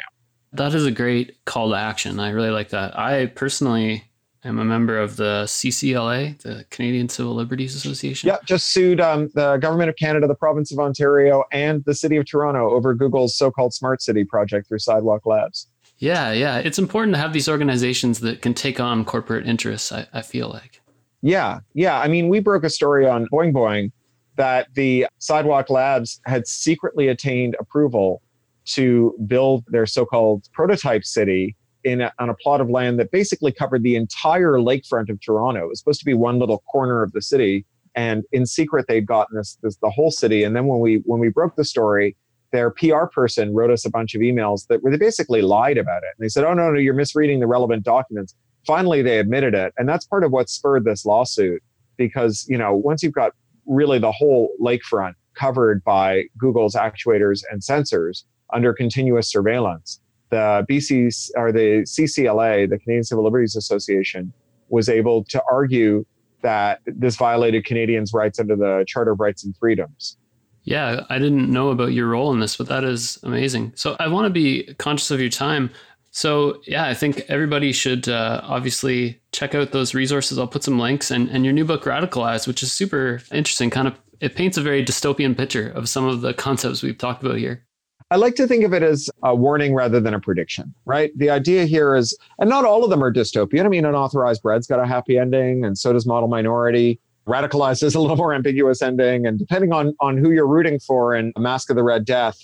That 0.54 0.74
is 0.74 0.86
a 0.86 0.91
great 0.91 1.45
call 1.45 1.70
to 1.70 1.76
action. 1.76 2.20
I 2.20 2.30
really 2.30 2.50
like 2.50 2.70
that. 2.70 2.98
I 2.98 3.28
personally 3.28 4.06
am 4.43 4.58
a 4.60 4.66
member 4.66 4.98
of 4.98 5.18
the 5.18 5.43
CCLA, 5.45 6.41
the 6.41 6.66
Canadian 6.70 7.10
Civil 7.10 7.36
Liberties 7.36 7.76
Association. 7.76 8.28
Yeah, 8.28 8.38
just 8.45 8.68
sued 8.70 9.00
um, 9.00 9.30
the 9.36 9.58
government 9.58 9.89
of 9.89 9.95
Canada, 9.98 10.26
the 10.26 10.36
province 10.36 10.72
of 10.72 10.80
Ontario, 10.80 11.43
and 11.52 11.84
the 11.86 11.93
city 11.93 12.18
of 12.18 12.26
Toronto 12.26 12.72
over 12.72 12.93
Google's 12.93 13.36
so-called 13.36 13.74
smart 13.74 14.02
city 14.02 14.24
project 14.24 14.68
through 14.68 14.80
Sidewalk 14.80 15.26
Labs. 15.26 15.68
Yeah, 16.00 16.32
yeah. 16.32 16.60
It's 16.60 16.80
important 16.80 17.16
to 17.16 17.20
have 17.20 17.34
these 17.34 17.50
organizations 17.50 18.20
that 18.22 18.41
can 18.41 18.54
take 18.54 18.80
on 18.80 19.04
corporate 19.04 19.48
interests, 19.48 19.91
I, 19.91 20.08
I 20.14 20.22
feel 20.22 20.50
like. 20.50 20.77
Yeah, 21.22 21.59
yeah. 21.74 21.99
I 21.99 22.07
mean, 22.07 22.30
we 22.30 22.39
broke 22.39 22.63
a 22.63 22.70
story 22.70 23.07
on 23.07 23.28
Boing 23.32 23.53
Boing 23.53 23.91
that 24.36 24.68
the 24.76 25.07
Sidewalk 25.18 25.70
Labs 25.70 26.22
had 26.26 26.47
secretly 26.47 27.07
attained 27.07 27.55
approval 27.59 28.22
to 28.65 29.15
build 29.26 29.63
their 29.70 29.86
so-called 29.86 30.47
prototype 30.53 31.03
city 31.03 31.55
in 31.84 32.01
a, 32.01 32.11
on 32.20 32.30
a 32.30 32.34
plot 32.36 32.61
of 32.61 32.70
land 32.70 32.99
that 32.99 33.11
basically 33.11 33.51
covered 33.51 33.82
the 33.82 33.95
entire 33.95 34.53
lakefront 34.53 35.09
of 35.09 35.20
Toronto. 35.22 35.65
It 35.65 35.70
was 35.70 35.80
supposed 35.80 35.99
to 35.99 36.05
be 36.05 36.13
one 36.13 36.38
little 36.38 36.59
corner 36.72 37.01
of 37.01 37.13
the 37.13 37.22
city, 37.22 37.65
and 37.95 38.24
in 38.32 38.45
secret 38.45 38.86
they'd 38.88 39.07
gotten 39.07 39.38
this, 39.38 39.57
this 39.63 39.78
the 39.78 39.89
whole 39.89 40.11
city. 40.11 40.43
And 40.43 40.55
then 40.55 40.68
when 40.68 40.80
we 40.80 41.01
when 41.05 41.20
we 41.20 41.30
broke 41.30 41.55
the 41.55 41.65
story, 41.65 42.15
their 42.51 42.70
PR 42.72 43.05
person 43.05 43.53
wrote 43.53 43.72
us 43.72 43.86
a 43.86 43.89
bunch 43.89 44.15
of 44.15 44.22
emails 44.22 44.68
that 44.68 44.84
where 44.84 44.91
they 44.91 44.97
basically 44.97 45.41
lied 45.41 45.78
about 45.78 46.03
it. 46.03 46.09
And 46.18 46.26
they 46.26 46.30
said, 46.30 46.43
"Oh 46.43 46.53
no, 46.53 46.72
no, 46.72 46.80
you're 46.80 46.93
misreading 46.93 47.39
the 47.39 47.47
relevant 47.47 47.84
documents." 47.84 48.36
Finally, 48.68 49.01
they 49.01 49.18
admitted 49.18 49.55
it, 49.55 49.74
and 49.78 49.89
that's 49.89 50.05
part 50.05 50.24
of 50.24 50.32
what 50.32 50.49
spurred 50.49 50.84
this 50.84 51.05
lawsuit. 51.05 51.63
Because 51.95 52.45
you 52.47 52.57
know, 52.57 52.76
once 52.76 53.01
you've 53.01 53.13
got 53.13 53.32
really 53.65 53.97
the 53.97 54.11
whole 54.11 54.49
lakefront 54.61 55.13
covered 55.34 55.84
by 55.84 56.26
Google's 56.38 56.76
actuators 56.76 57.41
and 57.49 57.61
sensors 57.61 58.24
under 58.53 58.74
continuous 58.74 59.30
surveillance, 59.32 59.99
the 60.30 60.65
BC 60.70 61.32
or 61.36 61.51
the 61.51 61.84
CCLA, 61.84 62.70
the 62.70 62.78
Canadian 62.78 63.03
Civil 63.03 63.24
Liberties 63.24 63.55
Association, 63.55 64.32
was 64.70 64.89
able 64.89 65.24
to 65.26 65.41
argue 65.51 66.05
that 66.41 66.82
this 66.86 67.15
violated 67.15 67.65
Canadians' 67.65 68.13
rights 68.13 68.39
under 68.39 68.55
the 68.55 68.84
Charter 68.88 69.11
of 69.11 69.20
Rights 69.20 69.43
and 69.43 69.55
Freedoms. 69.57 70.18
Yeah, 70.63 71.05
I 71.09 71.18
didn't 71.18 71.49
know 71.49 71.70
about 71.70 71.93
your 71.93 72.07
role 72.09 72.34
in 72.34 72.41
this, 72.41 72.57
but 72.57 72.68
that 72.68 72.84
is 72.84 73.18
amazing. 73.24 73.72
So 73.76 73.95
I 74.01 74.09
want 74.09 74.26
to 74.26 74.30
be 74.30 74.74
conscious 74.78 75.11
of 75.11 75.22
your 75.22 75.30
time. 75.30 75.72
So 76.18 76.63
yeah, 76.65 76.88
I 76.88 76.95
think 76.95 77.22
everybody 77.30 77.72
should 77.72 78.09
uh, 78.09 78.41
obviously 78.43 79.22
check 79.34 79.53
out 79.53 79.72
those 79.72 79.93
resources. 79.93 80.39
I'll 80.39 80.47
put 80.47 80.63
some 80.63 80.80
links 80.80 81.11
and, 81.11 81.30
and 81.30 81.45
your 81.45 81.53
new 81.53 81.63
book, 81.63 81.84
Radicalized, 81.84 82.47
which 82.47 82.63
is 82.63 82.72
super 82.74 83.22
interesting. 83.32 83.70
Kind 83.70 83.88
of 83.88 83.99
it 84.20 84.36
paints 84.36 84.57
a 84.57 84.63
very 84.63 84.84
dystopian 84.84 85.38
picture 85.38 85.70
of 85.70 85.88
some 85.88 86.05
of 86.05 86.22
the 86.22 86.34
concepts 86.34 86.82
we've 86.82 86.97
talked 86.97 87.22
about 87.24 87.38
here. 87.38 87.63
I 88.09 88.15
like 88.15 88.34
to 88.38 88.47
think 88.47 88.63
of 88.63 88.74
it 88.74 88.82
as 88.82 89.11
a 89.22 89.36
warning 89.36 89.76
rather 89.76 89.99
than 89.99 90.15
a 90.15 90.20
prediction, 90.20 90.74
right? 90.86 91.11
The 91.15 91.30
idea 91.30 91.65
here 91.65 91.95
is, 91.95 92.18
and 92.39 92.49
not 92.49 92.65
all 92.65 92.84
of 92.84 92.89
them 92.89 93.03
are 93.03 93.13
dystopian. 93.13 93.65
I 93.65 93.68
mean, 93.68 93.86
Unauthorized 93.86 94.41
Bread's 94.41 94.65
got 94.65 94.80
a 94.80 94.88
happy 94.88 95.20
ending, 95.20 95.63
and 95.63 95.78
so 95.78 95.93
does 95.93 96.07
Model 96.07 96.30
Minority. 96.30 96.99
Radicalized 97.28 97.84
is 97.84 97.93
a 97.93 97.99
little 98.01 98.18
more 98.18 98.34
ambiguous 98.34 98.82
ending, 98.82 99.28
and 99.28 99.38
depending 99.38 99.72
on 99.72 99.95
on 99.99 100.18
who 100.18 100.32
you're 100.32 100.47
rooting 100.47 100.80
for 100.80 101.13
in 101.13 101.32
Masque 101.38 101.70
of 101.70 101.76
the 101.76 101.84
Red 101.84 102.05
Death, 102.05 102.39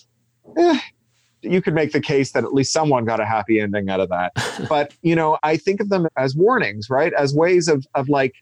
eh, 0.59 0.79
you 1.43 1.61
could 1.61 1.73
make 1.73 1.91
the 1.91 2.01
case 2.01 2.31
that 2.31 2.43
at 2.43 2.53
least 2.53 2.71
someone 2.71 3.05
got 3.05 3.19
a 3.19 3.25
happy 3.25 3.59
ending 3.59 3.89
out 3.89 3.99
of 3.99 4.09
that. 4.09 4.31
but 4.69 4.93
you 5.01 5.15
know, 5.15 5.37
I 5.43 5.57
think 5.57 5.81
of 5.81 5.89
them 5.89 6.07
as 6.17 6.35
warnings, 6.35 6.89
right? 6.89 7.13
As 7.13 7.33
ways 7.33 7.67
of 7.67 7.85
of 7.95 8.09
like 8.09 8.33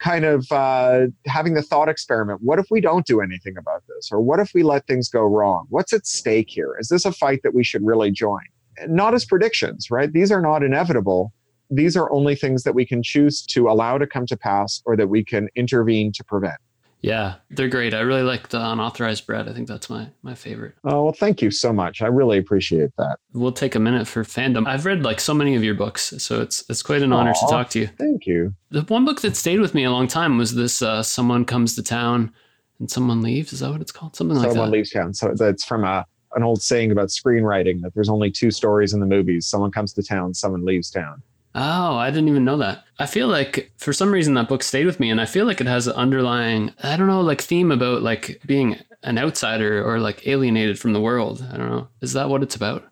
kind 0.00 0.24
of 0.24 0.50
uh, 0.50 1.06
having 1.26 1.54
the 1.54 1.62
thought 1.62 1.88
experiment. 1.88 2.40
What 2.42 2.58
if 2.58 2.66
we 2.70 2.80
don't 2.80 3.06
do 3.06 3.20
anything 3.20 3.56
about 3.56 3.82
this? 3.88 4.10
Or 4.12 4.20
what 4.20 4.40
if 4.40 4.50
we 4.54 4.62
let 4.62 4.86
things 4.86 5.08
go 5.08 5.22
wrong? 5.22 5.66
What's 5.70 5.92
at 5.92 6.06
stake 6.06 6.48
here? 6.50 6.76
Is 6.78 6.88
this 6.88 7.04
a 7.04 7.12
fight 7.12 7.40
that 7.42 7.54
we 7.54 7.64
should 7.64 7.84
really 7.84 8.10
join? 8.10 8.42
Not 8.86 9.14
as 9.14 9.24
predictions 9.24 9.90
right? 9.90 10.12
These 10.12 10.32
are 10.32 10.42
not 10.42 10.62
inevitable. 10.62 11.32
These 11.70 11.96
are 11.96 12.12
only 12.12 12.34
things 12.34 12.64
that 12.64 12.74
we 12.74 12.84
can 12.84 13.02
choose 13.02 13.40
to 13.46 13.68
allow 13.68 13.98
to 13.98 14.06
come 14.06 14.26
to 14.26 14.36
pass 14.36 14.82
or 14.84 14.96
that 14.96 15.08
we 15.08 15.24
can 15.24 15.48
intervene 15.56 16.12
to 16.12 16.24
prevent 16.24 16.56
yeah, 17.04 17.34
they're 17.50 17.68
great. 17.68 17.92
I 17.92 18.00
really 18.00 18.22
like 18.22 18.48
the 18.48 18.58
unauthorized 18.58 19.26
bread. 19.26 19.46
I 19.46 19.52
think 19.52 19.68
that's 19.68 19.90
my 19.90 20.08
my 20.22 20.34
favorite. 20.34 20.74
Oh 20.84 21.04
well, 21.04 21.12
thank 21.12 21.42
you 21.42 21.50
so 21.50 21.70
much. 21.70 22.00
I 22.00 22.06
really 22.06 22.38
appreciate 22.38 22.92
that. 22.96 23.18
We'll 23.34 23.52
take 23.52 23.74
a 23.74 23.78
minute 23.78 24.08
for 24.08 24.24
fandom. 24.24 24.66
I've 24.66 24.86
read 24.86 25.02
like 25.02 25.20
so 25.20 25.34
many 25.34 25.54
of 25.54 25.62
your 25.62 25.74
books, 25.74 26.14
so 26.16 26.40
it's 26.40 26.64
it's 26.70 26.80
quite 26.80 27.02
an 27.02 27.10
Aww, 27.10 27.16
honor 27.16 27.34
to 27.34 27.46
talk 27.50 27.68
to 27.70 27.80
you. 27.80 27.88
Thank 27.98 28.24
you. 28.24 28.54
The 28.70 28.82
one 28.84 29.04
book 29.04 29.20
that 29.20 29.36
stayed 29.36 29.60
with 29.60 29.74
me 29.74 29.84
a 29.84 29.90
long 29.90 30.08
time 30.08 30.38
was 30.38 30.54
this: 30.54 30.80
uh, 30.80 31.02
"Someone 31.02 31.44
Comes 31.44 31.74
to 31.76 31.82
Town 31.82 32.32
and 32.78 32.90
Someone 32.90 33.20
Leaves." 33.20 33.52
Is 33.52 33.60
that 33.60 33.70
what 33.70 33.82
it's 33.82 33.92
called? 33.92 34.16
Something 34.16 34.38
like 34.38 34.48
someone 34.48 34.70
that. 34.70 34.76
leaves 34.76 34.90
town. 34.90 35.12
So 35.12 35.34
that's 35.34 35.62
from 35.62 35.84
a 35.84 36.06
an 36.36 36.42
old 36.42 36.62
saying 36.62 36.90
about 36.90 37.08
screenwriting 37.08 37.82
that 37.82 37.94
there's 37.94 38.08
only 38.08 38.30
two 38.30 38.50
stories 38.50 38.94
in 38.94 39.00
the 39.00 39.06
movies: 39.06 39.46
someone 39.46 39.70
comes 39.70 39.92
to 39.92 40.02
town, 40.02 40.32
someone 40.32 40.64
leaves 40.64 40.90
town. 40.90 41.22
Oh, 41.54 41.96
I 41.96 42.10
didn't 42.10 42.28
even 42.28 42.44
know 42.44 42.56
that. 42.58 42.84
I 42.98 43.06
feel 43.06 43.28
like 43.28 43.70
for 43.76 43.92
some 43.92 44.10
reason 44.10 44.34
that 44.34 44.48
book 44.48 44.62
stayed 44.62 44.86
with 44.86 44.98
me 44.98 45.10
and 45.10 45.20
I 45.20 45.26
feel 45.26 45.46
like 45.46 45.60
it 45.60 45.68
has 45.68 45.86
an 45.86 45.94
underlying, 45.94 46.72
I 46.82 46.96
don't 46.96 47.06
know, 47.06 47.20
like 47.20 47.40
theme 47.40 47.70
about 47.70 48.02
like 48.02 48.40
being 48.44 48.76
an 49.04 49.18
outsider 49.18 49.84
or 49.84 50.00
like 50.00 50.26
alienated 50.26 50.78
from 50.78 50.92
the 50.92 51.00
world. 51.00 51.46
I 51.52 51.56
don't 51.56 51.70
know. 51.70 51.88
Is 52.00 52.12
that 52.14 52.28
what 52.28 52.42
it's 52.42 52.56
about? 52.56 52.84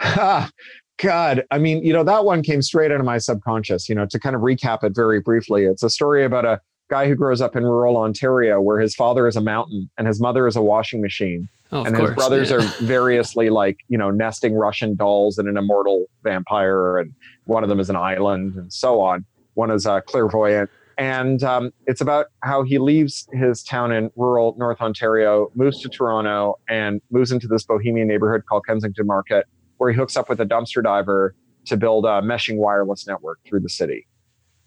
God, 0.98 1.44
I 1.50 1.58
mean, 1.58 1.84
you 1.84 1.92
know, 1.92 2.04
that 2.04 2.24
one 2.24 2.42
came 2.42 2.62
straight 2.62 2.92
out 2.92 3.00
of 3.00 3.06
my 3.06 3.18
subconscious. 3.18 3.88
You 3.88 3.96
know, 3.96 4.06
to 4.06 4.18
kind 4.20 4.36
of 4.36 4.42
recap 4.42 4.84
it 4.84 4.94
very 4.94 5.20
briefly, 5.20 5.64
it's 5.64 5.82
a 5.82 5.90
story 5.90 6.24
about 6.24 6.44
a 6.44 6.60
guy 6.88 7.08
who 7.08 7.16
grows 7.16 7.40
up 7.40 7.56
in 7.56 7.64
rural 7.64 7.96
Ontario 7.96 8.60
where 8.60 8.78
his 8.78 8.94
father 8.94 9.26
is 9.26 9.34
a 9.34 9.40
mountain 9.40 9.90
and 9.98 10.06
his 10.06 10.20
mother 10.20 10.46
is 10.46 10.54
a 10.54 10.62
washing 10.62 11.00
machine. 11.00 11.48
Oh, 11.74 11.84
and 11.84 11.96
course, 11.96 12.10
his 12.10 12.16
brothers 12.16 12.50
yeah. 12.50 12.56
are 12.56 12.60
variously 12.84 13.50
like, 13.50 13.80
you 13.88 13.98
know, 13.98 14.10
nesting 14.10 14.54
Russian 14.54 14.94
dolls 14.94 15.38
and 15.38 15.48
an 15.48 15.56
immortal 15.56 16.06
vampire. 16.22 16.98
And 16.98 17.12
one 17.46 17.64
of 17.64 17.68
them 17.68 17.80
is 17.80 17.90
an 17.90 17.96
island 17.96 18.54
and 18.54 18.72
so 18.72 19.00
on. 19.00 19.24
One 19.54 19.72
is 19.72 19.84
a 19.84 20.00
clairvoyant. 20.06 20.70
And 20.96 21.42
um, 21.42 21.72
it's 21.88 22.00
about 22.00 22.26
how 22.44 22.62
he 22.62 22.78
leaves 22.78 23.26
his 23.32 23.64
town 23.64 23.90
in 23.90 24.12
rural 24.14 24.54
North 24.56 24.80
Ontario, 24.80 25.50
moves 25.56 25.80
to 25.80 25.88
Toronto, 25.88 26.60
and 26.68 27.00
moves 27.10 27.32
into 27.32 27.48
this 27.48 27.64
bohemian 27.64 28.06
neighborhood 28.06 28.44
called 28.48 28.64
Kensington 28.66 29.06
Market, 29.06 29.46
where 29.78 29.90
he 29.90 29.96
hooks 29.96 30.16
up 30.16 30.28
with 30.28 30.40
a 30.40 30.46
dumpster 30.46 30.80
diver 30.80 31.34
to 31.64 31.76
build 31.76 32.04
a 32.04 32.22
meshing 32.22 32.58
wireless 32.58 33.08
network 33.08 33.40
through 33.44 33.60
the 33.60 33.68
city. 33.68 34.06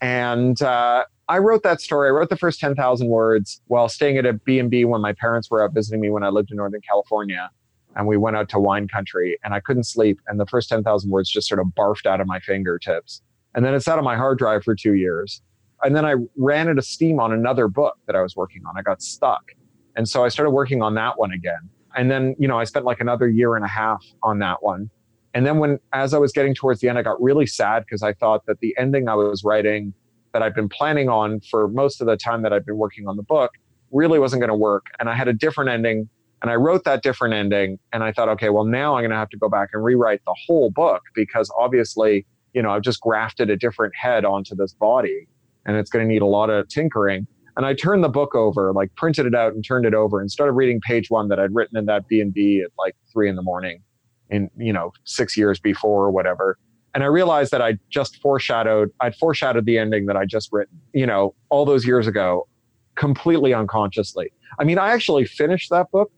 And 0.02 0.62
uh, 0.62 1.06
I 1.30 1.40
wrote 1.40 1.64
that 1.64 1.82
story. 1.82 2.08
I 2.08 2.12
wrote 2.12 2.30
the 2.30 2.38
first 2.38 2.60
10,000 2.60 3.08
words 3.08 3.62
while 3.68 3.90
staying 3.90 4.18
at 4.18 4.26
a 4.26 4.34
B&B 4.34 4.86
when 4.86 5.02
my 5.02 5.14
parents 5.14 5.52
were 5.52 5.62
out 5.62 5.74
visiting 5.74 6.00
me 6.00 6.10
when 6.10 6.24
I 6.24 6.30
lived 6.30 6.52
in 6.52 6.58
Northern 6.58 6.82
California. 6.82 7.50
And 7.96 8.08
we 8.08 8.16
went 8.16 8.38
out 8.38 8.48
to 8.50 8.60
wine 8.60 8.88
country 8.88 9.38
and 9.44 9.54
I 9.54 9.60
couldn't 9.60 9.84
sleep. 9.84 10.20
And 10.28 10.40
the 10.40 10.46
first 10.46 10.70
10,000 10.70 11.10
words 11.10 11.30
just 11.30 11.48
sort 11.48 11.60
of 11.60 11.68
barfed 11.68 12.06
out 12.06 12.22
of 12.22 12.28
my 12.28 12.40
fingertips. 12.40 13.22
And 13.56 13.66
then 13.66 13.74
it 13.74 13.82
sat 13.82 13.98
on 13.98 14.06
my 14.06 14.16
hard 14.16 14.38
drive 14.38 14.64
for 14.64 14.76
two 14.76 14.94
years. 14.94 15.42
And 15.84 15.96
then 15.96 16.06
I 16.06 16.16
ran 16.38 16.70
out 16.70 16.78
of 16.78 16.86
steam 16.86 17.20
on 17.20 17.34
another 17.34 17.68
book 17.68 17.98
that 18.06 18.16
I 18.16 18.22
was 18.22 18.36
working 18.36 18.64
on. 18.66 18.76
I 18.78 18.82
got 18.82 19.02
stuck. 19.02 19.52
And 19.96 20.08
so 20.08 20.24
I 20.24 20.30
started 20.30 20.52
working 20.52 20.82
on 20.82 20.94
that 20.96 21.18
one 21.18 21.32
again. 21.32 21.70
And 21.96 22.10
then, 22.10 22.36
you 22.40 22.48
know, 22.48 22.60
I 22.60 22.64
spent 22.64 22.86
like 22.86 23.02
another 23.02 23.28
year 23.28 23.56
and 23.56 23.66
a 23.66 23.68
half 23.70 24.06
on 24.24 24.40
that 24.40 24.64
one. 24.64 24.90
And 25.34 25.46
then 25.46 25.58
when, 25.60 25.80
as 25.92 26.14
I 26.14 26.20
was 26.20 26.32
getting 26.32 26.56
towards 26.56 26.80
the 26.80 26.90
end, 26.90 26.98
I 26.98 27.02
got 27.02 27.22
really 27.22 27.48
sad 27.48 27.84
because 27.84 28.02
I 28.02 28.14
thought 28.14 28.46
that 28.46 28.60
the 28.60 28.76
ending 28.78 29.10
I 29.10 29.16
was 29.16 29.44
writing 29.44 29.94
that 30.34 30.42
I'd 30.42 30.54
been 30.54 30.70
planning 30.70 31.10
on 31.10 31.40
for 31.42 31.68
most 31.68 32.02
of 32.02 32.08
the 32.08 32.18
time 32.18 32.42
that 32.44 32.54
I'd 32.54 32.66
been 32.66 32.78
working 32.78 33.08
on 33.08 33.18
the 33.18 33.24
book 33.24 33.52
really 33.92 34.20
wasn't 34.20 34.42
going 34.42 34.50
to 34.50 34.56
work. 34.56 34.88
And 35.00 35.10
I 35.10 35.16
had 35.16 35.28
a 35.28 35.34
different 35.34 35.70
ending 35.70 36.10
and 36.42 36.52
I 36.52 36.56
wrote 36.56 36.84
that 36.84 37.02
different 37.02 37.34
ending. 37.34 37.80
And 37.92 38.04
I 38.04 38.12
thought, 38.12 38.30
okay, 38.30 38.50
well, 38.50 38.64
now 38.64 38.96
I'm 38.96 39.02
going 39.02 39.12
to 39.12 39.18
have 39.18 39.30
to 39.30 39.38
go 39.38 39.50
back 39.50 39.70
and 39.74 39.84
rewrite 39.84 40.22
the 40.26 40.36
whole 40.46 40.70
book 40.70 41.04
because 41.16 41.52
obviously, 41.58 42.26
you 42.54 42.62
know, 42.62 42.72
I've 42.72 42.84
just 42.84 43.02
grafted 43.02 43.50
a 43.50 43.58
different 43.58 43.96
head 43.96 44.26
onto 44.26 44.56
this 44.56 44.74
body 44.74 45.28
and 45.66 45.76
it's 45.78 45.90
going 45.90 46.08
to 46.08 46.12
need 46.12 46.22
a 46.22 46.28
lot 46.28 46.50
of 46.50 46.68
tinkering. 46.68 47.28
And 47.56 47.66
I 47.66 47.74
turned 47.74 48.04
the 48.04 48.10
book 48.10 48.36
over, 48.36 48.72
like 48.72 48.94
printed 48.96 49.26
it 49.26 49.34
out 49.34 49.54
and 49.54 49.66
turned 49.66 49.86
it 49.86 49.96
over 49.96 50.22
and 50.22 50.32
started 50.32 50.52
reading 50.54 50.80
page 50.80 51.10
one 51.10 51.28
that 51.30 51.40
I'd 51.40 51.54
written 51.56 51.76
in 51.76 51.86
that 51.88 52.08
B 52.08 52.22
and 52.22 52.32
B 52.32 52.62
at 52.62 52.72
like 52.78 52.96
three 53.12 53.30
in 53.30 53.36
the 53.36 53.42
morning 53.42 53.82
in, 54.30 54.50
you 54.58 54.72
know, 54.72 54.92
six 55.06 55.36
years 55.36 55.60
before 55.60 56.06
or 56.06 56.12
whatever. 56.12 56.60
And 56.98 57.04
I 57.04 57.08
realized 57.10 57.52
that 57.52 57.62
I 57.62 57.78
just 57.92 58.20
foreshadowed, 58.24 58.92
I'd 59.02 59.16
foreshadowed 59.18 59.68
the 59.68 59.78
ending 59.78 60.08
that 60.08 60.18
I 60.18 60.26
just 60.26 60.50
written, 60.52 60.82
you 60.94 61.06
know, 61.06 61.36
all 61.50 61.64
those 61.64 61.86
years 61.86 62.08
ago, 62.08 62.48
completely 62.96 63.54
unconsciously. 63.54 64.34
I 64.58 64.64
mean, 64.64 64.80
I 64.80 64.94
actually 64.94 65.26
finished 65.26 65.70
that 65.70 65.92
book 65.92 66.12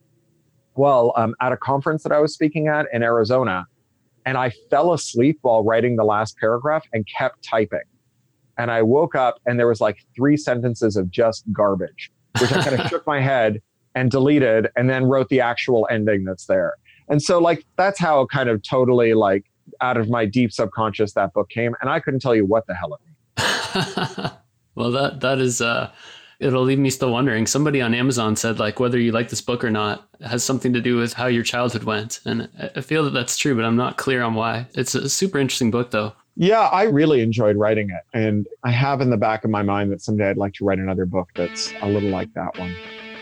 well 0.76 1.12
um, 1.18 1.36
at 1.42 1.52
a 1.52 1.58
conference 1.58 2.04
that 2.04 2.14
I 2.14 2.20
was 2.20 2.34
speaking 2.34 2.70
at 2.70 2.86
in 2.94 3.04
Arizona. 3.04 3.66
And 4.26 4.38
I 4.38 4.54
fell 4.70 4.94
asleep 4.94 5.40
while 5.42 5.66
writing 5.66 5.98
the 5.98 6.06
last 6.06 6.38
paragraph 6.38 6.86
and 6.94 7.06
kept 7.06 7.44
typing. 7.44 7.82
And 8.58 8.72
I 8.72 8.82
woke 8.82 9.16
up 9.16 9.42
and 9.46 9.60
there 9.60 9.68
was 9.68 9.82
like 9.82 9.98
three 10.16 10.38
sentences 10.38 10.96
of 10.96 11.12
just 11.12 11.44
garbage, 11.52 12.10
which 12.40 12.54
I 12.54 12.64
kind 12.64 12.80
of 12.80 12.88
shook 12.90 13.06
my 13.06 13.20
head 13.20 13.62
and 13.96 14.10
deleted 14.10 14.70
and 14.78 14.90
then 14.90 15.04
wrote 15.04 15.28
the 15.28 15.42
actual 15.42 15.90
ending 15.92 16.24
that's 16.24 16.46
there. 16.46 16.76
And 17.10 17.22
so 17.22 17.38
like 17.38 17.66
that's 17.76 18.00
how 18.00 18.28
kind 18.28 18.48
of 18.48 18.64
totally 18.64 19.14
like 19.14 19.44
out 19.82 19.98
of 19.98 20.10
my 20.10 20.26
deep 20.26 20.52
subconscious 20.52 21.14
that 21.14 21.34
book 21.34 21.50
came 21.50 21.76
and 21.82 21.90
I 21.90 22.00
couldn't 22.00 22.22
tell 22.22 22.36
you 22.36 22.46
what 22.46 22.68
the 22.68 22.76
hell 22.76 22.96
it 22.96 23.02
means. 23.06 24.32
well 24.76 24.92
that 24.92 25.20
that 25.22 25.40
is 25.40 25.62
uh 25.62 25.92
it'll 26.40 26.64
leave 26.64 26.80
me 26.80 26.90
still 26.90 27.12
wondering. 27.12 27.46
Somebody 27.46 27.82
on 27.82 27.94
Amazon 27.94 28.36
said 28.36 28.60
like 28.60 28.80
whether 28.80 28.98
you 28.98 29.12
like 29.12 29.30
this 29.30 29.42
book 29.42 29.64
or 29.64 29.70
not 29.70 30.08
has 30.22 30.44
something 30.44 30.74
to 30.74 30.82
do 30.82 30.98
with 30.98 31.14
how 31.14 31.28
your 31.28 31.44
childhood 31.44 31.84
went, 31.84 32.22
and 32.26 32.50
I 32.76 32.82
feel 32.82 33.04
that 33.04 33.12
that's 33.12 33.38
true, 33.38 33.56
but 33.56 33.66
I'm 33.66 33.76
not 33.76 33.98
clear 33.98 34.22
on 34.24 34.34
why. 34.34 34.68
It's 34.74 34.96
a 34.96 35.10
super 35.10 35.40
interesting 35.40 35.72
book, 35.72 35.92
though. 35.92 36.14
Yeah, 36.36 36.62
I 36.62 36.84
really 36.84 37.22
enjoyed 37.22 37.58
writing 37.58 37.90
it, 37.90 38.04
and 38.14 38.48
I 38.64 38.72
have 38.72 39.02
in 39.02 39.10
the 39.10 39.18
back 39.18 39.44
of 39.44 39.52
my 39.52 39.62
mind 39.62 39.92
that 39.92 40.02
someday 40.02 40.30
I'd 40.30 40.38
like 40.38 40.54
to 40.56 40.66
write 40.66 40.80
another 40.80 41.06
book 41.06 41.30
that's 41.36 41.74
a 41.82 41.88
little 41.88 42.10
like 42.10 42.34
that 42.34 42.58
one. 42.58 42.74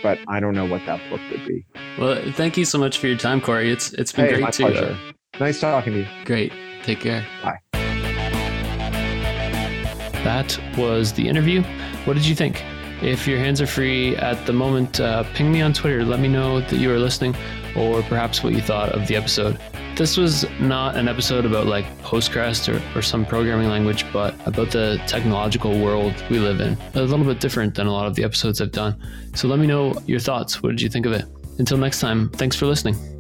But 0.03 0.19
I 0.27 0.39
don't 0.39 0.53
know 0.53 0.65
what 0.65 0.85
that 0.85 1.01
book 1.09 1.21
would 1.31 1.45
be. 1.47 1.65
Well, 1.97 2.21
thank 2.33 2.55
you 2.55 2.65
so 2.65 2.77
much 2.77 2.99
for 2.99 3.07
your 3.07 3.17
time, 3.17 3.41
Cory. 3.41 3.71
It's 3.71 3.91
it's 3.93 4.11
been 4.11 4.25
hey, 4.25 4.41
great 4.41 4.53
to. 4.53 5.16
Nice 5.39 5.59
talking 5.59 5.93
to 5.93 5.99
you. 5.99 6.07
Great. 6.25 6.51
Take 6.83 6.99
care. 6.99 7.25
Bye. 7.43 7.59
That 10.23 10.59
was 10.77 11.13
the 11.13 11.27
interview. 11.27 11.63
What 12.05 12.15
did 12.15 12.25
you 12.25 12.35
think? 12.35 12.63
If 13.01 13.27
your 13.27 13.37
hands 13.37 13.61
are 13.61 13.67
free 13.67 14.15
at 14.15 14.45
the 14.47 14.53
moment, 14.53 14.99
uh, 14.99 15.23
ping 15.35 15.51
me 15.51 15.61
on 15.61 15.73
Twitter. 15.73 16.03
Let 16.03 16.19
me 16.19 16.27
know 16.27 16.61
that 16.61 16.73
you 16.73 16.91
are 16.91 16.97
listening 16.97 17.35
or 17.75 18.01
perhaps 18.03 18.43
what 18.43 18.53
you 18.53 18.61
thought 18.61 18.89
of 18.89 19.07
the 19.07 19.15
episode. 19.15 19.59
This 19.95 20.17
was 20.17 20.45
not 20.59 20.95
an 20.95 21.07
episode 21.07 21.45
about 21.45 21.67
like 21.67 21.85
Postgres 21.99 22.67
or, 22.67 22.97
or 22.97 23.01
some 23.01 23.25
programming 23.25 23.69
language, 23.69 24.05
but 24.11 24.33
about 24.47 24.71
the 24.71 24.99
technological 25.07 25.79
world 25.79 26.13
we 26.29 26.39
live 26.39 26.59
in. 26.59 26.77
A 26.95 27.01
little 27.01 27.25
bit 27.25 27.39
different 27.39 27.75
than 27.75 27.87
a 27.87 27.91
lot 27.91 28.07
of 28.07 28.15
the 28.15 28.23
episodes 28.23 28.59
I've 28.61 28.71
done. 28.71 28.99
So 29.35 29.47
let 29.47 29.59
me 29.59 29.67
know 29.67 29.93
your 30.07 30.19
thoughts. 30.19 30.63
What 30.63 30.69
did 30.69 30.81
you 30.81 30.89
think 30.89 31.05
of 31.05 31.13
it? 31.13 31.25
Until 31.59 31.77
next 31.77 31.99
time, 31.99 32.29
thanks 32.29 32.55
for 32.55 32.65
listening. 32.65 33.16